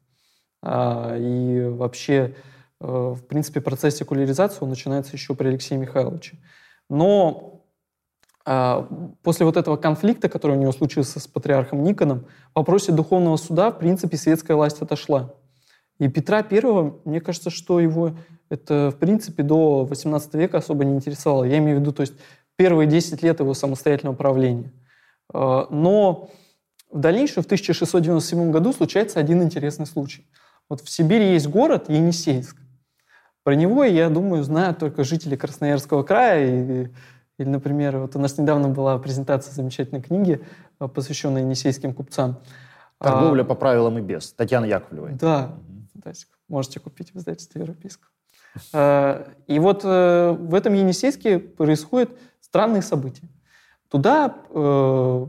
А, 0.61 1.15
и 1.17 1.67
вообще, 1.67 2.35
э, 2.79 2.85
в 2.87 3.25
принципе, 3.27 3.61
процесс 3.61 3.95
секуляризации 3.95 4.65
начинается 4.65 5.13
еще 5.13 5.35
при 5.35 5.49
Алексее 5.49 5.77
Михайловиче. 5.77 6.39
Но 6.89 7.65
а, 8.45 8.87
после 9.23 9.45
вот 9.45 9.55
этого 9.55 9.77
конфликта, 9.77 10.27
который 10.27 10.57
у 10.57 10.59
него 10.59 10.71
случился 10.71 11.19
с 11.19 11.27
патриархом 11.27 11.83
Никоном, 11.83 12.25
в 12.53 12.59
вопросе 12.59 12.91
духовного 12.91 13.37
суда, 13.37 13.71
в 13.71 13.79
принципе, 13.79 14.17
светская 14.17 14.57
власть 14.57 14.81
отошла. 14.81 15.33
И 16.03 16.09
Петра 16.09 16.43
Первого, 16.43 16.99
мне 17.05 17.21
кажется, 17.21 17.49
что 17.49 17.79
его 17.79 18.11
это, 18.49 18.91
в 18.91 18.97
принципе, 18.97 19.41
до 19.41 19.85
18 19.85 20.33
века 20.33 20.57
особо 20.57 20.83
не 20.83 20.95
интересовало. 20.95 21.45
Я 21.45 21.59
имею 21.59 21.77
в 21.77 21.79
виду, 21.79 21.93
то 21.93 22.01
есть, 22.01 22.13
первые 22.57 22.87
10 22.87 23.23
лет 23.23 23.39
его 23.39 23.53
самостоятельного 23.53 24.13
правления. 24.13 24.73
А, 25.33 25.67
но 25.69 26.29
в 26.91 26.99
дальнейшем, 26.99 27.41
в 27.41 27.45
1697 27.45 28.51
году, 28.51 28.73
случается 28.73 29.21
один 29.21 29.41
интересный 29.41 29.85
случай. 29.85 30.27
Вот 30.69 30.81
в 30.81 30.89
Сибири 30.89 31.31
есть 31.31 31.47
город 31.47 31.85
Енисейск. 31.87 32.57
Про 33.43 33.55
него, 33.55 33.85
я 33.85 34.09
думаю, 34.09 34.43
знают 34.43 34.79
только 34.79 35.05
жители 35.05 35.37
Красноярского 35.37 36.03
края 36.03 36.83
и 36.83 36.87
или, 37.39 37.47
например, 37.49 37.97
вот 37.97 38.15
у 38.15 38.19
нас 38.19 38.37
недавно 38.37 38.69
была 38.69 38.99
презентация 38.99 39.53
замечательной 39.53 40.03
книги, 40.03 40.39
э, 40.79 40.87
посвященной 40.87 41.41
енисейским 41.41 41.91
купцам. 41.91 42.37
Торговля 42.99 43.41
а, 43.41 43.45
по 43.45 43.55
правилам 43.55 43.97
и 43.97 44.01
без. 44.01 44.33
Татьяна 44.33 44.65
Яковлевой. 44.65 45.13
Да, 45.13 45.55
фантастика. 46.03 46.37
Можете 46.47 46.79
купить 46.79 47.13
в 47.13 47.17
издательстве 47.17 47.61
«Европейском». 47.61 48.09
А, 48.71 49.27
и 49.47 49.59
вот 49.59 49.81
э, 49.83 50.31
в 50.31 50.53
этом 50.53 50.73
Енисейске 50.73 51.39
происходят 51.39 52.11
странные 52.39 52.81
события. 52.81 53.27
Туда 53.89 54.35
э, 54.49 55.27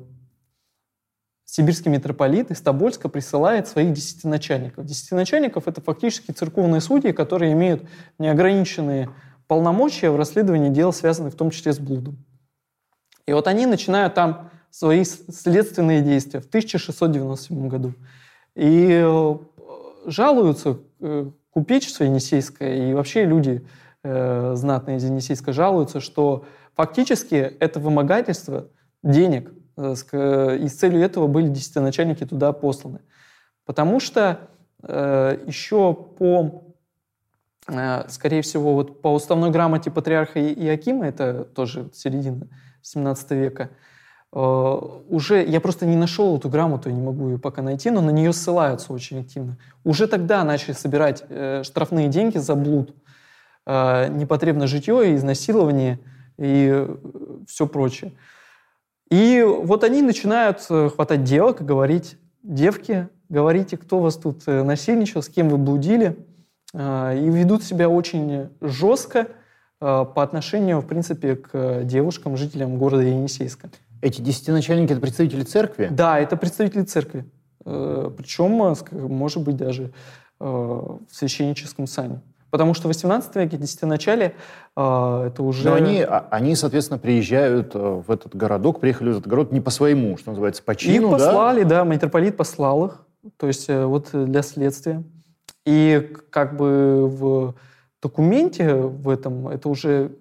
сибирский 1.45 1.91
митрополит 1.91 2.51
из 2.51 2.61
Тобольска 2.61 3.09
присылает 3.09 3.69
своих 3.69 3.93
десятиначальников. 3.93 4.85
Десятиначальников— 4.85 5.65
это 5.69 5.81
фактически 5.81 6.33
церковные 6.33 6.81
судьи, 6.81 7.13
которые 7.13 7.53
имеют 7.53 7.87
неограниченные 8.19 9.11
полномочия 9.47 10.11
в 10.11 10.17
расследовании 10.17 10.71
дел, 10.71 10.93
связанных 10.93 11.35
в 11.35 11.37
том 11.37 11.51
числе 11.51 11.73
с 11.73 11.79
блудом. 11.79 12.25
И 13.27 13.33
вот 13.33 13.47
они 13.47 13.65
начинают 13.67 14.15
там 14.15 14.51
свои 14.71 15.05
следственные 15.05 16.03
действия 16.03 16.41
в 16.41 16.47
1697 16.47 17.69
году. 17.69 17.95
И 18.55 18.89
э, 18.91 19.35
жалуются 20.07 20.79
э, 21.01 21.31
купечество 21.51 22.05
Енисейское 22.05 22.91
и 22.91 22.95
вообще 22.95 23.25
люди 23.25 23.67
э, 24.03 24.53
знатные 24.57 24.99
из 24.99 25.05
Енисейска 25.05 25.53
жалуются, 25.53 26.01
что 26.01 26.45
фактически 26.75 27.35
это 27.35 27.81
вымогательство 27.81 28.69
денег, 29.03 29.53
э, 29.77 29.95
и 30.61 30.69
с 30.69 30.75
целью 30.75 31.03
этого 31.03 31.27
были 31.27 31.49
десятиначальники 31.49 32.25
туда 32.25 32.53
посланы. 32.53 33.01
Потому 33.65 34.01
что 34.01 34.49
э, 34.83 35.39
еще 35.47 35.95
по 35.95 36.65
Э, 37.67 38.05
скорее 38.09 38.43
всего, 38.43 38.75
вот 38.75 39.01
по 39.01 39.09
уставной 39.15 39.51
грамоте 39.51 39.91
патриарха 39.91 40.41
Иакима, 40.41 41.07
это 41.07 41.45
тоже 41.45 41.91
середина 41.93 42.49
17 42.83 43.31
века, 43.33 43.71
э, 43.71 43.94
уже, 44.37 45.45
я 45.45 45.61
просто 45.61 45.87
не 45.87 45.95
нашел 45.95 46.37
эту 46.37 46.49
грамоту, 46.49 46.91
не 46.91 47.01
могу 47.01 47.29
ее 47.31 47.39
пока 47.39 47.63
найти, 47.63 47.91
но 47.91 48.01
на 48.01 48.11
нее 48.11 48.33
ссылаются 48.33 48.93
очень 48.93 49.21
активно. 49.21 49.57
Уже 49.85 50.09
тогда 50.09 50.43
начали 50.43 50.73
собирать 50.73 51.23
э, 51.29 51.63
штрафные 51.63 52.09
деньги 52.09 52.39
за 52.39 52.55
блуд, 52.55 52.95
непотребное 53.67 54.67
житье, 54.67 55.15
изнасилование 55.15 55.99
и 56.37 56.87
все 57.47 57.67
прочее. 57.67 58.13
И 59.11 59.43
вот 59.43 59.85
они 59.85 60.03
начинают 60.03 60.61
хватать 60.61 61.25
девок 61.25 61.63
и 61.63 61.65
говорить, 61.65 62.19
девки, 62.43 63.09
говорите, 63.31 63.79
кто 63.79 64.01
вас 64.01 64.17
тут 64.17 64.47
насильничал, 64.47 65.23
с 65.23 65.29
кем 65.29 65.49
вы 65.49 65.57
блудили– 65.57 66.19
и 66.75 67.31
ведут 67.31 67.63
себя 67.63 67.89
очень 67.89 68.49
жестко 68.61 69.29
по 69.79 70.23
отношению, 70.23 70.81
в 70.81 70.87
принципе, 70.87 71.37
к 71.37 71.85
девушкам, 71.85 72.37
жителям 72.37 72.79
города 72.79 73.05
Енисейска. 73.05 73.71
Эти 74.05 74.21
десятиначальники– 74.21 74.93
это 74.93 75.01
представители 75.01 75.45
церкви? 75.45 75.89
Да, 75.91 76.19
это 76.19 76.37
представители 76.37 76.83
церкви. 76.83 77.25
Э, 77.65 78.11
Причем, 78.15 78.77
может 78.93 79.43
быть, 79.43 79.57
даже 79.57 79.93
э, 80.41 80.45
в 80.45 80.99
священническом 81.11 81.87
сане. 81.87 82.21
Потому 82.51 82.75
что 82.75 82.83
в 82.83 82.89
18 82.89 83.35
веке 83.37 83.57
десятиначале 83.57 84.35
э, 84.77 85.25
это 85.29 85.43
уже... 85.43 85.71
Но 85.71 85.75
они, 85.75 86.03
а, 86.03 86.29
они, 86.31 86.55
соответственно, 86.55 86.99
приезжают 86.99 87.73
в 87.75 88.05
этот 88.11 88.37
городок, 88.37 88.81
приехали 88.81 89.09
в 89.09 89.13
этот 89.13 89.27
город 89.27 89.53
не 89.53 89.63
по 89.63 89.71
своему, 89.71 90.19
что 90.19 90.33
называется, 90.33 90.63
по 90.63 90.77
чину, 90.77 91.07
Их 91.07 91.13
послали, 91.13 91.63
да, 91.63 91.83
да 91.83 91.85
митрополит 91.85 92.37
послал 92.37 92.85
их, 92.85 93.07
то 93.39 93.47
есть 93.47 93.71
вот 93.71 94.11
для 94.13 94.43
следствия. 94.43 95.03
И 95.65 96.13
как 96.29 96.59
бы 96.59 97.09
в 97.09 97.55
документе 98.03 98.75
в 98.75 99.09
этом, 99.09 99.49
это 99.49 99.71
уже 99.71 100.13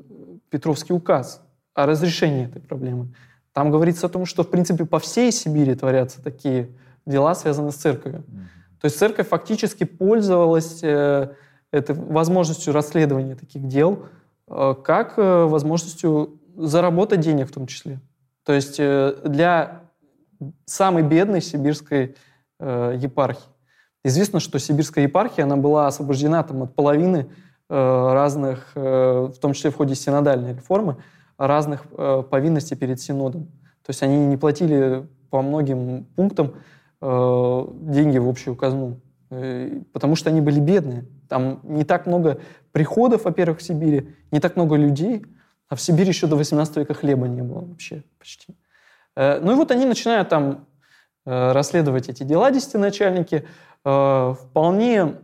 Петровский 0.49 0.93
указ 0.93 1.41
о 1.73 1.85
разрешении 1.85 2.45
этой 2.45 2.61
проблемы. 2.61 3.09
Там 3.53 3.71
говорится 3.71 4.07
о 4.07 4.09
том, 4.09 4.25
что, 4.25 4.43
в 4.43 4.49
принципе, 4.49 4.85
по 4.85 4.99
всей 4.99 5.31
Сибири 5.31 5.75
творятся 5.75 6.21
такие 6.21 6.69
дела, 7.05 7.35
связанные 7.35 7.71
с 7.71 7.75
церковью. 7.75 8.23
Mm-hmm. 8.27 8.79
То 8.81 8.85
есть 8.85 8.97
церковь 8.97 9.29
фактически 9.29 9.85
пользовалась 9.85 10.79
э, 10.83 11.29
этой 11.71 11.95
возможностью 11.95 12.73
расследования 12.73 13.35
таких 13.35 13.67
дел 13.67 14.07
э, 14.47 14.75
как 14.83 15.13
э, 15.17 15.45
возможностью 15.45 16.39
заработать 16.57 17.21
денег 17.21 17.49
в 17.49 17.53
том 17.53 17.67
числе. 17.67 18.01
То 18.43 18.53
есть 18.53 18.75
э, 18.79 19.15
для 19.23 19.83
самой 20.65 21.03
бедной 21.03 21.41
сибирской 21.41 22.15
э, 22.59 22.97
епархии. 22.97 23.47
Известно, 24.03 24.39
что 24.39 24.59
сибирская 24.59 25.05
епархия, 25.05 25.45
она 25.45 25.55
была 25.55 25.87
освобождена 25.87 26.43
там, 26.43 26.63
от 26.63 26.75
половины 26.75 27.29
э, 27.69 28.13
разных, 28.13 28.71
э, 28.75 29.29
в 29.33 29.39
том 29.39 29.53
числе 29.53 29.69
в 29.69 29.77
ходе 29.77 29.95
синодальной 29.95 30.53
реформы, 30.53 30.97
разных 31.37 31.85
э, 31.97 32.23
повинностей 32.29 32.75
перед 32.75 32.99
синодом. 32.99 33.45
То 33.85 33.89
есть 33.89 34.03
они 34.03 34.17
не 34.25 34.37
платили 34.37 35.07
по 35.29 35.41
многим 35.41 36.05
пунктам 36.15 36.55
э, 37.01 37.65
деньги 37.81 38.17
в 38.17 38.29
общую 38.29 38.55
казну, 38.55 38.99
э, 39.29 39.81
потому 39.91 40.15
что 40.15 40.29
они 40.29 40.41
были 40.41 40.59
бедные. 40.59 41.05
Там 41.27 41.59
не 41.63 41.83
так 41.83 42.05
много 42.05 42.39
приходов, 42.71 43.25
во-первых, 43.25 43.59
в 43.59 43.63
Сибири, 43.63 44.15
не 44.31 44.39
так 44.39 44.55
много 44.55 44.75
людей, 44.75 45.25
а 45.69 45.75
в 45.75 45.81
Сибири 45.81 46.09
еще 46.09 46.27
до 46.27 46.35
18 46.35 46.77
века 46.77 46.93
хлеба 46.93 47.27
не 47.27 47.41
было 47.41 47.65
вообще 47.65 48.03
почти. 48.19 48.55
Э, 49.15 49.39
ну 49.39 49.51
и 49.51 49.55
вот 49.55 49.71
они 49.71 49.85
начинают 49.85 50.29
там 50.29 50.67
э, 51.25 51.51
расследовать 51.51 52.09
эти 52.09 52.23
дела, 52.23 52.51
десятиначальники, 52.51 53.45
Э, 53.85 54.33
вполне 54.39 55.15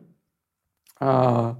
э, 0.99 1.55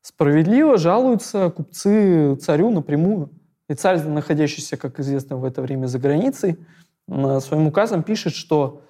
справедливо 0.00 0.76
жалуются 0.76 1.50
купцы 1.50 2.34
царю 2.36 2.70
напрямую. 2.70 3.30
И 3.72 3.74
царь, 3.74 4.02
находящийся, 4.02 4.76
как 4.76 5.00
известно, 5.00 5.38
в 5.38 5.46
это 5.46 5.62
время 5.62 5.86
за 5.86 5.98
границей, 5.98 6.58
своим 7.08 7.68
указом 7.68 8.02
пишет, 8.02 8.34
что 8.34 8.82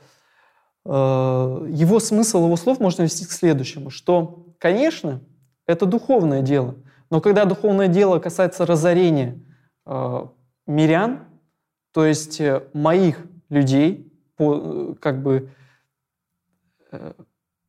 э, 0.84 0.90
его 0.90 2.00
смысл 2.00 2.46
его 2.46 2.56
слов 2.56 2.80
можно 2.80 3.04
вести 3.04 3.24
к 3.24 3.30
следующему, 3.30 3.90
что, 3.90 4.44
конечно, 4.58 5.20
это 5.68 5.86
духовное 5.86 6.42
дело, 6.42 6.74
но 7.10 7.20
когда 7.20 7.44
духовное 7.44 7.86
дело 7.86 8.18
касается 8.18 8.66
разорения 8.66 9.40
мирян, 10.66 11.28
то 11.92 12.04
есть 12.04 12.42
моих 12.72 13.24
людей, 13.50 14.12
по, 14.36 14.96
как 15.00 15.22
бы 15.22 15.48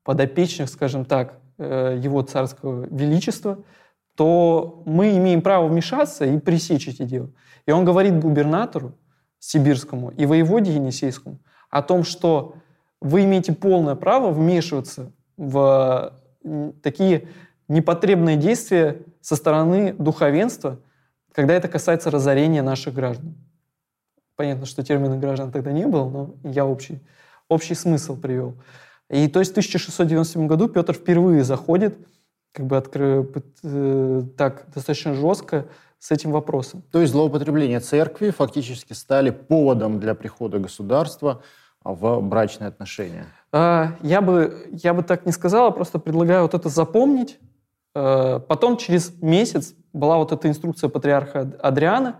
подопечных, 0.03 0.67
скажем 0.67 1.05
так, 1.05 1.39
его 1.59 2.23
царского 2.23 2.87
величества, 2.89 3.63
то 4.15 4.83
мы 4.85 5.17
имеем 5.17 5.41
право 5.41 5.67
вмешаться 5.67 6.25
и 6.25 6.37
пресечь 6.39 6.87
эти 6.87 7.03
дела. 7.03 7.29
И 7.65 7.71
он 7.71 7.85
говорит 7.85 8.19
губернатору 8.19 8.97
сибирскому 9.39 10.11
и 10.11 10.25
воеводе 10.25 10.73
Енисейскому 10.73 11.39
о 11.69 11.81
том, 11.81 12.03
что 12.03 12.55
вы 13.01 13.23
имеете 13.23 13.53
полное 13.53 13.95
право 13.95 14.31
вмешиваться 14.31 15.11
в 15.37 16.13
такие 16.81 17.27
непотребные 17.67 18.37
действия 18.37 19.01
со 19.21 19.35
стороны 19.35 19.93
духовенства, 19.93 20.79
когда 21.31 21.53
это 21.53 21.67
касается 21.67 22.11
разорения 22.11 22.61
наших 22.61 22.93
граждан. 22.93 23.35
Понятно, 24.35 24.65
что 24.65 24.83
термина 24.83 25.17
граждан 25.17 25.51
тогда 25.51 25.71
не 25.71 25.87
было, 25.87 26.09
но 26.09 26.35
я 26.43 26.65
общий, 26.65 27.01
общий 27.49 27.75
смысл 27.75 28.17
привел. 28.17 28.55
И 29.09 29.27
то 29.27 29.39
есть 29.39 29.51
в 29.51 29.53
1697 29.53 30.47
году 30.47 30.67
Петр 30.67 30.93
впервые 30.93 31.43
заходит 31.43 31.97
как 32.53 32.67
бы 32.67 32.77
откры... 32.77 33.27
Э, 33.63 34.21
так 34.37 34.65
достаточно 34.73 35.15
жестко 35.15 35.65
с 35.99 36.11
этим 36.11 36.31
вопросом. 36.31 36.83
То 36.91 37.01
есть 37.01 37.11
злоупотребление 37.11 37.79
церкви 37.79 38.29
фактически 38.29 38.93
стали 38.93 39.31
поводом 39.31 39.99
для 39.99 40.13
прихода 40.13 40.59
государства 40.59 41.41
в 41.83 42.21
брачные 42.21 42.67
отношения? 42.67 43.25
А, 43.51 43.95
я 44.01 44.21
бы, 44.21 44.67
я 44.71 44.93
бы 44.93 45.03
так 45.03 45.25
не 45.25 45.31
сказала, 45.31 45.71
просто 45.71 45.99
предлагаю 45.99 46.43
вот 46.43 46.53
это 46.53 46.69
запомнить. 46.69 47.39
Э, 47.95 48.39
потом 48.47 48.77
через 48.77 49.19
месяц 49.21 49.73
была 49.91 50.17
вот 50.17 50.31
эта 50.31 50.47
инструкция 50.47 50.89
патриарха 50.89 51.51
Адриана 51.61 52.19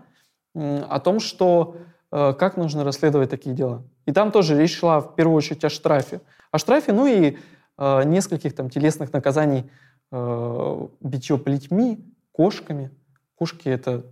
о 0.54 1.00
том, 1.00 1.18
что 1.18 1.76
как 2.10 2.56
нужно 2.56 2.84
расследовать 2.84 3.28
такие 3.28 3.56
дела. 3.56 3.82
И 4.06 4.12
там 4.12 4.30
тоже 4.30 4.56
речь 4.56 4.78
шла 4.78 5.00
в 5.00 5.16
первую 5.16 5.36
очередь 5.36 5.64
о 5.64 5.68
штрафе. 5.68 6.20
О 6.52 6.58
штрафе, 6.58 6.92
ну 6.92 7.08
и 7.08 7.36
нескольких 7.76 8.54
там 8.54 8.70
телесных 8.70 9.12
наказаний 9.12 9.68
э, 10.12 10.88
битье 11.00 11.38
плетьми, 11.38 12.04
кошками. 12.32 12.90
Кошки— 13.36 13.68
это 13.70 14.06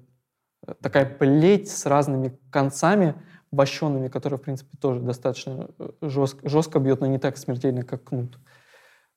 такая 0.80 1.06
плеть 1.06 1.70
с 1.70 1.86
разными 1.86 2.38
концами 2.50 3.14
вощенными, 3.50 4.08
которая, 4.08 4.38
в 4.38 4.42
принципе, 4.42 4.76
тоже 4.80 5.00
достаточно 5.00 5.68
жестко, 6.00 6.48
жестко 6.48 6.78
бьет, 6.78 7.00
но 7.00 7.06
не 7.06 7.18
так 7.18 7.36
смертельно, 7.36 7.82
как 7.82 8.04
кнут. 8.04 8.38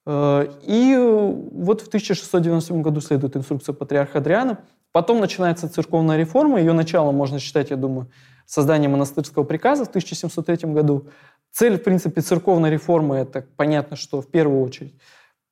Э, 0.05 0.47
и 0.63 0.95
вот 0.97 1.81
в 1.81 1.87
1697 1.87 2.81
году 2.81 3.01
следует 3.01 3.35
инструкция 3.37 3.73
патриарха 3.73 4.19
Адриана. 4.19 4.59
Потом 4.91 5.19
начинается 5.19 5.69
церковная 5.69 6.17
реформа. 6.17 6.59
Ее 6.59 6.73
начало 6.73 7.11
можно 7.11 7.39
считать, 7.39 7.69
я 7.69 7.75
думаю, 7.75 8.09
созданием 8.45 8.91
монастырского 8.91 9.43
приказа 9.43 9.85
в 9.85 9.89
1703 9.89 10.71
году. 10.71 11.09
Цель, 11.51 11.77
в 11.77 11.83
принципе, 11.83 12.21
церковной 12.21 12.69
реформы– 12.69 13.15
это 13.17 13.45
понятно, 13.55 13.95
что 13.95 14.21
в 14.21 14.29
первую 14.29 14.61
очередь 14.61 14.95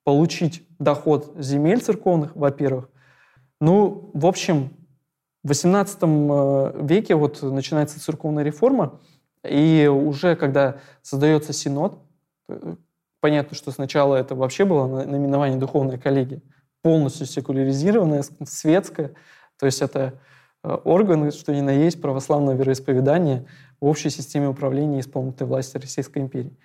получить 0.03 0.65
доход 0.79 1.33
земель 1.37 1.81
церковных, 1.81 2.35
во-первых. 2.35 2.89
Ну, 3.61 4.11
в 4.13 4.25
общем, 4.25 4.71
в 5.43 5.51
XVIII 5.51 6.75
э, 6.77 6.85
веке 6.85 7.15
вот 7.15 7.41
начинается 7.41 7.99
церковная 7.99 8.43
реформа, 8.43 8.99
и 9.43 9.89
уже 9.91 10.35
когда 10.35 10.77
создается 11.01 11.53
синод, 11.53 11.99
э, 12.49 12.75
понятно, 13.19 13.55
что 13.55 13.71
сначала 13.71 14.15
это 14.15 14.35
вообще 14.35 14.65
было 14.65 15.05
наименование 15.05 15.57
духовной 15.57 15.97
коллегии, 15.97 16.41
полностью 16.81 17.25
секуляризированная, 17.25 18.23
светская, 18.45 19.13
то 19.57 19.65
есть 19.65 19.81
это 19.81 20.19
э, 20.63 20.73
органы, 20.83 21.31
что 21.31 21.53
ни 21.53 21.61
на 21.61 21.71
есть, 21.71 22.01
православное 22.01 22.55
вероисповедание 22.55 23.45
в 23.79 23.85
общей 23.85 24.09
системе 24.09 24.47
управления 24.49 24.99
исполнительной 24.99 25.47
власти 25.47 25.77
Российской 25.77 26.19
империи. 26.19 26.57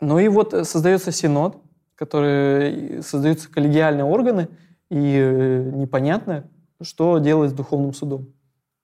Ну 0.00 0.18
и 0.18 0.28
вот 0.28 0.54
э, 0.54 0.64
создается 0.64 1.12
Синод, 1.12 1.56
который 1.94 3.02
создаются 3.02 3.50
коллегиальные 3.50 4.04
органы, 4.04 4.48
и 4.90 5.16
э, 5.16 5.70
непонятно, 5.74 6.44
что 6.82 7.18
делать 7.18 7.50
с 7.50 7.54
духовным 7.54 7.92
судом. 7.94 8.28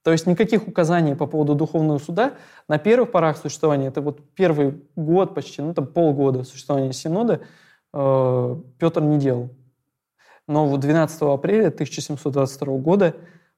То 0.02 0.12
есть 0.12 0.26
никаких 0.26 0.66
указаний 0.66 1.14
по 1.14 1.26
поводу 1.26 1.54
духовного 1.54 1.98
суда 1.98 2.34
на 2.68 2.78
первых 2.78 3.11
порах 3.11 3.36
существования, 3.36 3.88
это 3.88 4.00
вот 4.00 4.20
первый 4.34 4.82
год 4.96 5.34
почти, 5.34 5.61
ну 5.61 5.74
там 5.74 5.86
полгода 5.86 6.44
существования 6.44 6.92
Синода, 6.92 7.42
э, 7.92 8.56
Петр 8.78 9.02
не 9.02 9.18
делал. 9.18 9.50
Но 10.46 10.66
вот 10.66 10.80
12 10.80 11.22
апреля 11.22 11.68
1722 11.68 12.78
года 12.78 13.14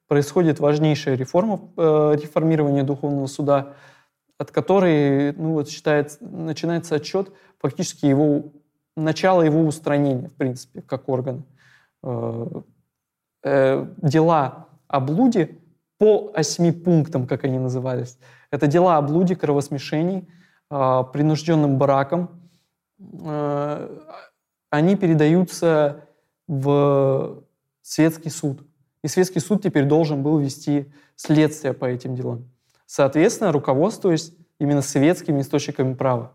происходит 0.08 0.58
важнейшая 0.58 1.14
реформа, 1.14 1.60
э, 1.76 2.16
реформирование 2.20 2.82
духовного 2.82 3.26
суда– 3.26 3.74
от 4.42 4.50
которой 4.50 5.32
ну, 5.34 5.52
вот 5.52 5.68
считается, 5.68 6.18
начинается 6.20 6.96
отчет 6.96 7.32
фактически 7.60 8.06
его, 8.06 8.52
начало 8.96 9.42
его 9.42 9.60
устранения, 9.60 10.28
в 10.28 10.34
принципе, 10.34 10.82
как 10.82 11.08
органа. 11.08 11.44
Э, 12.02 12.46
э, 13.44 13.86
дела 13.98 14.66
о 14.88 15.00
блуде 15.00 15.58
по 15.98 16.32
осьми 16.34 16.72
пунктам, 16.72 17.28
как 17.28 17.44
они 17.44 17.60
назывались. 17.60 18.18
Это 18.50 18.66
дела 18.66 18.96
о 18.96 19.02
блуде, 19.02 19.36
кровосмешении, 19.36 20.26
э, 20.70 21.04
принужденным 21.12 21.78
браком. 21.78 22.40
Они 24.70 24.96
передаются 24.96 26.08
в 26.48 27.44
светский 27.82 28.30
суд. 28.30 28.60
И 29.02 29.08
светский 29.08 29.40
суд 29.40 29.62
теперь 29.62 29.84
должен 29.84 30.22
был 30.22 30.38
вести 30.38 30.92
следствие 31.16 31.74
по 31.74 31.84
этим 31.84 32.14
делам 32.16 32.52
соответственно, 32.92 33.52
руководствуясь 33.52 34.34
именно 34.58 34.82
советскими 34.82 35.40
источниками 35.40 35.94
права, 35.94 36.32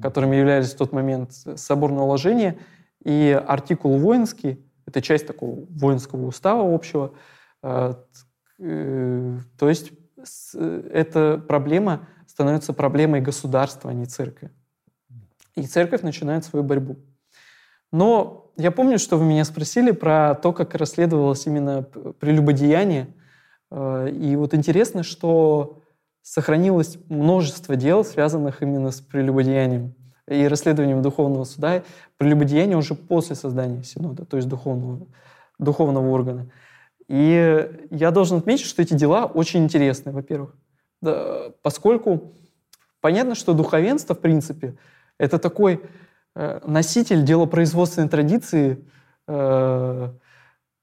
которыми 0.00 0.34
являлись 0.34 0.72
в 0.72 0.76
тот 0.76 0.90
момент 0.90 1.32
соборное 1.32 2.02
уложение 2.02 2.58
и 3.04 3.40
артикул 3.46 3.96
воинский, 3.98 4.66
это 4.84 5.00
часть 5.00 5.28
такого 5.28 5.64
воинского 5.70 6.26
устава 6.26 6.74
общего, 6.74 7.14
э, 7.62 7.94
э, 8.58 9.38
то 9.56 9.68
есть 9.68 9.92
эта 10.54 11.38
проблема 11.46 12.08
становится 12.26 12.72
проблемой 12.72 13.20
государства, 13.20 13.92
а 13.92 13.94
не 13.94 14.06
церкви. 14.06 14.50
И 15.54 15.68
церковь 15.68 16.02
начинает 16.02 16.44
свою 16.44 16.64
борьбу. 16.64 16.96
Но 17.92 18.50
я 18.56 18.72
помню, 18.72 18.98
что 18.98 19.18
вы 19.18 19.24
меня 19.24 19.44
спросили 19.44 19.92
про 19.92 20.34
то, 20.34 20.52
как 20.52 20.74
расследовалось 20.74 21.46
именно 21.46 21.82
прелюбодеяние. 21.82 23.14
Э, 23.70 24.10
и 24.10 24.34
вот 24.34 24.52
интересно, 24.52 25.04
что 25.04 25.78
сохранилось 26.22 26.98
множество 27.08 27.76
дел, 27.76 28.04
связанных 28.04 28.62
именно 28.62 28.90
с 28.90 29.00
прелюбодеянием 29.00 29.94
и 30.28 30.46
расследованием 30.46 31.02
духовного 31.02 31.44
суда, 31.44 31.82
прелюбодеяния 32.16 32.76
уже 32.76 32.94
после 32.94 33.36
создания 33.36 33.82
Синода, 33.82 34.24
то 34.24 34.36
есть 34.36 34.48
духовного, 34.48 35.06
духовного 35.58 36.08
органа. 36.08 36.50
И 37.08 37.68
я 37.90 38.10
должен 38.10 38.38
отметить, 38.38 38.66
что 38.66 38.80
эти 38.80 38.94
дела 38.94 39.26
очень 39.26 39.64
интересны, 39.64 40.12
во-первых, 40.12 40.54
да, 41.00 41.50
поскольку 41.62 42.32
понятно, 43.00 43.34
что 43.34 43.52
духовенство, 43.52 44.14
в 44.14 44.20
принципе, 44.20 44.76
это 45.18 45.38
такой 45.38 45.82
э, 46.34 46.60
носитель 46.64 47.24
делопроизводственной 47.24 48.08
традиции, 48.08 48.84
э, 49.26 50.12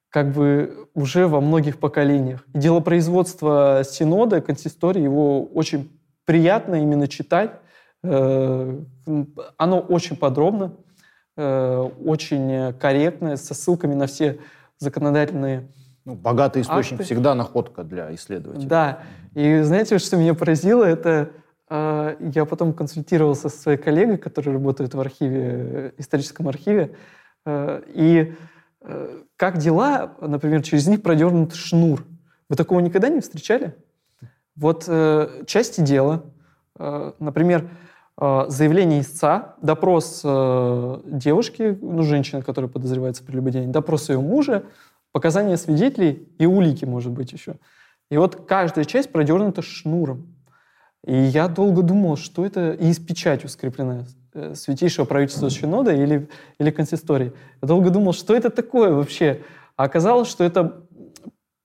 как 0.10 0.32
бы 0.32 0.88
уже 0.94 1.28
во 1.28 1.40
многих 1.40 1.80
поколениях. 1.80 2.44
И 2.54 2.58
дело 2.58 2.80
производства 2.80 3.84
синода, 3.86 4.42
консистории, 4.42 5.04
его 5.04 5.44
очень 5.46 5.90
приятно 6.26 6.76
именно 6.76 7.08
читать. 7.08 7.52
Э, 8.04 8.80
оно 9.58 9.80
очень 9.80 10.16
подробно, 10.16 10.74
э, 11.38 11.90
очень 12.06 12.74
корректное, 12.80 13.36
со 13.36 13.54
ссылками 13.54 13.94
на 13.94 14.08
все 14.08 14.40
законодательные 14.78 15.68
ну, 16.06 16.16
Богатый 16.16 16.62
источник 16.62 16.94
акты. 17.02 17.04
всегда 17.04 17.36
находка 17.36 17.84
для 17.84 18.14
исследователя. 18.16 18.68
Да. 18.68 19.00
И 19.36 19.62
знаете, 19.62 20.00
что 20.00 20.18
меня 20.18 20.34
поразило? 20.34 20.84
Это 20.84 21.30
э, 21.70 22.16
я 22.34 22.46
потом 22.46 22.74
консультировался 22.74 23.50
со 23.50 23.58
своей 23.58 23.78
коллегой, 23.78 24.18
которая 24.18 24.54
работает 24.54 24.96
в 24.96 25.00
архиве, 25.00 25.94
историческом 25.98 26.48
архиве, 26.48 26.96
и 27.48 28.36
как 29.40 29.58
дела, 29.58 30.16
например, 30.20 30.62
через 30.64 30.88
них 30.88 31.02
продернут 31.02 31.56
шнур. 31.56 32.06
Вы 32.50 32.58
такого 32.58 32.82
никогда 32.82 33.08
не 33.08 33.22
встречали? 33.22 33.74
Вот 34.58 34.84
э, 34.86 35.44
части 35.48 35.80
дела, 35.80 36.26
э, 36.78 37.14
например, 37.20 37.70
э, 38.20 38.46
заявление 38.50 39.00
истца, 39.00 39.56
допрос 39.62 40.24
э, 40.26 41.02
девушки, 41.06 41.78
ну, 41.82 42.04
женщины, 42.04 42.42
которая 42.42 42.70
подозревается 42.70 43.24
в 43.24 43.28
прелюбодеянии, 43.28 43.72
допрос 43.72 44.10
ее 44.10 44.20
мужа, 44.20 44.66
показания 45.14 45.56
свидетелей 45.56 46.28
и 46.38 46.46
улики, 46.46 46.84
может 46.84 47.14
быть, 47.14 47.32
еще. 47.32 47.56
И 48.12 48.18
вот 48.18 48.46
каждая 48.46 48.84
часть 48.84 49.10
продернута 49.10 49.62
шнуром. 49.62 50.36
И 51.06 51.16
я 51.16 51.48
долго 51.48 51.82
думал, 51.82 52.18
что 52.18 52.46
это 52.46 52.74
и 52.74 52.92
с 52.92 53.00
печатью 53.00 53.48
скрепленная 53.48 54.06
Э, 54.06 54.19
святейшего 54.54 55.06
правительства 55.06 55.50
Шинода 55.50 55.94
или, 55.94 56.30
или 56.60 56.72
консистории. 56.72 57.34
Я 57.62 57.68
долго 57.68 57.90
думал, 57.90 58.14
что 58.14 58.36
это 58.36 58.50
такое 58.50 58.92
вообще. 58.92 59.42
А 59.76 59.84
оказалось, 59.84 60.30
что 60.30 60.44
это 60.44 60.84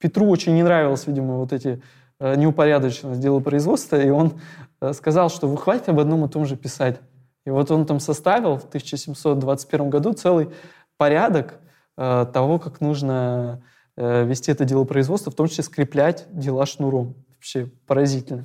Петру 0.05 0.29
очень 0.29 0.55
не 0.55 0.63
нравилось, 0.63 1.07
видимо, 1.07 1.37
вот 1.37 1.53
эти 1.55 1.83
э, 2.21 2.37
неупорядоченность 2.37 3.21
дела 3.21 3.41
производства, 3.41 3.97
и 3.97 4.11
он 4.11 4.35
э, 4.83 4.93
сказал, 4.93 5.31
что 5.31 5.49
вы 5.49 5.57
хватит 5.57 5.89
об 5.89 5.99
одном 5.99 6.27
и 6.27 6.29
том 6.29 6.45
же 6.45 6.57
писать. 6.57 7.01
И 7.47 7.51
вот 7.51 7.71
он 7.71 7.87
там 7.87 8.01
составил 8.01 8.59
в 8.59 8.65
1721 8.65 9.89
году 9.89 10.13
целый 10.13 10.51
порядок 10.99 11.55
э, 11.97 12.27
того, 12.33 12.59
как 12.59 12.83
нужно 12.83 13.63
э, 13.97 14.27
вести 14.27 14.53
это 14.53 14.67
дело 14.67 14.85
производства, 14.85 15.33
в 15.33 15.37
том 15.37 15.49
числе 15.49 15.65
скреплять 15.65 16.27
дела 16.31 16.67
шнуром. 16.67 17.15
Вообще 17.37 17.71
поразительно. 17.87 18.45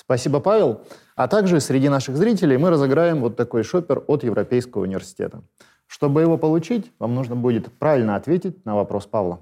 Спасибо, 0.00 0.38
Павел. 0.38 0.82
А 1.16 1.26
также 1.26 1.60
среди 1.60 1.88
наших 1.88 2.16
зрителей 2.16 2.56
мы 2.56 2.70
разыграем 2.70 3.20
вот 3.20 3.34
такой 3.34 3.64
шопер 3.64 4.04
от 4.06 4.22
Европейского 4.22 4.82
университета. 4.82 5.42
Чтобы 5.88 6.20
его 6.20 6.38
получить, 6.38 6.92
вам 7.00 7.16
нужно 7.16 7.34
будет 7.34 7.72
правильно 7.78 8.14
ответить 8.14 8.64
на 8.64 8.76
вопрос 8.76 9.06
Павла. 9.06 9.40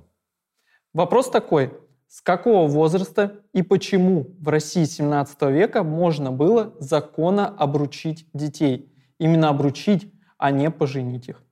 Вопрос 0.94 1.28
такой. 1.28 1.74
С 2.08 2.22
какого 2.22 2.66
возраста 2.68 3.32
и 3.52 3.60
почему 3.62 4.28
в 4.40 4.48
России 4.48 4.84
17 4.84 5.42
века 5.42 5.82
можно 5.82 6.32
было 6.32 6.72
законно 6.78 7.48
обручить 7.48 8.26
детей? 8.32 8.90
Именно 9.18 9.50
обручить, 9.50 10.10
а 10.38 10.50
не 10.52 10.70
поженить 10.70 11.28
их. 11.28 11.42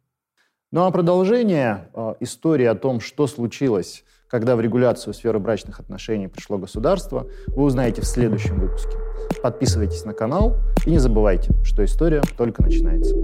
Ну 0.72 0.82
а 0.82 0.90
продолжение 0.90 1.90
э, 1.92 2.14
истории 2.20 2.66
о 2.66 2.74
том, 2.74 3.00
что 3.00 3.26
случилось, 3.26 4.03
когда 4.28 4.56
в 4.56 4.60
регуляцию 4.60 5.14
сферы 5.14 5.38
брачных 5.38 5.80
отношений 5.80 6.28
пришло 6.28 6.58
государство, 6.58 7.26
вы 7.48 7.64
узнаете 7.64 8.02
в 8.02 8.06
следующем 8.06 8.60
выпуске. 8.60 8.96
Подписывайтесь 9.42 10.04
на 10.04 10.12
канал 10.12 10.56
и 10.86 10.90
не 10.90 10.98
забывайте, 10.98 11.52
что 11.64 11.84
история 11.84 12.22
только 12.36 12.62
начинается. 12.62 13.14